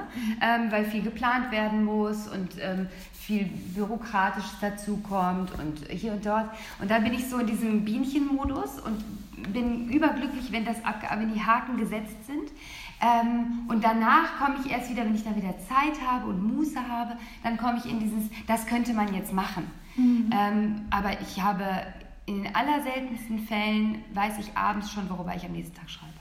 ähm, 0.41 0.71
weil 0.71 0.85
viel 0.85 1.03
geplant 1.03 1.51
werden 1.51 1.85
muss 1.85 2.27
und 2.27 2.49
ähm, 2.59 2.87
viel 3.13 3.45
Bürokratisches 3.75 4.59
dazukommt 4.59 5.51
und 5.59 5.89
hier 5.89 6.13
und 6.13 6.25
dort. 6.25 6.49
Und 6.79 6.91
da 6.91 6.99
bin 6.99 7.13
ich 7.13 7.27
so 7.29 7.37
in 7.37 7.47
diesem 7.47 7.85
Bienchenmodus 7.85 8.79
und 8.79 9.03
bin 9.53 9.89
überglücklich, 9.89 10.51
wenn, 10.51 10.65
das, 10.65 10.77
wenn 11.17 11.33
die 11.33 11.41
Haken 11.41 11.77
gesetzt 11.77 12.25
sind. 12.25 12.51
Ähm, 12.99 13.65
und 13.67 13.83
danach 13.83 14.39
komme 14.39 14.55
ich 14.63 14.71
erst 14.71 14.89
wieder, 14.89 15.05
wenn 15.05 15.15
ich 15.15 15.23
dann 15.23 15.36
wieder 15.36 15.53
Zeit 15.60 16.01
habe 16.05 16.27
und 16.27 16.55
Muße 16.55 16.79
habe, 16.88 17.17
dann 17.43 17.57
komme 17.57 17.77
ich 17.77 17.89
in 17.89 17.99
dieses, 17.99 18.29
das 18.47 18.65
könnte 18.65 18.93
man 18.93 19.13
jetzt 19.13 19.33
machen. 19.33 19.69
Mhm. 19.95 20.29
Ähm, 20.31 20.86
aber 20.89 21.21
ich 21.21 21.41
habe 21.41 21.65
in 22.25 22.43
den 22.43 22.55
allerseltensten 22.55 23.39
Fällen, 23.47 24.03
weiß 24.13 24.39
ich 24.39 24.55
abends 24.57 24.91
schon, 24.91 25.10
worüber 25.10 25.36
ich 25.36 25.45
am 25.45 25.51
nächsten 25.51 25.75
Tag 25.75 25.89
schreibe. 25.89 26.13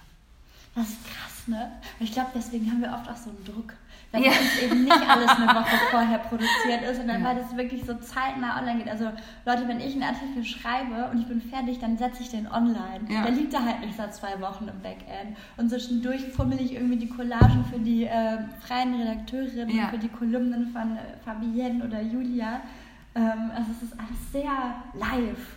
Das 0.74 0.90
ist 0.90 1.04
krass, 1.06 1.48
ne? 1.48 1.72
Ich 2.00 2.12
glaube, 2.12 2.30
deswegen 2.34 2.70
haben 2.70 2.82
wir 2.82 2.92
oft 2.92 3.08
auch 3.08 3.16
so 3.16 3.30
einen 3.30 3.44
Druck 3.44 3.72
wenn 4.12 4.22
ja. 4.22 4.30
uns 4.30 4.62
eben 4.62 4.84
nicht 4.84 5.08
alles 5.08 5.30
eine 5.30 5.46
Woche 5.48 5.76
vorher 5.90 6.18
produziert 6.18 6.82
ist, 6.88 6.98
sondern 6.98 7.22
ja. 7.22 7.28
weil 7.28 7.36
das 7.36 7.56
wirklich 7.56 7.84
so 7.84 7.94
zeitnah 7.94 8.58
online 8.58 8.78
geht. 8.78 8.88
Also 8.88 9.10
Leute, 9.44 9.68
wenn 9.68 9.80
ich 9.80 9.94
einen 9.94 10.02
Artikel 10.02 10.44
schreibe 10.44 11.10
und 11.10 11.20
ich 11.20 11.26
bin 11.26 11.40
fertig, 11.40 11.78
dann 11.78 11.98
setze 11.98 12.22
ich 12.22 12.30
den 12.30 12.46
online. 12.46 13.00
Ja. 13.08 13.22
Der 13.22 13.32
liegt 13.32 13.52
da 13.52 13.64
halt 13.64 13.80
nicht 13.80 13.96
seit 13.96 14.14
zwei 14.14 14.40
Wochen 14.40 14.68
im 14.68 14.80
Backend. 14.80 15.36
Und 15.56 15.70
zwischendurch 15.70 16.22
fummel 16.32 16.60
ich 16.60 16.74
irgendwie 16.74 16.96
die 16.98 17.08
Collagen 17.08 17.64
für 17.70 17.78
die 17.78 18.04
äh, 18.04 18.38
freien 18.60 18.94
Redakteurinnen, 18.94 19.76
ja. 19.76 19.88
für 19.88 19.98
die 19.98 20.08
Kolumnen 20.08 20.68
von 20.72 20.96
äh, 20.96 21.00
Fabienne 21.24 21.84
oder 21.84 22.00
Julia. 22.00 22.60
Ähm, 23.14 23.50
also 23.54 23.70
es 23.72 23.82
ist 23.88 23.92
alles 23.98 24.32
sehr 24.32 24.50
live 24.94 25.56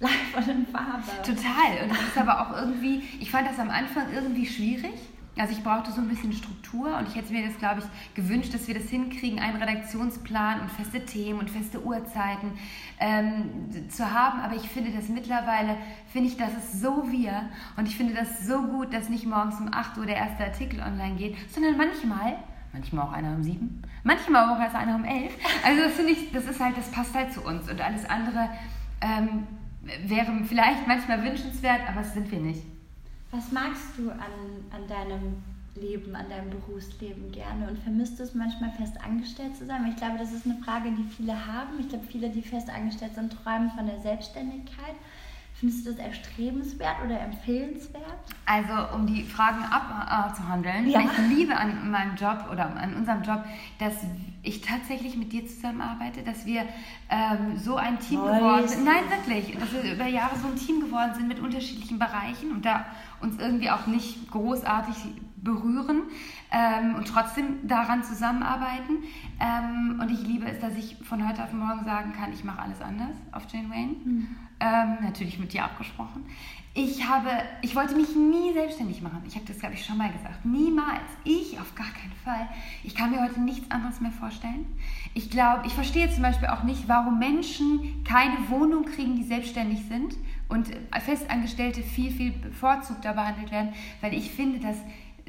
live 0.00 0.36
und 0.36 0.48
in 0.48 0.66
Farbe. 0.66 1.02
Total. 1.24 1.82
Und 1.82 1.90
das 1.90 2.00
ist 2.00 2.18
aber 2.18 2.40
auch 2.40 2.56
irgendwie, 2.56 3.02
ich 3.20 3.30
fand 3.30 3.48
das 3.48 3.58
am 3.58 3.70
Anfang 3.70 4.06
irgendwie 4.12 4.46
schwierig, 4.46 4.94
also 5.38 5.52
ich 5.52 5.62
brauchte 5.62 5.92
so 5.92 6.00
ein 6.00 6.08
bisschen 6.08 6.32
Struktur 6.32 6.96
und 6.98 7.08
ich 7.08 7.14
hätte 7.14 7.32
mir 7.32 7.46
das, 7.46 7.56
glaube 7.58 7.80
ich, 7.80 8.14
gewünscht, 8.14 8.52
dass 8.52 8.66
wir 8.66 8.74
das 8.74 8.88
hinkriegen, 8.88 9.38
einen 9.38 9.56
Redaktionsplan 9.56 10.60
und 10.60 10.70
feste 10.70 11.04
Themen 11.04 11.38
und 11.38 11.50
feste 11.50 11.82
Uhrzeiten 11.82 12.52
ähm, 12.98 13.88
zu 13.88 14.12
haben. 14.12 14.40
Aber 14.40 14.56
ich 14.56 14.68
finde 14.68 14.90
das 14.90 15.08
mittlerweile, 15.08 15.76
finde 16.12 16.28
ich, 16.28 16.36
das 16.36 16.52
ist 16.54 16.80
so 16.80 17.10
wir 17.10 17.48
und 17.76 17.86
ich 17.86 17.96
finde 17.96 18.14
das 18.14 18.46
so 18.46 18.62
gut, 18.62 18.92
dass 18.92 19.08
nicht 19.08 19.26
morgens 19.26 19.60
um 19.60 19.72
8 19.72 19.98
Uhr 19.98 20.06
der 20.06 20.16
erste 20.16 20.44
Artikel 20.44 20.80
online 20.80 21.16
geht, 21.16 21.36
sondern 21.52 21.76
manchmal 21.76 22.36
manchmal 22.72 23.04
auch 23.04 23.12
einer 23.12 23.34
um 23.34 23.42
sieben, 23.42 23.82
manchmal 24.04 24.48
auch 24.48 24.60
erst 24.60 24.76
einer 24.76 24.94
um 24.94 25.04
elf. 25.04 25.32
Also 25.64 25.82
das 25.82 25.92
finde 25.92 26.12
ich, 26.12 26.30
das 26.32 26.44
ist 26.44 26.60
halt, 26.60 26.76
das 26.76 26.90
passt 26.90 27.14
halt 27.14 27.32
zu 27.32 27.40
uns 27.42 27.68
und 27.68 27.80
alles 27.80 28.08
andere 28.08 28.48
ähm, 29.00 29.46
wäre 30.06 30.32
vielleicht 30.44 30.86
manchmal 30.86 31.24
wünschenswert, 31.24 31.80
aber 31.88 32.02
das 32.02 32.14
sind 32.14 32.30
wir 32.30 32.38
nicht. 32.38 32.62
Was 33.30 33.52
magst 33.52 33.96
du 33.96 34.10
an, 34.10 34.18
an 34.70 34.86
deinem 34.88 35.42
Leben, 35.76 36.16
an 36.16 36.28
deinem 36.28 36.50
Berufsleben 36.50 37.30
gerne 37.30 37.68
und 37.68 37.78
vermisst 37.78 38.18
du 38.18 38.24
es 38.24 38.34
manchmal 38.34 38.72
fest 38.72 38.94
angestellt 39.04 39.56
zu 39.56 39.66
sein? 39.66 39.86
ich 39.88 39.96
glaube, 39.96 40.18
das 40.18 40.32
ist 40.32 40.46
eine 40.46 40.56
Frage, 40.62 40.90
die 40.90 41.04
viele 41.04 41.34
haben. 41.46 41.78
Ich 41.78 41.88
glaube, 41.88 42.06
viele, 42.06 42.28
die 42.28 42.42
fest 42.42 42.68
angestellt 42.68 43.14
sind, 43.14 43.32
träumen 43.32 43.70
von 43.70 43.86
der 43.86 44.00
Selbstständigkeit. 44.00 44.96
Findest 45.60 45.84
du 45.84 45.90
das 45.90 46.00
erstrebenswert 46.00 46.96
oder 47.04 47.20
empfehlenswert? 47.20 48.02
Also, 48.46 48.96
um 48.96 49.06
die 49.06 49.22
Fragen 49.24 49.62
abzuhandeln, 49.62 50.88
ja. 50.88 51.00
ich 51.00 51.36
liebe 51.36 51.54
an 51.54 51.90
meinem 51.90 52.16
Job 52.16 52.46
oder 52.50 52.74
an 52.74 52.94
unserem 52.94 53.22
Job, 53.22 53.44
dass 53.78 53.92
ich 54.42 54.62
tatsächlich 54.62 55.16
mit 55.16 55.32
dir 55.32 55.46
zusammenarbeite, 55.46 56.22
dass 56.22 56.46
wir 56.46 56.62
ähm, 57.10 57.58
so 57.58 57.76
ein 57.76 57.98
Team 58.00 58.20
nice. 58.20 58.38
geworden 58.38 58.68
sind. 58.68 58.84
Nein, 58.86 59.04
wirklich. 59.10 59.58
Dass 59.58 59.70
wir 59.72 59.92
über 59.92 60.06
Jahre 60.06 60.38
so 60.38 60.48
ein 60.48 60.56
Team 60.56 60.80
geworden 60.80 61.12
sind 61.14 61.28
mit 61.28 61.40
unterschiedlichen 61.40 61.98
Bereichen 61.98 62.52
und 62.52 62.64
da 62.64 62.86
uns 63.20 63.38
irgendwie 63.38 63.70
auch 63.70 63.86
nicht 63.86 64.30
großartig 64.30 64.96
berühren 65.42 66.02
ähm, 66.52 66.94
und 66.96 67.08
trotzdem 67.08 67.66
daran 67.66 68.04
zusammenarbeiten. 68.04 69.04
Ähm, 69.40 69.98
und 70.00 70.10
ich 70.10 70.22
liebe 70.26 70.46
es, 70.46 70.60
dass 70.60 70.76
ich 70.76 70.96
von 71.02 71.26
heute 71.26 71.42
auf 71.42 71.52
morgen 71.52 71.84
sagen 71.84 72.12
kann, 72.12 72.32
ich 72.32 72.44
mache 72.44 72.60
alles 72.60 72.80
anders 72.80 73.16
auf 73.32 73.44
Jane 73.50 73.70
Wayne. 73.70 73.96
Mhm. 74.04 74.36
Ähm, 74.60 74.98
natürlich 75.02 75.38
mit 75.38 75.52
dir 75.52 75.64
abgesprochen. 75.64 76.26
Ich 76.72 77.08
habe, 77.08 77.30
ich 77.62 77.74
wollte 77.74 77.96
mich 77.96 78.14
nie 78.14 78.52
selbstständig 78.52 79.02
machen. 79.02 79.22
Ich 79.26 79.34
habe 79.34 79.44
das, 79.46 79.58
glaube 79.58 79.74
ich, 79.74 79.84
schon 79.84 79.96
mal 79.96 80.12
gesagt. 80.12 80.44
Niemals. 80.44 81.00
Ich 81.24 81.58
auf 81.58 81.74
gar 81.74 81.88
keinen 81.88 82.12
Fall. 82.24 82.48
Ich 82.84 82.94
kann 82.94 83.10
mir 83.10 83.22
heute 83.22 83.40
nichts 83.40 83.68
anderes 83.70 84.00
mehr 84.00 84.12
vorstellen. 84.12 84.66
Ich 85.14 85.30
glaube, 85.30 85.66
ich 85.66 85.72
verstehe 85.72 86.08
zum 86.12 86.22
Beispiel 86.22 86.48
auch 86.48 86.62
nicht, 86.62 86.86
warum 86.86 87.18
Menschen 87.18 88.04
keine 88.04 88.48
Wohnung 88.50 88.84
kriegen, 88.84 89.16
die 89.16 89.24
selbstständig 89.24 89.86
sind 89.88 90.14
und 90.50 90.68
Festangestellte 91.00 91.82
viel, 91.82 92.10
viel 92.10 92.32
bevorzugter 92.32 93.14
behandelt 93.14 93.50
werden, 93.50 93.72
weil 94.00 94.14
ich 94.14 94.30
finde, 94.30 94.58
dass 94.58 94.76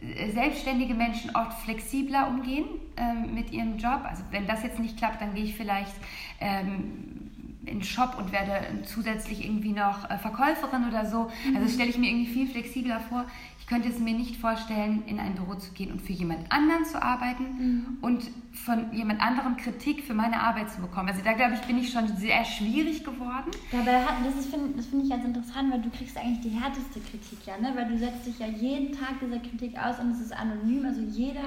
äh, 0.01 0.31
selbstständige 0.31 0.93
Menschen 0.93 1.36
oft 1.36 1.53
flexibler 1.62 2.27
umgehen 2.27 2.65
ähm, 2.97 3.34
mit 3.34 3.51
ihrem 3.51 3.77
Job. 3.77 4.01
Also 4.03 4.23
wenn 4.31 4.47
das 4.47 4.63
jetzt 4.63 4.79
nicht 4.79 4.97
klappt, 4.97 5.21
dann 5.21 5.34
gehe 5.34 5.45
ich 5.45 5.55
vielleicht 5.55 5.93
ähm, 6.39 7.31
in 7.65 7.80
den 7.80 7.84
Shop 7.84 8.15
und 8.17 8.32
werde 8.32 8.54
zusätzlich 8.86 9.45
irgendwie 9.45 9.71
noch 9.74 10.10
äh, 10.10 10.17
Verkäuferin 10.17 10.88
oder 10.88 11.06
so. 11.06 11.30
Also 11.47 11.62
das 11.63 11.74
stelle 11.74 11.89
ich 11.89 11.97
mir 11.97 12.10
irgendwie 12.10 12.32
viel 12.32 12.47
flexibler 12.47 13.00
vor. 13.00 13.26
Ich 13.60 13.67
könnte 13.67 13.88
es 13.88 14.00
mir 14.00 14.14
nicht 14.14 14.36
vorstellen, 14.38 15.03
in 15.05 15.18
ein 15.20 15.36
Büro 15.36 15.53
zu 15.55 15.72
gehen 15.72 15.91
und 15.91 16.01
für 16.01 16.12
jemand 16.12 16.51
anderen 16.51 16.84
zu 16.86 17.01
arbeiten 17.01 17.43
Mhm. 17.43 17.97
und 18.01 18.24
von 18.51 18.91
jemand 18.91 19.22
anderem 19.22 19.55
Kritik 19.55 20.03
für 20.03 20.14
meine 20.14 20.41
Arbeit 20.41 20.70
zu 20.72 20.82
bekommen. 20.82 21.07
Also 21.07 21.22
da 21.24 21.32
glaube 21.34 21.53
ich, 21.53 21.62
bin 21.62 21.78
ich 21.78 21.89
schon 21.91 22.07
sehr 22.18 22.43
schwierig 22.43 23.03
geworden. 23.05 23.49
Dabei 23.72 24.03
hat, 24.03 24.16
das 24.26 24.45
finde 24.47 24.82
find 24.84 25.03
ich 25.03 25.09
ganz 25.09 25.24
interessant, 25.24 25.72
weil 25.72 25.82
du 25.82 25.89
kriegst 25.89 26.18
eigentlich 26.18 26.41
die 26.41 26.49
härteste 26.59 26.99
Kritik, 26.99 27.45
ja, 27.45 27.57
ne? 27.57 27.72
Weil 27.76 27.88
du 27.88 27.97
setzt 27.97 28.26
dich 28.28 28.39
ja 28.39 28.47
jeden 28.47 28.91
Tag 28.91 29.20
dieser 29.22 29.39
Kritik 29.39 29.78
aus 29.78 29.99
und 29.99 30.12
es 30.12 30.20
ist 30.20 30.34
anonym, 30.38 30.84
also 30.86 30.99
jeder 31.01 31.41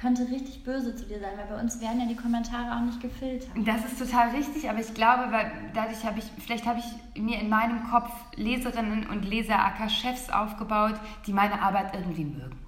könnte 0.00 0.22
richtig 0.30 0.62
böse 0.62 0.94
zu 0.94 1.06
dir 1.06 1.18
sein, 1.18 1.32
weil 1.36 1.56
bei 1.56 1.60
uns 1.60 1.80
werden 1.80 2.00
ja 2.00 2.06
die 2.06 2.14
Kommentare 2.14 2.76
auch 2.76 2.82
nicht 2.82 3.00
gefiltert. 3.00 3.50
Das 3.66 3.84
ist 3.84 3.98
total 3.98 4.30
richtig, 4.30 4.70
aber 4.70 4.78
ich 4.78 4.94
glaube, 4.94 5.32
weil 5.32 5.50
dadurch 5.74 6.04
habe 6.04 6.20
ich, 6.20 6.26
vielleicht 6.38 6.66
habe 6.66 6.78
ich 6.78 7.20
mir 7.20 7.40
in 7.40 7.48
meinem 7.48 7.82
Kopf 7.90 8.10
Leserinnen 8.36 9.08
und 9.08 9.24
Leser, 9.24 9.58
aka 9.58 9.88
Chefs 9.88 10.30
aufgebaut, 10.30 10.94
die 11.26 11.32
meine 11.32 11.60
Arbeit 11.60 11.94
irgendwie 11.94 12.24
mögen. 12.24 12.67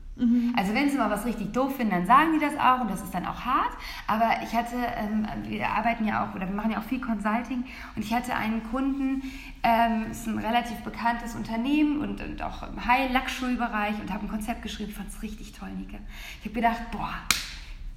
Also 0.57 0.75
wenn 0.75 0.91
sie 0.91 0.99
mal 0.99 1.11
was 1.11 1.25
richtig 1.25 1.53
doof 1.53 1.77
finden, 1.77 1.93
dann 1.93 2.07
sagen 2.07 2.33
die 2.35 2.39
das 2.39 2.57
auch 2.59 2.83
und 2.83 2.91
das 2.91 3.03
ist 3.03 3.14
dann 3.14 3.27
auch 3.27 3.41
hart. 3.41 3.73
Aber 4.07 4.43
ich 4.43 4.55
hatte, 4.55 4.77
ähm, 4.97 5.27
wir 5.45 5.68
arbeiten 5.68 6.07
ja 6.07 6.25
auch 6.25 6.35
oder 6.35 6.47
wir 6.47 6.55
machen 6.55 6.73
ja 6.73 6.79
auch 6.79 6.85
viel 6.85 7.01
Consulting 7.01 7.64
und 7.97 8.05
ich 8.05 8.12
hatte 8.12 8.35
einen 8.35 8.62
Kunden, 8.71 9.23
ähm, 9.62 10.11
ist 10.11 10.27
ein 10.27 10.39
relativ 10.39 10.79
bekanntes 10.79 11.35
Unternehmen 11.35 12.01
und, 12.01 12.21
und 12.21 12.43
auch 12.43 12.62
im 12.62 12.85
High-Luxury-Bereich 12.85 14.01
und 14.01 14.12
habe 14.12 14.27
ein 14.27 14.29
Konzept 14.29 14.62
geschrieben, 14.62 14.93
fand 14.93 15.09
es 15.09 15.23
richtig 15.23 15.53
toll, 15.53 15.71
Nike. 15.77 15.99
Ich 16.41 16.47
habe 16.47 16.55
gedacht, 16.55 16.91
boah, 16.93 17.14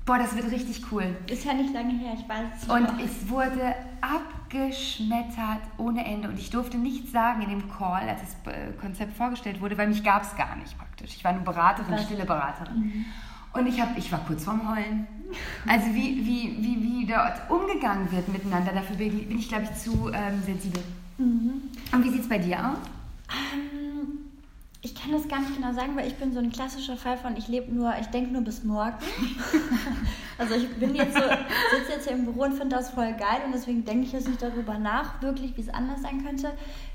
boah, 0.06 0.18
das 0.18 0.36
wird 0.36 0.52
richtig 0.52 0.82
cool. 0.92 1.16
Ist 1.28 1.46
ja 1.46 1.54
nicht 1.54 1.74
lange 1.74 1.94
her, 1.94 2.14
ich 2.18 2.28
weiß 2.28 2.64
es 2.64 2.70
Und 2.70 2.84
noch. 2.84 3.00
es 3.00 3.30
wurde 3.30 3.76
abgeschmettert 4.02 5.62
ohne 5.78 6.06
Ende. 6.06 6.30
Und 6.30 6.38
ich 6.40 6.50
durfte 6.50 6.78
nichts 6.78 7.12
sagen 7.12 7.42
in 7.42 7.50
dem 7.50 7.70
Call, 7.72 8.08
als 8.10 8.22
das 8.22 8.54
äh, 8.54 8.72
Konzept 8.80 9.16
vorgestellt 9.16 9.62
wurde, 9.62 9.78
weil 9.78 9.88
mich 9.88 10.04
gab 10.04 10.24
es 10.24 10.36
gar 10.36 10.56
nicht 10.56 10.78
praktisch. 10.78 11.16
Ich 11.16 11.24
war 11.24 11.34
nur 11.34 11.44
Beraterin, 11.44 11.94
Was? 11.94 12.04
stille 12.04 12.26
Beraterin. 12.26 13.06
Und 13.54 13.68
ich, 13.68 13.80
hab, 13.80 13.98
ich 13.98 14.12
war 14.12 14.20
kurz 14.26 14.44
vorm 14.44 14.68
Heulen. 14.68 15.08
Also 15.68 15.88
wie, 15.94 16.26
wie, 16.26 16.58
wie, 16.60 16.82
wie 16.84 17.06
dort 17.06 17.50
umgegangen 17.50 18.12
wird 18.12 18.28
miteinander, 18.28 18.72
dafür 18.74 18.96
bin 18.96 19.28
bin 19.28 19.38
ich, 19.38 19.48
glaube 19.48 19.64
ich, 19.66 19.74
zu 19.76 20.12
ähm, 20.14 20.42
sensibel. 20.44 20.84
Mhm. 21.18 21.70
Und 21.92 22.04
wie 22.04 22.10
sieht 22.10 22.22
es 22.22 22.30
bei 22.30 22.40
dir 22.40 22.58
aus? 22.60 22.78
Ähm, 23.30 23.83
ich 24.86 24.94
kann 24.94 25.14
das 25.14 25.30
gar 25.30 25.40
nicht 25.40 25.56
genau 25.56 25.72
sagen, 25.72 25.96
weil 25.96 26.08
ich 26.08 26.16
bin 26.16 26.34
so 26.34 26.40
ein 26.40 26.52
klassischer 26.52 26.98
Fall 26.98 27.18
von, 27.18 27.38
ich 27.38 27.48
lebe 27.48 27.74
nur, 27.74 27.94
ich 28.02 28.08
denke 28.08 28.32
nur 28.34 28.42
bis 28.42 28.66
morgen. 28.66 28.98
also 30.38 30.56
ich 30.56 30.70
bin 30.76 30.94
jetzt 30.94 31.16
so, 31.16 31.22
sitze 31.22 31.92
jetzt 31.94 32.08
hier 32.08 32.18
im 32.18 32.26
Büro 32.26 32.44
und 32.44 32.56
finde 32.56 32.76
das 32.76 32.90
voll 32.90 33.14
geil 33.14 33.44
und 33.46 33.54
deswegen 33.54 33.86
denke 33.86 34.06
ich 34.06 34.12
jetzt 34.12 34.28
nicht 34.28 34.42
darüber 34.42 34.78
nach, 34.78 35.22
wirklich, 35.22 35.56
wie 35.56 35.62
es 35.62 35.70
anders 35.70 36.02
sein 36.02 36.26
könnte. 36.26 36.52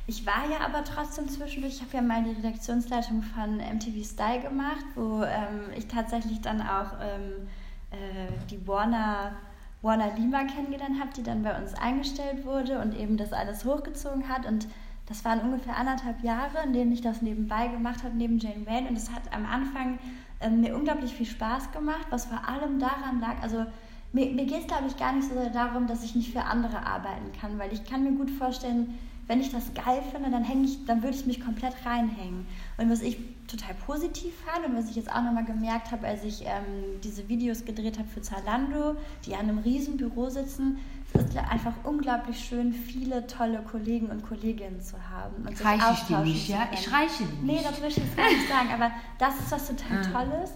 Ich 0.06 0.26
war 0.26 0.44
ja 0.50 0.66
aber 0.66 0.84
trotzdem 0.84 1.30
zwischendurch, 1.30 1.76
ich 1.76 1.80
habe 1.80 1.96
ja 1.96 2.02
mal 2.02 2.22
die 2.22 2.32
Redaktionsleitung 2.32 3.22
von 3.22 3.56
MTV 3.56 4.04
Style 4.04 4.42
gemacht, 4.42 4.84
wo 4.94 5.22
ähm, 5.22 5.70
ich 5.74 5.86
tatsächlich 5.86 6.42
dann 6.42 6.60
auch 6.60 6.92
ähm, 7.00 7.48
äh, 7.90 8.30
die 8.50 8.66
Warner 8.68 9.32
Warner 9.80 10.12
Lima 10.16 10.44
kennengelernt 10.44 11.00
habe, 11.00 11.10
die 11.16 11.22
dann 11.22 11.42
bei 11.42 11.56
uns 11.56 11.72
eingestellt 11.74 12.44
wurde 12.44 12.80
und 12.80 12.96
eben 12.96 13.16
das 13.16 13.32
alles 13.32 13.64
hochgezogen 13.64 14.28
hat. 14.28 14.44
Und 14.44 14.66
das 15.08 15.24
waren 15.24 15.40
ungefähr 15.40 15.76
anderthalb 15.76 16.22
Jahre, 16.22 16.62
in 16.64 16.72
denen 16.72 16.92
ich 16.92 17.00
das 17.00 17.22
nebenbei 17.22 17.68
gemacht 17.68 18.02
habe, 18.04 18.16
neben 18.16 18.38
Jane 18.38 18.66
Wayne. 18.66 18.88
Und 18.88 18.96
es 18.96 19.10
hat 19.10 19.22
am 19.32 19.46
Anfang 19.46 19.98
ähm, 20.40 20.60
mir 20.60 20.76
unglaublich 20.76 21.14
viel 21.14 21.26
Spaß 21.26 21.72
gemacht, 21.72 22.06
was 22.10 22.26
vor 22.26 22.46
allem 22.46 22.78
daran 22.78 23.20
lag, 23.20 23.42
also 23.42 23.64
mir, 24.12 24.26
mir 24.26 24.46
geht 24.46 24.60
es, 24.60 24.66
glaube 24.66 24.86
ich, 24.86 24.96
gar 24.96 25.12
nicht 25.12 25.28
so 25.28 25.34
sehr 25.34 25.50
darum, 25.50 25.86
dass 25.86 26.04
ich 26.04 26.14
nicht 26.14 26.32
für 26.32 26.42
andere 26.42 26.86
arbeiten 26.86 27.32
kann, 27.38 27.58
weil 27.58 27.72
ich 27.72 27.84
kann 27.84 28.04
mir 28.04 28.12
gut 28.12 28.30
vorstellen, 28.30 28.98
wenn 29.26 29.40
ich 29.40 29.50
das 29.50 29.74
geil 29.74 30.02
finde, 30.10 30.30
dann 30.30 30.44
ich, 30.64 30.86
dann 30.86 31.02
würde 31.02 31.14
ich 31.14 31.26
mich 31.26 31.42
komplett 31.42 31.74
reinhängen. 31.84 32.46
Und 32.78 32.90
was 32.90 33.02
ich 33.02 33.18
total 33.46 33.74
positiv 33.74 34.32
fand 34.46 34.66
und 34.66 34.76
was 34.76 34.88
ich 34.88 34.96
jetzt 34.96 35.12
auch 35.12 35.22
nochmal 35.22 35.44
gemerkt 35.44 35.90
habe, 35.90 36.06
als 36.06 36.24
ich 36.24 36.42
ähm, 36.46 37.00
diese 37.04 37.28
Videos 37.28 37.66
gedreht 37.66 37.98
habe 37.98 38.08
für 38.08 38.22
Zalando, 38.22 38.96
die 39.26 39.34
an 39.34 39.40
einem 39.40 39.58
riesen 39.58 39.98
Büro 39.98 40.30
sitzen, 40.30 40.78
es 41.14 41.22
ist 41.24 41.36
einfach 41.36 41.72
unglaublich 41.84 42.38
schön, 42.38 42.72
viele 42.72 43.26
tolle 43.26 43.62
Kollegen 43.62 44.06
und 44.08 44.22
Kolleginnen 44.22 44.80
zu 44.80 44.96
haben 45.10 45.46
und 45.46 45.56
sich 45.56 45.66
Reiche 45.66 45.92
ich 45.94 46.00
dir 46.02 46.18
nicht, 46.20 46.48
ja? 46.48 46.68
Ich 46.72 46.92
reiche 46.92 47.24
dir 47.24 47.28
Nee, 47.42 47.52
nicht. 47.54 47.64
das 47.64 47.80
möchte 47.80 48.00
ich 48.00 48.06
jetzt 48.06 48.16
gar 48.16 48.28
nicht 48.28 48.48
sagen, 48.48 48.68
aber 48.72 48.90
das 49.18 49.38
ist 49.38 49.50
was 49.52 49.66
total 49.68 49.98
Ah. 49.98 50.24
Tolles. 50.24 50.50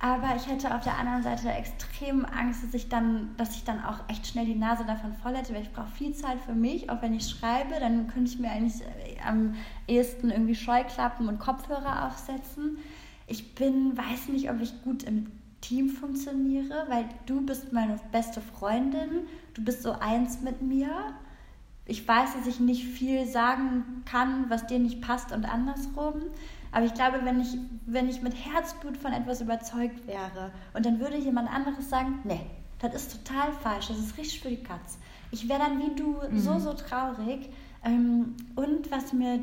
Aber 0.00 0.36
ich 0.36 0.46
hätte 0.46 0.72
auf 0.72 0.84
der 0.84 0.96
anderen 0.96 1.24
Seite 1.24 1.50
extrem 1.50 2.24
Angst, 2.24 2.62
dass 2.62 2.72
ich 2.72 2.88
dann, 2.88 3.30
dass 3.36 3.56
ich 3.56 3.64
dann 3.64 3.84
auch 3.84 3.98
echt 4.08 4.28
schnell 4.28 4.44
die 4.46 4.54
Nase 4.54 4.84
davon 4.84 5.12
voll 5.12 5.34
hätte, 5.36 5.52
weil 5.52 5.62
ich 5.62 5.72
brauche 5.72 5.90
viel 5.90 6.14
Zeit 6.14 6.38
für 6.46 6.52
mich. 6.54 6.88
Auch 6.88 7.02
wenn 7.02 7.14
ich 7.14 7.28
schreibe, 7.28 7.74
dann 7.80 8.06
könnte 8.06 8.30
ich 8.30 8.38
mir 8.38 8.48
eigentlich 8.48 8.80
äh, 8.82 9.20
am 9.26 9.56
ehesten 9.88 10.30
irgendwie 10.30 10.54
Scheuklappen 10.54 11.26
und 11.28 11.40
Kopfhörer 11.40 12.06
aufsetzen. 12.06 12.78
Ich 13.26 13.56
bin, 13.56 13.96
weiß 13.98 14.28
nicht, 14.28 14.48
ob 14.50 14.60
ich 14.60 14.80
gut 14.82 15.02
im 15.02 15.32
Team 15.60 15.88
funktioniere, 15.88 16.86
weil 16.88 17.08
du 17.26 17.40
bist 17.44 17.72
meine 17.72 17.98
beste 18.12 18.40
Freundin, 18.40 19.26
du 19.54 19.64
bist 19.64 19.82
so 19.82 19.92
eins 19.92 20.40
mit 20.40 20.62
mir. 20.62 20.88
Ich 21.86 22.06
weiß, 22.06 22.34
dass 22.34 22.46
ich 22.46 22.60
nicht 22.60 22.84
viel 22.84 23.26
sagen 23.26 24.02
kann, 24.04 24.50
was 24.50 24.66
dir 24.66 24.78
nicht 24.78 25.00
passt 25.00 25.32
und 25.32 25.44
andersrum. 25.46 26.22
Aber 26.70 26.84
ich 26.84 26.94
glaube, 26.94 27.20
wenn 27.24 27.40
ich, 27.40 27.56
wenn 27.86 28.08
ich 28.08 28.20
mit 28.22 28.34
Herzblut 28.34 28.96
von 28.96 29.12
etwas 29.12 29.40
überzeugt 29.40 30.06
wäre 30.06 30.52
und 30.74 30.84
dann 30.84 31.00
würde 31.00 31.16
jemand 31.16 31.50
anderes 31.50 31.88
sagen, 31.88 32.18
nee, 32.24 32.42
das 32.78 32.94
ist 32.94 33.24
total 33.24 33.52
falsch, 33.52 33.88
das 33.88 33.98
ist 33.98 34.18
richtig 34.18 34.40
für 34.40 34.50
die 34.50 34.62
Katz. 34.62 34.98
Ich 35.30 35.48
wäre 35.48 35.60
dann 35.60 35.78
wie 35.78 35.94
du 35.96 36.18
so, 36.34 36.58
so 36.58 36.74
traurig. 36.74 37.48
Ähm, 37.84 38.34
Und 38.54 38.90
was 38.90 39.12
mir, 39.12 39.40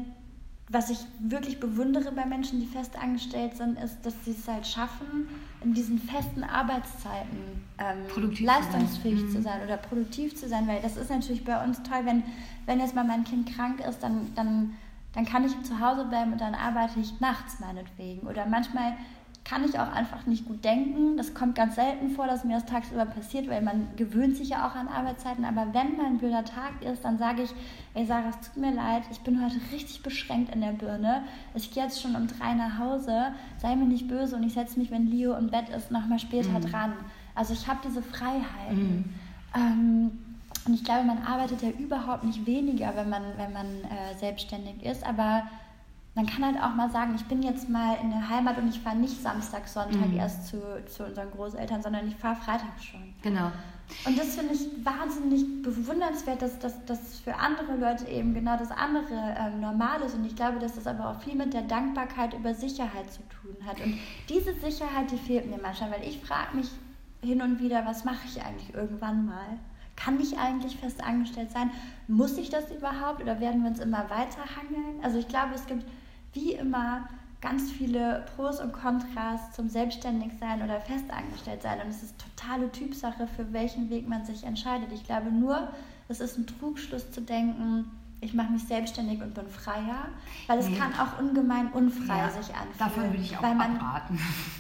was 0.70 0.90
ich 0.90 1.00
wirklich 1.20 1.60
bewundere 1.60 2.12
bei 2.12 2.26
Menschen, 2.26 2.60
die 2.60 2.66
fest 2.66 2.98
angestellt 3.02 3.58
sind, 3.58 3.78
ist, 3.80 4.06
dass 4.06 4.14
sie 4.24 4.32
es 4.32 4.48
halt 4.48 4.66
schaffen, 4.66 5.28
in 5.66 5.74
diesen 5.74 6.00
festen 6.00 6.44
Arbeitszeiten 6.44 7.66
ähm, 7.80 8.08
Produktiv 8.08 8.40
zu 8.40 8.46
sein. 8.46 8.62
leistungsfähig 8.64 9.22
Mhm. 9.24 9.30
zu 9.32 9.42
sein 9.42 9.62
oder 9.64 9.78
produktiv 9.78 10.36
zu 10.36 10.48
sein, 10.48 10.68
weil 10.68 10.82
das 10.82 10.96
ist 10.96 11.10
natürlich 11.10 11.44
bei 11.44 11.62
uns 11.64 11.82
toll, 11.84 12.02
wenn, 12.04 12.24
wenn 12.68 12.80
jetzt 12.80 12.96
mal 12.96 13.04
mein 13.04 13.24
Kind 13.24 13.54
krank 13.54 13.80
ist, 13.82 14.02
dann, 14.04 14.32
dann, 14.36 14.76
dann 15.14 15.26
kann 15.26 15.44
ich 15.44 15.60
zu 15.64 15.80
Hause 15.80 16.06
bleiben 16.06 16.32
und 16.34 16.40
dann 16.40 16.54
arbeite 16.56 17.00
ich 17.00 17.20
nachts 17.20 17.60
meinetwegen. 17.60 18.28
Oder 18.28 18.46
manchmal 18.46 18.94
kann 19.46 19.64
ich 19.64 19.78
auch 19.80 19.92
einfach 19.92 20.26
nicht 20.26 20.48
gut 20.48 20.66
denken. 20.66 21.18
Das 21.18 21.36
kommt 21.36 21.54
ganz 21.54 21.76
selten 21.76 22.10
vor, 22.10 22.26
dass 22.26 22.44
mir 22.44 22.56
das 22.56 22.66
tagsüber 22.66 23.06
passiert, 23.06 23.48
weil 23.48 23.62
man 23.62 23.88
gewöhnt 23.96 24.36
sich 24.36 24.50
ja 24.50 24.68
auch 24.68 24.74
an 24.74 24.88
Arbeitszeiten. 24.88 25.46
Aber 25.46 25.68
wenn 25.72 25.96
mal 25.96 26.08
ein 26.08 26.18
blöder 26.18 26.44
Tag 26.44 26.82
ist, 26.82 27.06
dann 27.06 27.20
sage 27.20 27.44
ich, 27.44 27.52
ey 27.94 28.06
Sarah, 28.08 28.30
es 28.30 28.48
tut 28.48 28.58
mir 28.58 28.74
leid, 28.74 29.04
ich 29.12 29.20
bin 29.22 29.44
heute 29.44 29.58
richtig 29.72 30.02
beschränkt 30.02 30.54
in 30.54 30.62
der 30.62 30.72
Birne. 30.72 31.24
Ich 31.54 31.72
gehe 31.72 31.84
jetzt 31.84 32.02
schon 32.02 32.16
um 32.16 32.26
drei 32.28 32.56
nach 32.56 32.80
Hause, 32.80 33.34
sei 33.60 33.76
mir 33.76 33.86
nicht 33.86 34.08
böse 34.08 34.36
und 34.36 34.42
ich 34.44 34.54
setze 34.54 34.80
mich, 34.80 34.90
wenn 34.90 35.06
Leo 35.06 35.36
im 35.36 35.52
Bett 35.52 35.70
ist, 35.70 35.92
nochmal 35.92 36.20
später 36.20 36.60
dran. 36.60 36.94
Also 37.36 37.54
ich 37.54 37.68
habe 37.68 37.80
diese 37.86 38.02
Freiheiten. 38.02 39.14
Ähm, 39.56 40.12
und 40.66 40.74
ich 40.74 40.84
glaube, 40.84 41.04
man 41.04 41.20
arbeitet 41.20 41.62
ja 41.62 41.70
überhaupt 41.70 42.24
nicht 42.24 42.48
weniger, 42.48 42.96
wenn 42.96 43.10
man, 43.10 43.22
wenn 43.38 43.54
man 43.54 43.68
äh, 43.68 44.18
selbstständig 44.18 44.84
ist. 44.84 45.06
Aber 45.06 45.44
man 46.16 46.26
kann 46.26 46.46
halt 46.46 46.58
auch 46.58 46.74
mal 46.74 46.90
sagen, 46.90 47.14
ich 47.16 47.26
bin 47.26 47.44
jetzt 47.44 47.70
mal 47.70 47.98
in 48.02 48.10
der 48.10 48.30
Heimat 48.30 48.58
und 48.58 48.70
ich 48.70 48.80
fahre 48.80 48.96
nicht 48.96 49.22
Samstag, 49.22 49.68
Sonntag 49.68 50.14
erst 50.16 50.48
zu, 50.48 50.58
zu 50.86 51.06
unseren 51.06 51.30
Großeltern, 51.32 51.82
sondern 51.82 52.08
ich 52.08 52.16
fahre 52.16 52.38
Freitag 52.38 52.82
schon. 52.82 53.14
Genau. 53.22 53.52
Und 54.06 54.18
das 54.18 54.36
finde 54.36 54.54
ich 54.54 54.66
wahnsinnig 54.84 55.62
bewundernswert, 55.62 56.42
dass 56.42 56.58
dass 56.58 56.84
das 56.86 57.20
für 57.20 57.36
andere 57.36 57.76
Leute 57.76 58.08
eben 58.08 58.34
genau 58.34 58.58
das 58.58 58.72
andere 58.72 59.36
ähm, 59.38 59.60
normal 59.60 60.02
ist. 60.02 60.16
Und 60.16 60.26
ich 60.26 60.36
glaube, 60.36 60.58
dass 60.58 60.76
das 60.76 60.88
aber 60.88 61.10
auch 61.10 61.22
viel 61.22 61.36
mit 61.36 61.54
der 61.54 61.64
Dankbarkeit 61.64 62.34
über 62.34 62.54
Sicherheit 62.56 63.12
zu 63.12 63.22
tun 63.42 63.56
hat. 63.66 63.80
Und 63.82 64.00
diese 64.30 64.54
Sicherheit, 64.54 65.12
die 65.12 65.18
fehlt 65.18 65.50
mir 65.50 65.60
manchmal, 65.62 65.92
weil 65.92 66.08
ich 66.08 66.20
frage 66.22 66.56
mich 66.56 66.70
hin 67.22 67.42
und 67.42 67.60
wieder, 67.60 67.86
was 67.86 68.06
mache 68.06 68.26
ich 68.26 68.42
eigentlich 68.42 68.74
irgendwann 68.74 69.26
mal? 69.26 69.60
Kann 69.98 70.20
ich 70.20 70.38
eigentlich 70.38 70.78
fest 70.78 71.04
angestellt 71.04 71.52
sein? 71.52 71.72
Muss 72.08 72.38
ich 72.38 72.50
das 72.50 72.72
überhaupt 72.72 73.22
oder 73.22 73.40
werden 73.40 73.64
wir 73.64 73.70
uns 73.70 73.80
immer 73.80 74.10
weiter 74.10 74.44
hangeln? 74.56 75.04
Also 75.04 75.20
ich 75.20 75.28
glaube, 75.28 75.54
es 75.54 75.66
gibt 75.68 75.86
wie 76.36 76.54
immer 76.54 77.08
ganz 77.42 77.72
viele 77.72 78.26
Pros 78.36 78.60
und 78.60 78.72
Kontras 78.74 79.52
zum 79.56 79.70
Selbstständigsein 79.70 80.62
oder 80.64 80.80
Festangestelltsein. 80.82 81.80
Und 81.82 81.90
es 81.90 82.02
ist 82.04 82.16
totale 82.20 82.72
Typsache, 82.72 83.28
für 83.36 83.52
welchen 83.54 83.90
Weg 83.90 84.08
man 84.08 84.26
sich 84.26 84.44
entscheidet. 84.44 84.92
Ich 84.92 85.04
glaube 85.04 85.32
nur, 85.32 85.68
es 86.08 86.20
ist 86.20 86.38
ein 86.38 86.48
Trugschluss 86.48 87.12
zu 87.12 87.22
denken, 87.22 87.92
ich 88.22 88.34
mache 88.34 88.52
mich 88.52 88.64
selbstständig 88.64 89.22
und 89.22 89.36
bin 89.36 89.48
freier, 89.48 90.08
weil 90.48 90.58
es 90.58 90.68
Nee. 90.70 90.78
kann 90.78 90.94
auch 90.94 91.20
ungemein 91.20 91.68
unfrei 91.74 92.18
Ja, 92.18 92.30
sich 92.30 92.48
anfühlen. 92.56 92.80
Davon 92.80 93.04
würde 93.04 93.18
ich 93.22 93.38
auch 93.38 93.44
weil 93.44 93.54
man 93.56 93.76
abraten. 93.76 94.20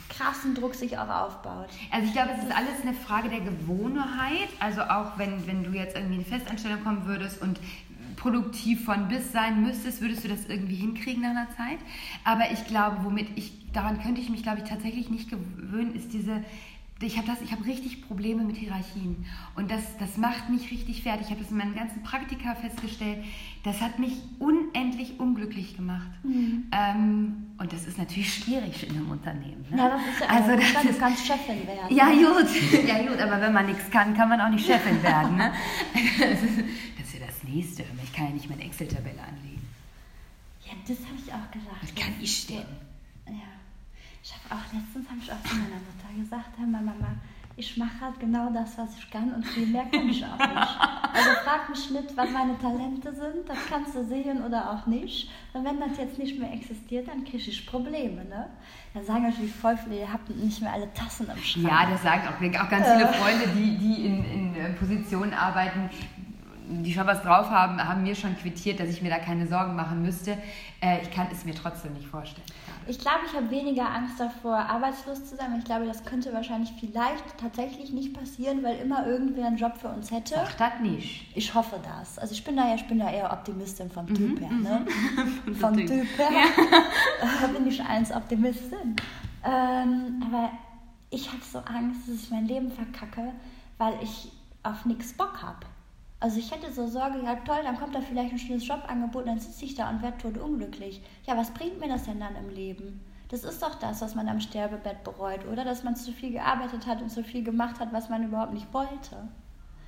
krassen 0.09 0.53
Druck 0.53 0.75
sich 0.75 0.97
auch 0.99 1.09
aufbaut. 1.09 1.69
Also 1.89 2.05
ich 2.05 2.13
glaube, 2.13 2.31
es 2.37 2.43
ist 2.43 2.55
alles 2.55 2.81
eine 2.83 2.93
Frage 2.93 3.29
der 3.29 3.39
Gewohnheit. 3.41 4.49
Also 4.59 4.81
auch 4.81 5.17
wenn, 5.17 5.47
wenn 5.47 5.63
du 5.63 5.71
jetzt 5.71 5.95
irgendwie 5.95 6.15
in 6.15 6.25
eine 6.25 6.29
Festanstellung 6.29 6.83
kommen 6.83 7.05
würdest 7.05 7.41
und 7.41 7.59
produktiv 8.15 8.85
von 8.85 9.07
bis 9.07 9.31
sein 9.31 9.61
müsstest, 9.61 10.01
würdest 10.01 10.23
du 10.23 10.27
das 10.27 10.45
irgendwie 10.47 10.75
hinkriegen 10.75 11.21
nach 11.21 11.31
einer 11.31 11.49
Zeit. 11.49 11.79
Aber 12.23 12.51
ich 12.51 12.65
glaube, 12.65 12.97
womit 13.03 13.27
ich, 13.35 13.51
daran 13.73 14.01
könnte 14.01 14.21
ich 14.21 14.29
mich, 14.29 14.43
glaube 14.43 14.59
ich, 14.59 14.69
tatsächlich 14.69 15.09
nicht 15.09 15.29
gewöhnen, 15.29 15.93
ist 15.95 16.13
diese 16.13 16.41
ich 17.01 17.17
habe 17.17 17.29
hab 17.29 17.65
richtig 17.65 18.07
Probleme 18.07 18.43
mit 18.43 18.55
Hierarchien. 18.55 19.25
Und 19.55 19.69
das, 19.69 19.97
das 19.99 20.15
macht 20.15 20.49
mich 20.49 20.71
richtig 20.71 21.03
fertig. 21.03 21.25
Ich 21.25 21.31
habe 21.31 21.41
das 21.41 21.51
in 21.51 21.57
meinen 21.57 21.75
ganzen 21.75 22.03
Praktika 22.03 22.55
festgestellt. 22.55 23.23
Das 23.63 23.81
hat 23.81 23.99
mich 23.99 24.13
unendlich 24.39 25.19
unglücklich 25.19 25.75
gemacht. 25.75 26.07
Mhm. 26.23 26.67
Ähm, 26.71 27.35
und 27.57 27.73
das 27.73 27.85
ist 27.85 27.97
natürlich 27.97 28.33
schwierig 28.33 28.87
in 28.87 28.95
einem 28.95 29.11
Unternehmen. 29.11 29.65
Ne? 29.69 29.77
Ja, 29.77 29.89
das 29.89 30.01
ist 30.01 30.19
ja 30.21 30.27
also, 30.27 30.55
das 30.55 30.73
kann 30.73 30.87
ist, 30.87 30.99
ganz 30.99 31.25
Chefin 31.25 31.67
werden. 31.67 31.95
Ja, 31.95 32.05
gut. 32.05 32.87
ja, 32.87 32.97
gut, 32.99 33.19
aber 33.19 33.41
wenn 33.41 33.53
man 33.53 33.65
nichts 33.65 33.89
kann, 33.91 34.15
kann 34.15 34.29
man 34.29 34.39
auch 34.39 34.49
nicht 34.49 34.65
Chefin 34.65 35.03
werden. 35.03 35.35
Ne? 35.35 35.51
Nächste. 37.55 37.83
Ich 38.03 38.11
kann 38.11 38.25
ja 38.25 38.31
nicht 38.31 38.49
meine 38.49 38.63
Excel-Tabelle 38.63 39.21
anlegen. 39.21 39.65
Ja, 40.65 40.73
das 40.85 40.97
habe 41.05 41.17
ich 41.23 41.31
auch 41.31 41.51
gedacht. 41.51 41.79
Was 41.81 41.95
kann 41.95 42.13
ich 42.21 42.47
denn? 42.47 42.65
Ja. 43.27 43.47
Ich 44.21 44.33
habe 44.33 44.59
auch 44.59 44.73
letztens 44.73 45.07
habe 45.07 45.19
ich 45.21 45.31
auch 45.31 45.41
zu 45.43 45.55
meiner 45.55 45.79
Mutter 45.79 46.19
gesagt, 46.19 46.59
mal 46.59 46.81
Mama, 46.81 47.15
ich 47.55 47.77
mache 47.77 48.01
halt 48.01 48.19
genau 48.19 48.51
das, 48.51 48.77
was 48.77 48.97
ich 48.97 49.09
kann 49.09 49.33
und 49.33 49.45
viel 49.45 49.67
mehr 49.67 49.85
kann 49.85 50.09
ich 50.09 50.25
auch 50.25 50.37
nicht. 50.37 50.79
Also 51.13 51.29
frag 51.45 51.69
mich 51.69 51.89
nicht, 51.91 52.17
was 52.17 52.29
meine 52.31 52.59
Talente 52.59 53.15
sind, 53.15 53.47
das 53.47 53.57
kannst 53.69 53.95
du 53.95 54.03
sehen 54.03 54.43
oder 54.43 54.71
auch 54.71 54.85
nicht. 54.87 55.29
Und 55.53 55.63
wenn 55.63 55.79
das 55.79 55.97
jetzt 55.97 56.19
nicht 56.19 56.37
mehr 56.37 56.51
existiert, 56.51 57.07
dann 57.07 57.23
kriege 57.23 57.37
ich 57.37 57.65
Probleme. 57.65 58.25
Ne? 58.25 58.49
Dann 58.93 59.05
sagen 59.05 59.23
natürlich 59.23 59.53
voll 59.53 59.77
viele, 59.77 59.99
ihr 59.99 60.11
habt 60.11 60.29
nicht 60.29 60.61
mehr 60.61 60.73
alle 60.73 60.93
Tassen 60.93 61.29
im 61.33 61.41
Schrank. 61.41 61.67
Ja, 61.67 61.89
das 61.89 62.03
sagen 62.03 62.23
auch, 62.27 62.65
auch 62.65 62.69
ganz 62.69 62.87
viele 62.87 63.07
Freunde, 63.13 63.47
die, 63.55 63.77
die 63.77 64.05
in, 64.07 64.25
in 64.25 64.55
äh, 64.55 64.73
Positionen 64.73 65.33
arbeiten, 65.33 65.89
die 66.67 66.93
schon 66.93 67.07
was 67.07 67.21
drauf 67.21 67.49
haben, 67.49 67.81
haben 67.83 68.03
mir 68.03 68.15
schon 68.15 68.35
quittiert, 68.37 68.79
dass 68.79 68.89
ich 68.89 69.01
mir 69.01 69.09
da 69.09 69.19
keine 69.19 69.47
Sorgen 69.47 69.75
machen 69.75 70.01
müsste. 70.01 70.37
Äh, 70.81 71.01
ich 71.01 71.11
kann 71.11 71.27
es 71.31 71.45
mir 71.45 71.53
trotzdem 71.53 71.93
nicht 71.93 72.07
vorstellen. 72.07 72.45
Ich 72.87 72.99
glaube, 72.99 73.19
ich 73.25 73.35
habe 73.35 73.49
weniger 73.49 73.89
Angst 73.89 74.19
davor, 74.19 74.57
arbeitslos 74.57 75.25
zu 75.25 75.35
sein. 75.35 75.55
Ich 75.57 75.65
glaube, 75.65 75.85
das 75.85 76.05
könnte 76.05 76.31
wahrscheinlich 76.33 76.71
vielleicht 76.79 77.37
tatsächlich 77.39 77.91
nicht 77.91 78.13
passieren, 78.13 78.63
weil 78.63 78.77
immer 78.77 79.07
irgendwer 79.07 79.47
einen 79.47 79.57
Job 79.57 79.77
für 79.77 79.87
uns 79.87 80.11
hätte. 80.11 80.35
Ach, 80.37 80.53
das 80.53 80.79
nicht. 80.81 81.35
Ich 81.35 81.53
hoffe 81.53 81.79
das. 81.83 82.19
Also 82.19 82.33
ich 82.33 82.43
bin 82.43 82.57
da 82.57 82.67
ja, 82.67 82.75
ich 82.75 82.87
bin 82.87 82.99
da 82.99 83.11
eher 83.11 83.31
Optimistin 83.31 83.89
vom 83.89 84.05
mhm, 84.05 84.15
Typ 84.15 84.41
her. 84.41 84.51
Ne? 84.51 84.85
Mhm. 85.45 85.55
vom 85.55 85.75
Typ 85.75 86.17
her 86.17 86.29
ja. 86.31 87.47
bin 87.55 87.67
ich 87.67 87.81
eins 87.83 88.11
Optimistin. 88.11 88.95
Ähm, 89.43 90.23
aber 90.25 90.51
ich 91.09 91.27
habe 91.27 91.41
so 91.41 91.59
Angst, 91.59 92.07
dass 92.07 92.23
ich 92.23 92.29
mein 92.31 92.45
Leben 92.45 92.71
verkacke, 92.71 93.31
weil 93.77 93.93
ich 94.01 94.31
auf 94.63 94.85
nichts 94.85 95.13
Bock 95.13 95.41
habe. 95.41 95.65
Also 96.25 96.39
ich 96.39 96.51
hätte 96.51 96.73
so 96.73 96.87
Sorge, 96.87 97.21
ja 97.23 97.35
toll, 97.35 97.59
dann 97.63 97.77
kommt 97.77 97.93
da 97.93 98.01
vielleicht 98.01 98.31
ein 98.31 98.39
schönes 98.39 98.67
Jobangebot 98.67 99.25
und 99.25 99.27
dann 99.27 99.39
sitze 99.39 99.63
ich 99.63 99.75
da 99.75 99.91
und 99.91 100.01
werde 100.01 100.17
tot 100.17 100.39
unglücklich. 100.39 101.03
Ja, 101.27 101.37
was 101.37 101.51
bringt 101.51 101.79
mir 101.79 101.87
das 101.87 102.05
denn 102.05 102.19
dann 102.19 102.35
im 102.35 102.49
Leben? 102.49 102.99
Das 103.29 103.43
ist 103.43 103.61
doch 103.61 103.75
das, 103.75 104.01
was 104.01 104.15
man 104.15 104.27
am 104.27 104.39
Sterbebett 104.39 105.03
bereut, 105.03 105.45
oder? 105.45 105.63
Dass 105.63 105.83
man 105.83 105.95
zu 105.95 106.11
viel 106.11 106.31
gearbeitet 106.31 106.87
hat 106.87 107.03
und 107.03 107.11
zu 107.11 107.23
viel 107.23 107.43
gemacht 107.43 107.79
hat, 107.79 107.93
was 107.93 108.09
man 108.09 108.23
überhaupt 108.23 108.53
nicht 108.53 108.73
wollte. 108.73 109.27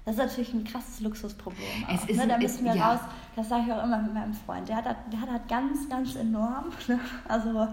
Das 0.05 0.13
ist 0.13 0.21
natürlich 0.21 0.53
ein 0.53 0.63
krasses 0.63 0.99
Luxusproblem. 0.99 1.85
Auch, 1.87 1.95
es 1.95 2.05
ist, 2.05 2.17
ne? 2.17 2.27
Da 2.27 2.37
müssen 2.37 2.65
wir 2.65 2.75
ja. 2.75 2.91
raus, 2.91 2.99
das 3.35 3.49
sage 3.49 3.63
ich 3.65 3.73
auch 3.73 3.83
immer 3.83 3.97
mit 3.97 4.13
meinem 4.13 4.33
Freund, 4.33 4.69
der 4.69 4.75
hat, 4.75 4.95
der 5.11 5.19
hat 5.19 5.31
halt 5.31 5.47
ganz, 5.47 5.89
ganz 5.89 6.15
enorm. 6.15 6.65
Ne? 6.87 6.99
Also 7.27 7.67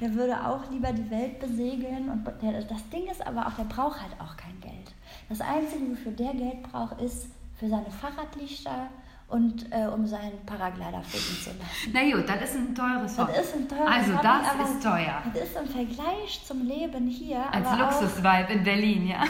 der 0.00 0.14
würde 0.14 0.46
auch 0.46 0.70
lieber 0.70 0.92
die 0.92 1.10
Welt 1.10 1.40
besegeln. 1.40 2.08
Und 2.10 2.24
der, 2.40 2.62
das 2.62 2.88
Ding 2.90 3.08
ist 3.10 3.26
aber 3.26 3.48
auch, 3.48 3.54
der 3.54 3.64
braucht 3.64 4.00
halt 4.00 4.12
auch 4.20 4.36
kein 4.36 4.60
Geld. 4.60 4.94
Das 5.28 5.40
Einzige, 5.40 5.90
wofür 5.90 6.12
der 6.12 6.32
Geld 6.32 6.62
braucht, 6.62 7.00
ist 7.00 7.26
für 7.64 7.70
seine 7.70 7.90
Fahrradlichter 7.90 8.88
und 9.28 9.72
äh, 9.72 9.86
um 9.86 10.06
seinen 10.06 10.44
Paraglider 10.44 11.02
fliegen 11.02 11.42
zu 11.42 11.50
lassen. 11.50 11.92
Na 11.92 12.02
gut, 12.02 12.28
das 12.28 12.50
ist 12.50 12.56
ein 12.56 12.74
teures 12.74 13.18
Hobby. 13.18 13.32
Das 13.34 13.46
ist 13.46 13.56
ein 13.56 13.68
teures 13.68 13.90
Also 13.90 14.18
Hobby, 14.18 14.28
das 14.58 14.70
ist 14.70 14.82
teuer. 14.82 15.22
Das 15.32 15.42
ist 15.44 15.56
im 15.56 15.66
Vergleich 15.66 16.40
zum 16.46 16.66
Leben 16.66 17.06
hier. 17.06 17.42
Als 17.50 17.78
Luxusvibe 17.78 18.52
in 18.52 18.62
Berlin, 18.62 19.06
ja. 19.06 19.24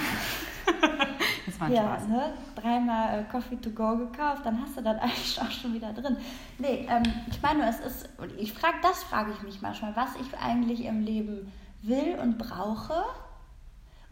das 1.47 1.61
war 1.61 1.68
ein 1.68 1.72
ja, 1.72 1.82
Spaß. 1.82 2.09
Ne? 2.09 2.32
Dreimal 2.57 3.20
äh, 3.20 3.24
Coffee 3.30 3.57
to 3.57 3.70
go 3.70 3.97
gekauft, 3.97 4.45
dann 4.45 4.61
hast 4.61 4.76
du 4.76 4.82
das 4.82 4.99
eigentlich 5.01 5.41
auch 5.41 5.51
schon 5.51 5.72
wieder 5.72 5.93
drin. 5.93 6.16
Nee, 6.59 6.89
ähm, 6.91 7.05
ich 7.30 7.41
meine, 7.41 7.68
es 7.68 7.78
ist, 7.78 8.09
ich 8.37 8.53
frage, 8.53 8.78
das 8.82 9.05
frage 9.05 9.30
ich 9.30 9.43
mich 9.43 9.62
manchmal, 9.62 9.95
was 9.95 10.16
ich 10.16 10.37
eigentlich 10.39 10.85
im 10.87 11.03
Leben 11.03 11.53
will 11.82 12.18
und 12.20 12.37
brauche 12.37 13.05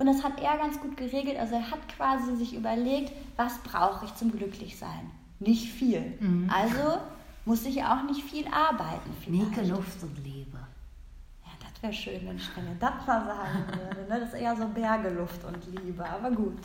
und 0.03 0.09
das 0.09 0.24
hat 0.24 0.42
er 0.42 0.59
ganz 0.59 0.80
gut 0.80 0.96
geregelt. 0.96 1.38
Also 1.38 1.55
er 1.55 1.70
hat 1.70 1.88
quasi 1.96 2.34
sich 2.34 2.57
überlegt, 2.57 3.12
was 3.36 3.59
brauche 3.59 4.05
ich 4.05 4.14
zum 4.16 4.32
Glücklichsein? 4.32 5.12
Nicht 5.38 5.70
viel. 5.72 6.14
Mhm. 6.18 6.50
Also 6.53 6.98
muss 7.44 7.64
ich 7.64 7.84
auch 7.84 8.03
nicht 8.03 8.24
viel 8.24 8.44
arbeiten. 8.48 9.11
Mieke 9.28 9.62
Luft 9.62 10.03
und 10.03 10.16
Liebe. 10.24 10.59
Ja, 11.44 11.50
das 11.61 11.82
wäre 11.84 11.92
schön, 11.92 12.26
wenn 12.26 12.36
ich 12.36 12.48
mir 12.57 12.74
das 12.80 13.07
mal 13.07 13.24
sagen 13.24 13.64
würde. 13.68 14.09
Ne? 14.09 14.18
Das 14.18 14.30
ist 14.30 14.40
eher 14.40 14.57
so 14.57 14.66
Berge, 14.66 15.11
Luft 15.11 15.44
und 15.44 15.84
Liebe, 15.84 16.05
aber 16.05 16.32
gut. 16.32 16.59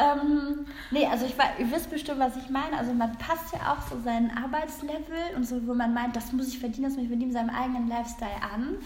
Ähm, 0.00 0.64
nee, 0.90 1.04
also 1.04 1.26
ich, 1.26 1.34
ihr 1.58 1.70
wisst 1.70 1.90
bestimmt, 1.90 2.20
was 2.20 2.38
ich 2.38 2.48
meine. 2.48 2.78
Also 2.78 2.94
man 2.94 3.18
passt 3.18 3.52
ja 3.52 3.70
auch 3.70 3.86
so 3.86 4.00
seinen 4.00 4.30
Arbeitslevel 4.30 5.36
und 5.36 5.44
so, 5.44 5.66
wo 5.66 5.74
man 5.74 5.92
meint, 5.92 6.16
das 6.16 6.32
muss 6.32 6.48
ich 6.48 6.58
verdienen, 6.58 6.84
das 6.84 6.94
muss 6.94 7.02
ich 7.02 7.08
verdienen, 7.08 7.32
seinem 7.32 7.50
eigenen 7.50 7.86
Lifestyle 7.86 8.42
an. 8.50 8.76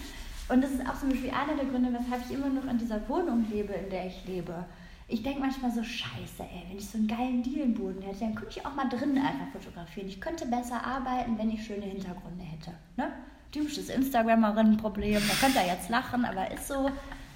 Und 0.48 0.62
das 0.62 0.72
ist 0.72 0.86
auch 0.86 0.98
zum 0.98 1.10
Beispiel 1.10 1.30
einer 1.30 1.54
der 1.56 1.66
Gründe, 1.66 1.92
weshalb 1.92 2.24
ich 2.24 2.34
immer 2.34 2.48
noch 2.48 2.66
in 2.70 2.78
dieser 2.78 3.08
Wohnung 3.08 3.46
lebe, 3.50 3.72
in 3.72 3.90
der 3.90 4.06
ich 4.06 4.26
lebe. 4.26 4.64
Ich 5.08 5.22
denke 5.22 5.40
manchmal 5.40 5.70
so, 5.70 5.82
scheiße, 5.82 6.42
ey, 6.42 6.64
wenn 6.68 6.78
ich 6.78 6.88
so 6.88 6.98
einen 6.98 7.06
geilen 7.06 7.42
Dielenboden 7.42 8.02
hätte, 8.02 8.20
dann 8.20 8.34
könnte 8.34 8.58
ich 8.58 8.66
auch 8.66 8.74
mal 8.74 8.88
drinnen 8.88 9.18
einfach 9.18 9.48
fotografieren. 9.52 10.08
Ich 10.08 10.20
könnte 10.20 10.46
besser 10.46 10.84
arbeiten, 10.84 11.36
wenn 11.38 11.50
ich 11.50 11.64
schöne 11.64 11.84
Hintergründe 11.84 12.44
hätte. 12.44 12.72
Ne? 12.96 13.12
Typisches 13.50 13.90
Instagramerinnen-Problem, 13.90 15.20
da 15.28 15.34
könnt 15.34 15.54
ihr 15.54 15.66
jetzt 15.66 15.90
lachen, 15.90 16.24
aber 16.24 16.50
ist 16.50 16.68
so. 16.68 16.90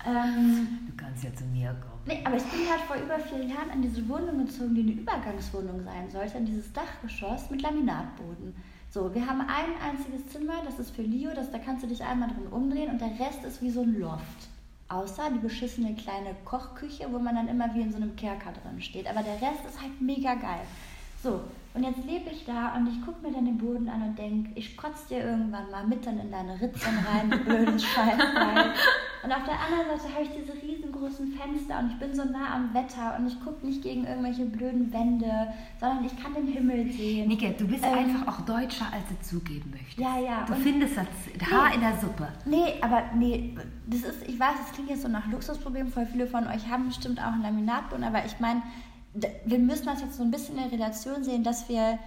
Ähm, 0.06 0.86
du 0.86 0.96
kannst 0.96 1.24
ja 1.24 1.34
zu 1.34 1.44
mir 1.44 1.68
kommen. 1.68 2.00
Nee, 2.06 2.20
aber 2.24 2.36
ich 2.36 2.44
bin 2.44 2.60
halt 2.70 2.80
vor 2.82 2.96
über 2.96 3.18
vier 3.18 3.44
Jahren 3.44 3.70
in 3.74 3.82
diese 3.82 4.08
Wohnung 4.08 4.38
gezogen, 4.46 4.74
die 4.74 4.82
eine 4.82 4.92
Übergangswohnung 4.92 5.82
sein 5.84 6.08
sollte, 6.08 6.38
in 6.38 6.46
dieses 6.46 6.72
Dachgeschoss 6.72 7.50
mit 7.50 7.62
Laminatboden. 7.62 8.54
So, 8.96 9.14
wir 9.14 9.26
haben 9.26 9.42
ein 9.42 9.74
einziges 9.84 10.26
Zimmer, 10.28 10.62
das 10.64 10.78
ist 10.78 10.96
für 10.96 11.02
Leo, 11.02 11.28
das, 11.34 11.50
da 11.50 11.58
kannst 11.58 11.84
du 11.84 11.86
dich 11.86 12.02
einmal 12.02 12.30
drin 12.30 12.46
umdrehen 12.50 12.90
und 12.90 12.98
der 12.98 13.10
Rest 13.20 13.44
ist 13.44 13.60
wie 13.60 13.68
so 13.68 13.82
ein 13.82 14.00
Loft. 14.00 14.48
Außer 14.88 15.24
die 15.34 15.38
beschissene 15.38 15.94
kleine 15.94 16.34
Kochküche, 16.46 17.06
wo 17.12 17.18
man 17.18 17.34
dann 17.34 17.48
immer 17.48 17.74
wie 17.74 17.82
in 17.82 17.90
so 17.90 17.98
einem 17.98 18.16
Kerker 18.16 18.52
drin 18.52 18.80
steht. 18.80 19.06
Aber 19.06 19.22
der 19.22 19.34
Rest 19.34 19.66
ist 19.68 19.82
halt 19.82 20.00
mega 20.00 20.32
geil. 20.36 20.62
So, 21.22 21.42
und 21.76 21.82
jetzt 21.82 22.04
lebe 22.04 22.30
ich 22.30 22.44
da 22.44 22.74
und 22.74 22.88
ich 22.88 23.04
gucke 23.04 23.26
mir 23.26 23.32
dann 23.32 23.44
den 23.44 23.58
Boden 23.58 23.88
an 23.88 24.02
und 24.02 24.18
denke, 24.18 24.50
ich 24.54 24.76
kotze 24.76 25.08
dir 25.10 25.24
irgendwann 25.24 25.70
mal 25.70 25.86
mitten 25.86 26.18
in 26.18 26.30
deine 26.30 26.58
Ritzen 26.58 26.98
rein, 27.06 27.30
du 27.30 27.38
blödes 27.38 27.84
Scheißteil. 27.84 28.72
Und 29.22 29.32
auf 29.32 29.44
der 29.44 29.60
anderen 29.60 29.98
Seite 29.98 30.14
habe 30.14 30.24
ich 30.24 30.30
diese 30.30 30.54
riesengroßen 30.54 31.32
Fenster 31.32 31.80
und 31.80 31.90
ich 31.90 31.98
bin 31.98 32.14
so 32.14 32.24
nah 32.24 32.54
am 32.54 32.72
Wetter 32.72 33.16
und 33.18 33.26
ich 33.26 33.38
gucke 33.44 33.66
nicht 33.66 33.82
gegen 33.82 34.06
irgendwelche 34.06 34.44
blöden 34.44 34.92
Wände, 34.92 35.48
sondern 35.80 36.04
ich 36.04 36.16
kann 36.16 36.32
den 36.32 36.46
Himmel 36.46 36.90
sehen. 36.92 37.28
Nike, 37.28 37.54
du 37.58 37.66
bist 37.66 37.84
ähm, 37.84 37.92
einfach 37.92 38.28
auch 38.28 38.40
deutscher, 38.42 38.86
als 38.92 39.02
du 39.08 39.20
zugeben 39.20 39.70
möchtest. 39.70 39.98
Ja, 39.98 40.18
ja. 40.18 40.44
Du 40.46 40.54
findest 40.54 40.96
das 40.96 41.06
Haar 41.50 41.68
nee, 41.68 41.74
in 41.74 41.80
der 41.80 41.96
Suppe. 41.98 42.28
Nee, 42.44 42.74
aber 42.80 43.02
nee, 43.16 43.54
das 43.86 44.04
ist, 44.04 44.28
ich 44.28 44.38
weiß, 44.38 44.54
es 44.64 44.72
klingt 44.72 44.90
jetzt 44.90 45.02
so 45.02 45.08
nach 45.08 45.26
Luxusproblem, 45.26 45.88
voll 45.88 46.06
viele 46.06 46.26
von 46.26 46.46
euch 46.46 46.68
haben 46.70 46.86
bestimmt 46.86 47.20
auch 47.20 47.32
einen 47.32 47.42
Laminatboden, 47.42 48.04
aber 48.04 48.24
ich 48.24 48.38
meine, 48.40 48.62
wir 49.44 49.58
müssen 49.58 49.86
das 49.86 50.00
jetzt 50.00 50.16
so 50.16 50.22
ein 50.22 50.30
bisschen 50.30 50.58
in 50.58 50.68
Relation 50.68 51.24
sehen, 51.24 51.42
dass 51.42 51.68
wir 51.68 51.98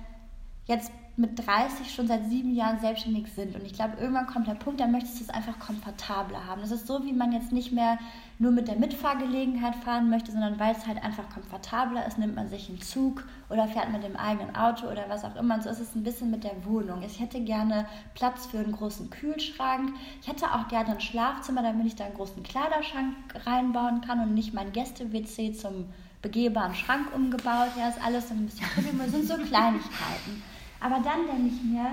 jetzt 0.66 0.91
mit 1.20 1.45
30 1.45 1.93
schon 1.93 2.07
seit 2.07 2.30
sieben 2.30 2.55
Jahren 2.55 2.80
selbstständig 2.80 3.28
sind. 3.34 3.53
Und 3.53 3.66
ich 3.66 3.74
glaube, 3.74 3.97
irgendwann 3.99 4.26
kommt 4.26 4.47
der 4.47 4.53
Punkt, 4.53 4.80
da 4.80 4.88
möchtest 4.88 5.20
du 5.20 5.26
es 5.26 5.30
einfach 5.30 5.60
komfortabler 5.60 6.45
haben. 6.45 6.62
Das 6.62 6.72
ist 6.72 6.88
so, 6.88 7.03
wie 7.03 7.12
man 7.12 7.34
jetzt 7.34 7.51
nicht 7.51 7.74
mehr 7.74 7.99
nur 8.38 8.53
mit 8.53 8.70
der 8.70 8.78
Mitfahrgelegenheit 8.78 9.76
fahren 9.76 10.10
möchte, 10.10 10.32
sondern 10.32 10.57
weil 10.60 10.74
es 10.74 10.88
halt 10.88 11.03
einfach 11.03 11.30
komfortabler 11.30 12.07
ist, 12.07 12.18
nimmt 12.18 12.36
man 12.36 12.47
sich 12.47 12.70
einen 12.70 12.80
Zug 12.80 13.26
oder 13.49 13.68
fährt 13.68 13.91
mit 13.91 14.01
dem 14.01 14.16
eigenen 14.16 14.55
Auto 14.55 14.88
oder 14.88 15.10
was 15.10 15.26
auch 15.26 15.36
immer. 15.36 15.55
Und 15.55 15.64
so 15.64 15.70
ist 15.70 15.82
es 15.82 15.93
ein 15.93 16.03
bisschen 16.03 16.32
mit 16.32 16.45
der 16.45 16.64
Wohnung. 16.64 17.01
Ich 17.01 17.20
hätte 17.20 17.41
gerne 17.41 17.86
Platz 18.14 18.45
für 18.45 18.60
einen 18.60 18.72
großen 18.72 19.10
Kühlschrank. 19.10 19.93
Ich 20.22 20.30
hätte 20.30 20.45
auch 20.45 20.70
gerne 20.70 20.91
ein 20.91 21.01
Schlafzimmer, 21.01 21.64
damit 21.64 21.86
ich 21.86 21.95
da 21.97 22.05
einen 22.05 22.16
großen 22.16 22.43
Kleiderschrank 22.43 23.14
reinbauen 23.45 23.99
kann 23.99 24.22
und 24.22 24.34
nicht 24.36 24.53
mein 24.53 24.72
Gäste-WC 24.72 25.51
zum 25.51 25.89
begehbaren 26.22 26.76
Schrank 26.76 27.13
umgebaut. 27.15 27.70
Ja, 27.78 27.89
ist 27.89 28.03
alles 28.03 28.28
so 28.28 28.34
ein 28.34 28.45
bisschen 28.45 28.67
Das 28.97 29.11
sind 29.11 29.28
so 29.28 29.34
Kleinigkeiten. 29.49 30.43
Aber 30.80 30.99
dann 30.99 31.28
denke 31.28 31.53
ich 31.55 31.63
mir, 31.63 31.91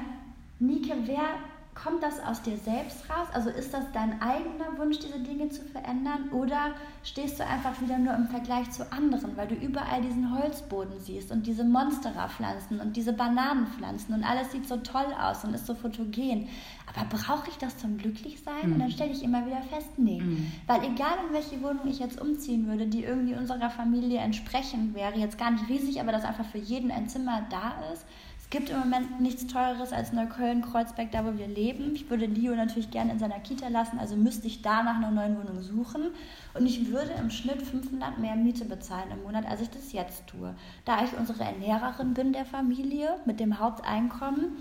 Nike, 0.58 0.92
wer 1.04 1.38
kommt 1.82 2.02
das 2.02 2.18
aus 2.20 2.42
dir 2.42 2.56
selbst 2.56 3.08
raus? 3.10 3.28
Also 3.32 3.50
ist 3.50 3.72
das 3.72 3.84
dein 3.92 4.20
eigener 4.22 4.78
Wunsch, 4.78 4.98
diese 4.98 5.20
Dinge 5.20 5.48
zu 5.50 5.62
verändern? 5.62 6.30
Oder 6.32 6.72
stehst 7.04 7.38
du 7.38 7.46
einfach 7.46 7.80
wieder 7.80 7.98
nur 7.98 8.14
im 8.14 8.26
Vergleich 8.26 8.70
zu 8.70 8.90
anderen, 8.90 9.36
weil 9.36 9.46
du 9.46 9.54
überall 9.54 10.00
diesen 10.00 10.36
Holzboden 10.36 10.98
siehst 10.98 11.30
und 11.30 11.46
diese 11.46 11.64
Monstera-Pflanzen 11.64 12.80
und 12.80 12.96
diese 12.96 13.12
Bananenpflanzen 13.12 14.14
und 14.14 14.24
alles 14.24 14.52
sieht 14.52 14.66
so 14.66 14.78
toll 14.78 15.06
aus 15.20 15.44
und 15.44 15.54
ist 15.54 15.66
so 15.66 15.74
fotogen. 15.74 16.48
Aber 16.86 17.06
brauche 17.08 17.50
ich 17.50 17.58
das 17.58 17.76
zum 17.76 17.98
Glücklichsein? 17.98 18.66
Mhm. 18.66 18.72
Und 18.72 18.78
dann 18.80 18.90
stelle 18.90 19.12
ich 19.12 19.22
immer 19.22 19.44
wieder 19.44 19.62
fest, 19.62 19.90
nee. 19.98 20.20
Mhm. 20.20 20.52
Weil 20.66 20.82
egal 20.84 21.18
in 21.28 21.34
welche 21.34 21.62
Wohnung 21.62 21.86
ich 21.86 21.98
jetzt 21.98 22.20
umziehen 22.20 22.66
würde, 22.66 22.86
die 22.86 23.04
irgendwie 23.04 23.34
unserer 23.34 23.70
Familie 23.70 24.20
entsprechend 24.20 24.94
wäre, 24.94 25.18
jetzt 25.18 25.38
gar 25.38 25.50
nicht 25.50 25.68
riesig, 25.68 26.00
aber 26.00 26.12
dass 26.12 26.24
einfach 26.24 26.46
für 26.46 26.58
jeden 26.58 26.90
ein 26.90 27.08
Zimmer 27.08 27.46
da 27.50 27.74
ist, 27.92 28.06
Es 28.48 28.50
gibt 28.50 28.70
im 28.70 28.78
Moment 28.78 29.20
nichts 29.20 29.48
Teureres 29.48 29.92
als 29.92 30.12
Neukölln-Kreuzberg, 30.12 31.10
da 31.10 31.24
wo 31.24 31.36
wir 31.36 31.48
leben. 31.48 31.96
Ich 31.96 32.08
würde 32.08 32.26
Leo 32.26 32.54
natürlich 32.54 32.92
gerne 32.92 33.10
in 33.10 33.18
seiner 33.18 33.40
Kita 33.40 33.66
lassen, 33.66 33.98
also 33.98 34.14
müsste 34.14 34.46
ich 34.46 34.62
da 34.62 34.84
nach 34.84 34.98
einer 34.98 35.10
neuen 35.10 35.36
Wohnung 35.36 35.60
suchen. 35.60 36.12
Und 36.54 36.64
ich 36.64 36.92
würde 36.92 37.10
im 37.20 37.30
Schnitt 37.30 37.60
500 37.60 38.18
mehr 38.18 38.36
Miete 38.36 38.64
bezahlen 38.64 39.10
im 39.10 39.24
Monat, 39.24 39.46
als 39.46 39.62
ich 39.62 39.70
das 39.70 39.92
jetzt 39.92 40.28
tue. 40.28 40.54
Da 40.84 41.02
ich 41.02 41.18
unsere 41.18 41.42
Ernährerin 41.42 42.14
bin 42.14 42.32
der 42.32 42.44
Familie 42.44 43.16
mit 43.24 43.40
dem 43.40 43.58
Haupteinkommen, 43.58 44.52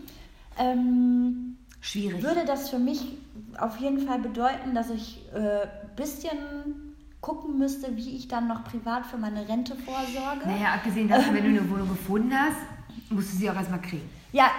ähm, 0.57 1.57
Schwierig. 1.79 2.23
würde 2.23 2.43
das 2.43 2.69
für 2.69 2.79
mich 2.79 3.19
auf 3.59 3.77
jeden 3.77 3.99
Fall 3.99 4.17
bedeuten, 4.17 4.73
dass 4.73 4.89
ich 4.89 5.21
ein 5.35 5.43
äh, 5.43 5.67
bisschen 5.95 6.95
gucken 7.21 7.59
müsste, 7.59 7.95
wie 7.95 8.15
ich 8.15 8.27
dann 8.27 8.47
noch 8.47 8.63
privat 8.63 9.05
für 9.05 9.17
meine 9.17 9.47
Rente 9.47 9.75
vorsorge. 9.75 10.47
Naja, 10.47 10.73
abgesehen 10.73 11.07
davon, 11.07 11.35
wenn 11.35 11.43
du 11.43 11.49
eine 11.49 11.69
Wohnung 11.69 11.89
gefunden 11.89 12.33
hast, 12.33 12.57
musst 13.09 13.33
du 13.33 13.37
sie 13.37 13.49
auch 13.49 13.55
erstmal 13.55 13.81
kriegen. 13.81 14.07
Ja, 14.31 14.51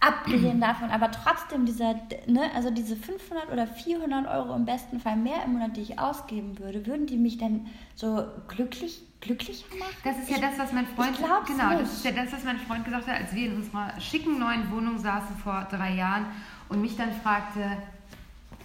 abgesehen 0.00 0.60
davon, 0.60 0.90
aber 0.90 1.10
trotzdem 1.10 1.64
dieser, 1.66 1.94
ne, 2.26 2.50
also 2.54 2.70
diese 2.70 2.96
500 2.96 3.50
oder 3.52 3.66
400 3.66 4.26
Euro 4.28 4.54
im 4.54 4.64
besten 4.64 5.00
Fall 5.00 5.16
mehr 5.16 5.42
im 5.44 5.54
Monat, 5.54 5.76
die 5.76 5.80
ich 5.80 5.98
ausgeben 5.98 6.58
würde, 6.58 6.86
würden 6.86 7.06
die 7.06 7.16
mich 7.16 7.38
dann 7.38 7.66
so 7.94 8.24
glücklich, 8.48 9.00
glücklicher 9.20 9.64
machen? 9.78 9.90
Das 10.04 10.18
ist 10.18 10.30
ja 10.30 10.38
das, 10.38 10.58
was 10.58 10.72
mein 10.72 10.86
Freund, 10.86 11.12
ich 11.12 11.16
genau, 11.46 11.70
nicht. 11.70 11.80
das 11.82 11.92
ist 11.94 12.04
ja 12.04 12.10
das, 12.12 12.32
was 12.32 12.44
mein 12.44 12.58
Freund 12.58 12.84
gesagt 12.84 13.06
hat, 13.08 13.20
als 13.20 13.34
wir 13.34 13.46
in 13.46 13.56
unserer 13.56 13.98
schicken 14.00 14.38
neuen 14.38 14.70
Wohnung 14.70 14.98
saßen 14.98 15.36
vor 15.36 15.66
drei 15.70 15.94
Jahren 15.94 16.26
und 16.68 16.80
mich 16.82 16.96
dann 16.96 17.12
fragte, 17.22 17.60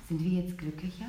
sind 0.09 0.21
wir 0.23 0.41
jetzt 0.43 0.57
glücklicher? 0.57 1.05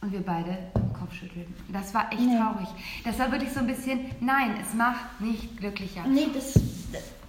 Und 0.00 0.10
wir 0.10 0.20
beide 0.22 0.58
den 0.74 0.92
Kopf 0.94 1.12
schütteln. 1.14 1.46
Das 1.68 1.94
war 1.94 2.10
echt 2.12 2.20
Nee. 2.22 2.36
traurig. 2.36 2.66
Das 3.04 3.20
war 3.20 3.30
wirklich 3.30 3.52
so 3.52 3.60
ein 3.60 3.68
bisschen, 3.68 4.00
nein, 4.18 4.56
es 4.60 4.74
macht 4.74 5.20
nicht 5.20 5.56
glücklicher. 5.58 6.02
Nee, 6.08 6.26
das 6.34 6.54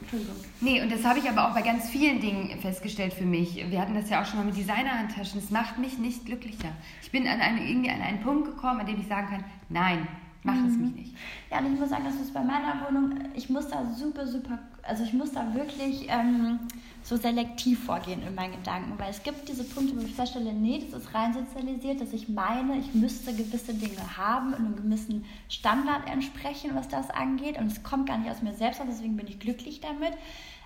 Entschuldigung. 0.04 0.36
Nee, 0.62 0.82
und 0.82 0.92
das 0.92 1.04
habe 1.04 1.20
ich 1.20 1.30
aber 1.30 1.48
auch 1.48 1.54
bei 1.54 1.62
ganz 1.62 1.90
vielen 1.90 2.20
Dingen 2.20 2.60
festgestellt 2.60 3.14
für 3.14 3.26
mich. 3.26 3.56
Wir 3.70 3.82
hatten 3.82 3.96
das 3.96 4.10
ja 4.10 4.22
auch 4.22 4.26
schon 4.26 4.40
mal 4.40 4.46
mit 4.46 4.58
Designerhandtaschen. 4.58 5.40
Es 5.40 5.50
macht 5.50 5.78
mich 5.78 5.98
nicht 5.98 6.26
glücklicher. 6.26 6.70
Ich 7.02 7.12
bin 7.12 7.28
an 7.28 7.40
einen, 7.40 7.66
irgendwie 7.66 7.90
an 7.90 8.02
einen 8.02 8.22
Punkt 8.22 8.46
gekommen, 8.46 8.82
an 8.82 8.86
dem 8.86 9.00
ich 9.00 9.08
sagen 9.08 9.28
kann, 9.28 9.44
nein, 9.70 10.08
macht 10.44 10.68
es 10.68 10.78
mich 10.78 10.94
nicht. 10.94 11.16
Ja, 11.50 11.60
und 11.60 11.74
ich 11.74 11.80
muss 11.80 11.90
sagen, 11.90 12.04
das 12.06 12.16
ist 12.16 12.34
bei 12.34 12.44
meiner 12.44 12.86
Wohnung, 12.86 13.18
ich 13.34 13.50
muss 13.50 13.68
da 13.70 13.90
super, 13.90 14.28
super, 14.28 14.60
also 14.84 15.04
ich 15.04 15.14
muss 15.14 15.32
da 15.32 15.54
wirklich 15.56 16.08
ähm, 16.10 16.60
so 17.04 17.18
selektiv 17.18 17.84
vorgehen 17.84 18.26
in 18.26 18.36
meinen 18.36 18.54
Gedanken, 18.54 18.98
weil 18.98 19.10
es 19.10 19.24
gibt 19.24 19.48
diese 19.50 19.64
Punkte, 19.64 19.96
wo 19.96 20.06
ich 20.06 20.16
feststelle, 20.16 20.54
nee, 20.54 20.80
das 20.80 21.02
ist 21.02 21.14
rein 21.14 21.34
sozialisiert, 21.34 22.02
dass 22.02 22.14
ich 22.14 22.30
meine, 22.30 22.78
ich 22.78 22.94
müsste 22.94 23.34
gewisse 23.34 23.74
Dinge 23.74 24.18
haben 24.18 24.54
und 24.54 24.66
einem 24.66 24.76
gewissen 24.76 25.26
Standard 25.50 26.10
entsprechen, 26.10 26.72
was 26.74 26.88
das 26.88 27.10
angeht 27.10 27.58
und 27.58 27.68
es 27.68 27.84
kommt 27.84 28.08
gar 28.08 28.18
nicht 28.18 28.32
aus 28.32 28.42
mir 28.42 28.54
selbst, 28.54 28.82
deswegen 28.88 29.18
bin 29.18 29.28
ich 29.28 29.40
glücklich 29.40 29.82
damit. 29.82 30.14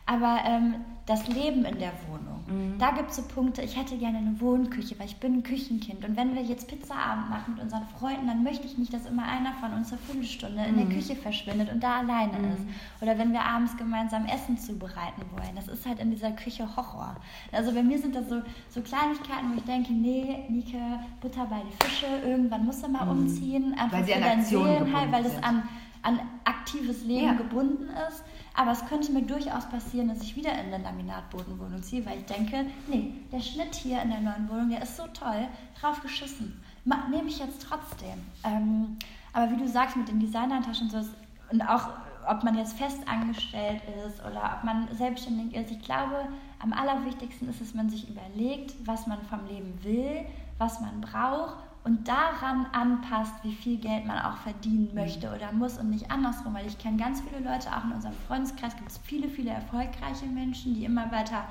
Aber 0.10 0.40
ähm, 0.46 0.76
das 1.06 1.28
Leben 1.28 1.64
in 1.66 1.78
der 1.80 1.92
Wohnung, 2.10 2.78
da 2.80 2.92
gibt 2.92 3.10
es 3.12 3.18
so 3.18 3.24
Punkte, 3.24 3.62
ich 3.62 3.76
hätte 3.78 3.98
gerne 3.98 4.20
eine 4.20 4.40
Wohnküche, 4.40 4.98
weil 5.00 5.08
ich 5.08 5.18
bin 5.18 5.36
ein 5.36 5.44
Küchenkind. 5.44 6.06
Und 6.06 6.16
wenn 6.16 6.34
wir 6.34 6.42
jetzt 6.42 6.70
Pizzaabend 6.70 7.30
machen 7.30 7.56
mit 7.56 7.64
unseren 7.64 7.86
Freunden, 8.00 8.26
dann 8.28 8.42
möchte 8.44 8.66
ich 8.66 8.78
nicht, 8.78 8.94
dass 8.94 9.06
immer 9.06 9.24
einer 9.24 9.52
von 9.60 9.74
uns 9.74 9.92
eine 9.92 10.00
Viertelstunde 10.02 10.64
in 10.64 10.78
der 10.78 10.86
Küche 10.88 11.16
verschwindet 11.18 11.70
und 11.74 11.84
da 11.84 11.98
alleine 12.00 12.38
ist. 12.54 12.66
Oder 13.02 13.18
wenn 13.18 13.34
wir 13.34 13.42
abends 13.42 13.76
gemeinsam 13.76 14.26
Essen 14.28 14.58
zubereiten 14.58 15.24
wollen. 15.34 15.56
Das 15.58 15.68
ist 15.68 15.86
halt 15.86 16.00
in 16.00 16.10
dieser 16.12 16.32
Küche 16.32 16.66
Horror. 16.78 17.18
Also 17.52 17.74
bei 17.74 17.84
mir 17.84 18.00
sind 18.00 18.16
das 18.16 18.30
so, 18.30 18.42
so 18.70 18.80
Kleinigkeiten, 18.82 19.52
wo 19.54 19.58
ich 19.58 19.64
denke, 19.66 19.92
nee, 19.92 20.40
Nike, 20.48 20.78
Butter 21.20 21.46
bei 21.48 21.58
die 21.70 21.86
Fische, 21.86 22.06
irgendwann 22.26 22.66
musst 22.66 22.82
du 22.86 22.88
mal 22.90 23.10
umziehen. 23.10 23.74
Einfach 23.78 23.98
Weil 23.98 24.06
sie 24.06 24.14
für 24.14 24.20
dein 24.22 24.44
Seelenheil, 24.44 25.12
weil 25.12 25.26
es 25.26 25.34
sind. 25.34 25.44
an, 25.44 25.64
an 26.02 26.20
aktives 26.46 27.04
Leben 27.04 27.26
Ja. 27.26 27.34
gebunden 27.34 27.88
ist. 28.10 28.24
Aber 28.58 28.72
es 28.72 28.84
könnte 28.88 29.12
mir 29.12 29.22
durchaus 29.22 29.70
passieren, 29.70 30.08
dass 30.08 30.24
ich 30.24 30.36
wieder 30.36 30.52
in 30.52 30.74
eine 30.74 30.84
Laminatbodenwohnung 30.84 31.84
ziehe, 31.84 32.04
weil 32.08 32.18
ich 32.18 32.26
denke, 32.26 32.66
nee, 32.88 33.14
der 33.32 33.40
Schnitt 33.40 33.76
hier 33.76 34.02
in 34.02 34.10
der 34.10 34.20
neuen 34.20 34.50
Wohnung, 34.50 34.70
der 34.70 34.82
ist 34.82 34.98
so 34.98 35.04
toll, 35.14 35.48
drauf 35.80 36.02
geschissen. 36.02 36.60
Nehme 36.84 37.28
ich 37.28 37.38
jetzt 37.38 37.62
trotzdem. 37.62 38.26
Ähm, 38.44 38.98
aber 39.32 39.52
wie 39.52 39.58
du 39.58 39.68
sagst, 39.68 39.96
mit 39.96 40.08
den 40.08 40.20
Designertaschen 40.20 40.90
so 40.90 40.98
ist, 40.98 41.12
und 41.52 41.62
auch 41.62 41.90
ob 42.28 42.44
man 42.44 42.58
jetzt 42.58 42.76
fest 42.78 43.00
angestellt 43.08 43.84
ist 44.08 44.20
oder 44.26 44.58
ob 44.58 44.64
man 44.64 44.88
selbstständig 44.92 45.56
ist, 45.56 45.72
ich 45.72 45.82
glaube, 45.84 46.28
am 46.58 46.74
allerwichtigsten 46.74 47.48
ist 47.50 47.62
es, 47.62 47.76
man 47.76 47.92
sich 47.92 48.10
überlegt, 48.10 48.74
was 48.86 49.06
man 49.06 49.22
vom 49.22 49.46
Leben 49.46 49.78
will, 49.84 50.26
was 50.58 50.82
man 50.82 51.00
braucht 51.00 51.58
und 51.88 52.06
daran 52.06 52.66
anpasst, 52.74 53.34
wie 53.44 53.54
viel 53.54 53.78
Geld 53.78 54.06
man 54.06 54.20
auch 54.20 54.36
verdienen 54.40 54.94
möchte 54.94 55.34
oder 55.34 55.54
muss 55.54 55.78
und 55.78 55.90
nicht 55.90 56.12
andersrum. 56.12 56.54
Weil 56.54 56.68
ich 56.68 56.78
kenne 56.78 56.98
ganz 56.98 57.22
viele 57.22 57.50
Leute, 57.50 57.70
auch 57.70 57.86
in 57.86 57.94
unserem 57.94 58.16
Freundeskreis 58.28 58.76
gibt 58.76 58.92
es 58.92 58.98
viele, 58.98 59.30
viele 59.30 59.52
erfolgreiche 59.52 60.26
Menschen, 60.26 60.76
die 60.76 60.84
immer 60.84 61.10
weiter 61.14 61.46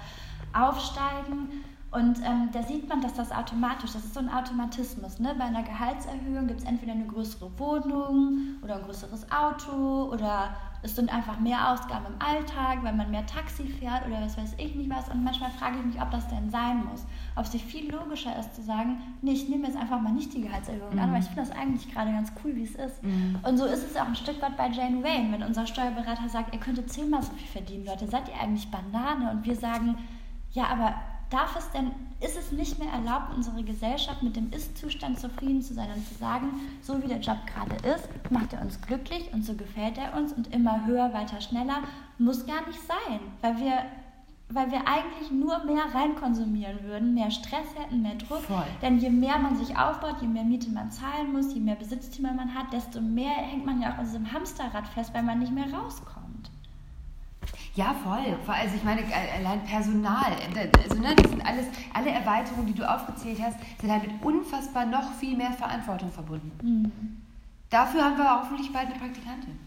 aufsteigen. 0.53 1.65
Und 1.91 2.19
ähm, 2.19 2.51
da 2.53 2.63
sieht 2.63 2.87
man, 2.87 3.01
dass 3.01 3.15
das 3.15 3.33
automatisch, 3.33 3.95
das 3.95 4.05
ist 4.05 4.13
so 4.13 4.21
ein 4.21 4.29
Automatismus. 4.29 5.19
Ne? 5.21 5.35
Bei 5.39 5.45
einer 5.45 5.63
Gehaltserhöhung 5.63 6.49
gibt 6.49 6.61
es 6.61 6.67
entweder 6.67 6.93
eine 6.93 7.07
größere 7.07 7.59
Wohnung 7.59 8.57
oder 8.63 8.77
ein 8.77 8.83
größeres 8.83 9.33
Auto 9.33 10.11
oder 10.13 10.55
es 10.83 10.95
sind 10.95 11.13
einfach 11.13 11.41
mehr 11.41 11.73
Ausgaben 11.73 12.07
im 12.07 12.27
Alltag, 12.27 12.79
weil 12.83 12.95
man 12.95 13.11
mehr 13.11 13.27
Taxi 13.27 13.65
fährt 13.67 14.07
oder 14.07 14.21
was 14.21 14.37
weiß 14.39 14.55
ich 14.59 14.75
nicht 14.75 14.91
was. 14.91 15.09
Und 15.09 15.25
manchmal 15.25 15.51
frage 15.51 15.79
ich 15.79 15.85
mich, 15.85 16.01
ob 16.01 16.11
das 16.11 16.29
denn 16.29 16.51
sein 16.51 16.85
muss. 16.85 17.05
Ob 17.35 17.45
es 17.45 17.53
nicht 17.53 17.65
viel 17.65 17.91
logischer 17.93 18.39
ist 18.39 18.55
zu 18.55 18.63
sagen, 18.63 19.01
nee, 19.23 19.33
ich 19.33 19.49
nehme 19.49 19.67
jetzt 19.67 19.77
einfach 19.77 20.01
mal 20.01 20.13
nicht 20.13 20.33
die 20.35 20.43
Gehaltserhöhung 20.43 20.99
an, 20.99 21.13
weil 21.13 21.21
ich 21.21 21.27
finde 21.27 21.43
das 21.43 21.51
eigentlich 21.51 21.93
gerade 21.93 22.13
ganz 22.13 22.33
cool, 22.45 22.55
wie 22.57 22.65
es 22.65 22.75
ist. 22.75 23.01
Und 23.43 23.57
so 23.59 23.65
ist 23.65 23.85
es 23.85 23.97
auch 23.97 24.07
ein 24.07 24.17
Stück 24.17 24.41
weit 24.43 24.57
bei 24.57 24.69
Jane 24.69 25.03
Wayne, 25.03 25.33
wenn 25.33 25.43
unser 25.43 25.67
Steuerberater 25.67 26.29
sagt, 26.29 26.55
ihr 26.55 26.61
könntet 26.61 26.93
zehnmal 26.93 27.23
so 27.23 27.33
viel 27.33 27.49
verdienen, 27.49 27.87
Leute, 27.87 28.07
seid 28.09 28.29
ihr 28.29 28.41
eigentlich 28.41 28.71
Banane? 28.71 29.31
Und 29.31 29.45
wir 29.45 29.57
sagen, 29.57 29.97
ja, 30.53 30.69
aber 30.69 30.95
darf 31.31 31.57
es 31.57 31.71
denn, 31.71 31.91
ist 32.21 32.39
es 32.39 32.53
nicht 32.53 32.79
mehr 32.79 32.93
erlaubt, 32.93 33.35
unsere 33.35 33.63
Gesellschaft 33.63 34.23
mit 34.23 34.37
dem 34.37 34.53
Ist-Zustand 34.53 35.19
zufrieden 35.19 35.63
zu 35.63 35.75
sein 35.75 35.89
und 35.95 36.07
zu 36.07 36.15
sagen, 36.15 36.49
so 36.81 37.03
wie 37.03 37.09
der 37.09 37.21
Job 37.21 37.39
gerade 37.47 37.77
ist, 37.89 38.09
macht 38.31 38.53
er 38.53 38.63
uns 38.63 38.81
glücklich 38.81 39.31
und 39.33 39.45
so 39.45 39.55
gefällt 39.55 39.99
er 39.99 40.17
uns 40.17 40.33
und 40.33 40.53
immer 40.55 40.87
höher, 40.87 41.13
weiter, 41.13 41.41
schneller, 41.41 41.79
muss 42.19 42.47
gar 42.47 42.67
nicht 42.67 42.81
sein, 42.81 43.21
weil 43.43 43.59
wir, 43.59 43.79
weil 44.49 44.71
wir 44.71 44.87
eigentlich 44.87 45.31
nur 45.31 45.65
mehr 45.65 45.85
reinkonsumieren 45.93 46.85
würden, 46.85 47.15
mehr 47.15 47.31
Stress 47.31 47.67
hätten, 47.77 48.03
mehr 48.03 48.15
Druck. 48.15 48.43
Voll. 48.43 48.65
Denn 48.81 48.99
je 48.99 49.11
mehr 49.11 49.39
man 49.39 49.57
sich 49.57 49.77
aufbaut, 49.77 50.17
je 50.23 50.29
mehr 50.29 50.45
Miete 50.45 50.71
man 50.71 50.91
zahlen 50.91 51.33
muss, 51.33 51.53
je 51.53 51.61
mehr 51.61 51.77
Besitztümer 51.77 52.33
man 52.33 52.55
hat, 52.55 52.73
desto 52.73 53.01
mehr 53.01 53.33
hängt 53.33 53.67
man 53.67 53.83
ja 53.83 53.93
auch 53.93 53.99
in 53.99 54.05
diesem 54.05 54.33
Hamsterrad 54.33 54.89
fest, 54.89 55.13
weil 55.13 55.25
man 55.25 55.41
nicht 55.41 55.53
mehr 55.53 55.73
rauskommt. 55.73 56.16
Ja, 57.77 57.95
voll. 58.03 58.25
Also 58.55 58.75
ich 58.75 58.83
meine, 58.85 59.03
äh, 59.03 59.39
allein 59.39 59.63
Personal. 59.65 60.33
Also, 60.33 61.01
ne, 61.01 61.15
das 61.15 61.31
sind 61.31 61.45
alles, 61.47 61.67
alle 61.93 62.11
Erweiterungen, 62.11 62.67
die 62.67 62.73
du 62.75 62.89
aufgezählt 62.91 63.39
hast, 63.41 63.57
sind 63.81 63.91
halt 63.93 64.03
mit 64.03 64.23
unfassbar 64.23 64.87
noch 64.87 65.13
viel 65.15 65.37
mehr 65.37 65.53
Verantwortung 65.53 66.11
verbunden. 66.11 67.23
Dafür 67.71 68.03
haben 68.05 68.17
wir 68.17 68.31
hoffentlich 68.41 68.73
bald 68.73 68.87
eine 68.89 68.99
Praktikantin. 68.99 69.59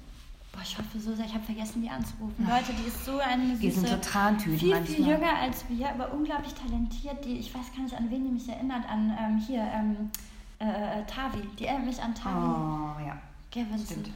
Boah, 0.52 0.62
ich 0.64 0.76
hoffe 0.78 1.00
so 1.00 1.14
sehr, 1.14 1.26
ich 1.26 1.34
habe 1.36 1.44
vergessen, 1.44 1.84
die 1.84 1.90
anzurufen. 1.90 2.48
Leute, 2.50 2.74
die 2.74 2.88
ist 2.88 3.06
so 3.06 3.20
eine 3.20 3.54
Die 3.56 3.70
sind 3.70 3.86
süße, 3.86 3.96
so 3.96 4.02
Trantüten 4.02 4.58
viel, 4.58 4.70
manchmal. 4.74 4.96
viel 4.96 5.08
jünger 5.08 5.36
als 5.44 5.66
wir, 5.70 5.90
aber 5.92 6.12
unglaublich 6.12 6.54
talentiert. 6.56 7.24
Die, 7.24 7.38
ich 7.38 7.54
weiß 7.54 7.72
gar 7.76 7.84
nicht, 7.84 7.96
an 7.96 8.10
wen 8.10 8.24
die 8.26 8.32
mich 8.32 8.50
erinnert, 8.50 8.90
an 8.90 9.16
ähm, 9.22 9.38
hier, 9.38 9.62
ähm, 9.62 10.10
äh, 10.58 11.04
Tavi. 11.06 11.44
Die 11.60 11.66
erinnert 11.68 11.86
mich 11.86 12.02
an 12.02 12.16
Tavi 12.16 12.36
Oh, 12.40 13.06
ja. 13.08 13.16
Gevinson. 13.52 13.86
stimmt. 13.86 14.10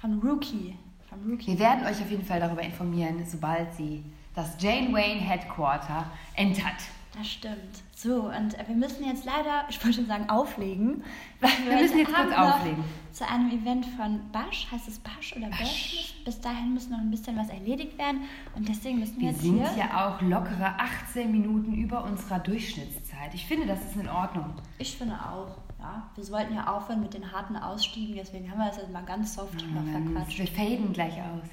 Von 0.00 0.18
Rookie. 0.20 0.74
Wir 1.22 1.58
werden 1.58 1.84
euch 1.86 2.00
auf 2.00 2.10
jeden 2.10 2.24
Fall 2.24 2.40
darüber 2.40 2.62
informieren, 2.62 3.24
sobald 3.26 3.74
sie 3.74 4.04
das 4.34 4.60
Jane 4.60 4.92
Wayne 4.92 5.20
Headquarter 5.20 6.06
entert. 6.34 6.72
Das 7.16 7.28
stimmt. 7.28 7.82
So, 7.94 8.24
und 8.24 8.54
äh, 8.58 8.64
wir 8.66 8.74
müssen 8.74 9.04
jetzt 9.04 9.24
leider, 9.24 9.64
ich 9.70 9.78
wollte 9.84 9.98
schon 9.98 10.06
sagen, 10.06 10.28
auflegen. 10.28 11.04
Weil 11.40 11.50
Wir 11.64 11.80
müssen 11.80 11.98
jetzt 11.98 12.12
kurz 12.12 12.36
auflegen. 12.36 12.82
Zu 13.12 13.28
einem 13.28 13.50
Event 13.52 13.86
von 13.86 14.18
Basch, 14.32 14.66
heißt 14.72 14.88
es 14.88 14.98
Basch 14.98 15.32
oder 15.36 15.48
Basch? 15.48 16.14
Bis 16.24 16.40
dahin 16.40 16.74
muss 16.74 16.88
noch 16.90 16.98
ein 16.98 17.12
bisschen 17.12 17.36
was 17.36 17.48
erledigt 17.50 17.96
werden. 17.98 18.22
Und 18.56 18.68
deswegen 18.68 18.98
müssen 18.98 19.14
wir, 19.20 19.28
Wir 19.28 19.30
jetzt 19.30 19.42
sind 19.42 19.58
hier. 19.58 19.84
ja 19.84 20.08
auch 20.08 20.20
lockere 20.22 20.74
18 20.80 21.30
Minuten 21.30 21.74
über 21.74 22.02
unserer 22.02 22.40
Durchschnittszeit. 22.40 23.32
Ich 23.32 23.46
finde, 23.46 23.68
das 23.68 23.78
ist 23.84 23.94
in 23.94 24.08
Ordnung. 24.08 24.52
Ich 24.78 24.96
finde 24.96 25.14
auch, 25.14 25.56
ja. 25.84 26.02
Wir 26.14 26.24
sollten 26.24 26.54
ja 26.54 26.66
aufhören 26.74 27.00
mit 27.00 27.14
den 27.14 27.30
harten 27.32 27.56
Ausstiegen, 27.56 28.14
deswegen 28.16 28.50
haben 28.50 28.58
wir 28.58 28.66
das 28.68 28.78
jetzt 28.78 28.92
mal 28.92 29.04
ganz 29.04 29.34
soft 29.34 29.54
noch 29.54 29.84
verquatscht. 29.92 30.38
Wir 30.38 30.46
faden 30.46 30.92
gleich 30.92 31.14
aus. 31.20 31.48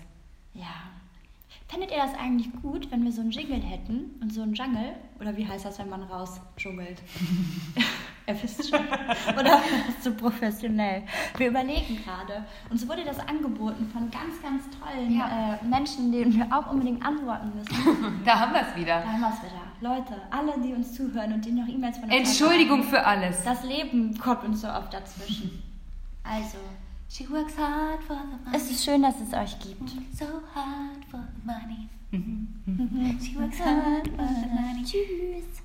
Ja. 0.54 0.66
Fändet 1.68 1.92
ihr 1.92 1.98
das 1.98 2.14
eigentlich 2.16 2.50
gut, 2.62 2.92
wenn 2.92 3.04
wir 3.06 3.12
so 3.14 3.22
einen 3.22 3.32
Jingle 3.32 3.62
hätten 3.62 4.12
und 4.22 4.34
so 4.34 4.42
einen 4.42 4.54
Jungle? 4.54 4.94
Oder 5.22 5.36
wie 5.38 5.48
heißt 5.48 5.64
das, 5.66 5.80
wenn 5.80 5.90
man 5.90 6.04
rausdschungelt? 6.04 7.02
Ihr 8.28 8.44
wisst 8.44 8.70
schon. 8.70 8.80
Oder 9.40 9.62
zu 10.02 10.12
professionell. 10.14 11.04
Wir 11.38 11.48
überlegen 11.48 11.98
gerade. 12.04 12.44
Uns 12.70 12.88
wurde 12.88 13.04
das 13.06 13.20
angeboten 13.20 13.90
von 13.92 14.12
ganz, 14.12 14.42
ganz 14.42 14.64
tollen 14.80 15.18
Ja. 15.18 15.56
äh, 15.62 15.66
Menschen, 15.66 16.12
denen 16.12 16.34
wir 16.36 16.46
auch 16.56 16.70
unbedingt 16.72 17.06
antworten 17.06 17.52
müssen. 17.56 18.22
Da 18.26 18.40
haben 18.40 18.54
wir 18.54 18.62
es 18.62 18.76
wieder. 18.76 19.00
Da 19.02 19.08
haben 19.08 19.22
wir 19.22 19.30
es 19.34 19.42
wieder. 19.42 19.62
Leute, 19.82 20.14
alle, 20.30 20.54
die 20.62 20.74
uns 20.74 20.94
zuhören 20.94 21.34
und 21.34 21.44
die 21.44 21.52
noch 21.52 21.68
E-Mails 21.68 21.98
von 21.98 22.10
uns 22.10 22.14
Entschuldigung 22.16 22.80
erwarten, 22.84 22.96
für 22.96 23.06
alles. 23.06 23.44
Das 23.44 23.64
Leben 23.64 24.18
kommt 24.18 24.44
uns 24.44 24.62
so 24.62 24.68
oft 24.68 24.94
dazwischen. 24.94 25.64
Also, 26.24 26.58
She 27.10 27.30
works 27.30 27.58
hard 27.58 28.02
for 28.04 28.16
the 28.16 28.38
money. 28.46 28.56
Es 28.56 28.72
ist 28.72 28.86
schön, 28.86 29.02
dass 29.02 29.16
es 29.20 29.34
euch 29.34 29.60
gibt. 29.60 29.90
So 30.18 30.26
hard 30.56 31.04
for 31.10 31.20
the 31.20 31.46
money. 31.46 31.90
She 33.20 33.36
works 33.38 33.60
hard 33.60 34.08
for 34.08 34.28
the 34.28 34.48
money. 34.48 34.84
Tschüss. 34.86 35.62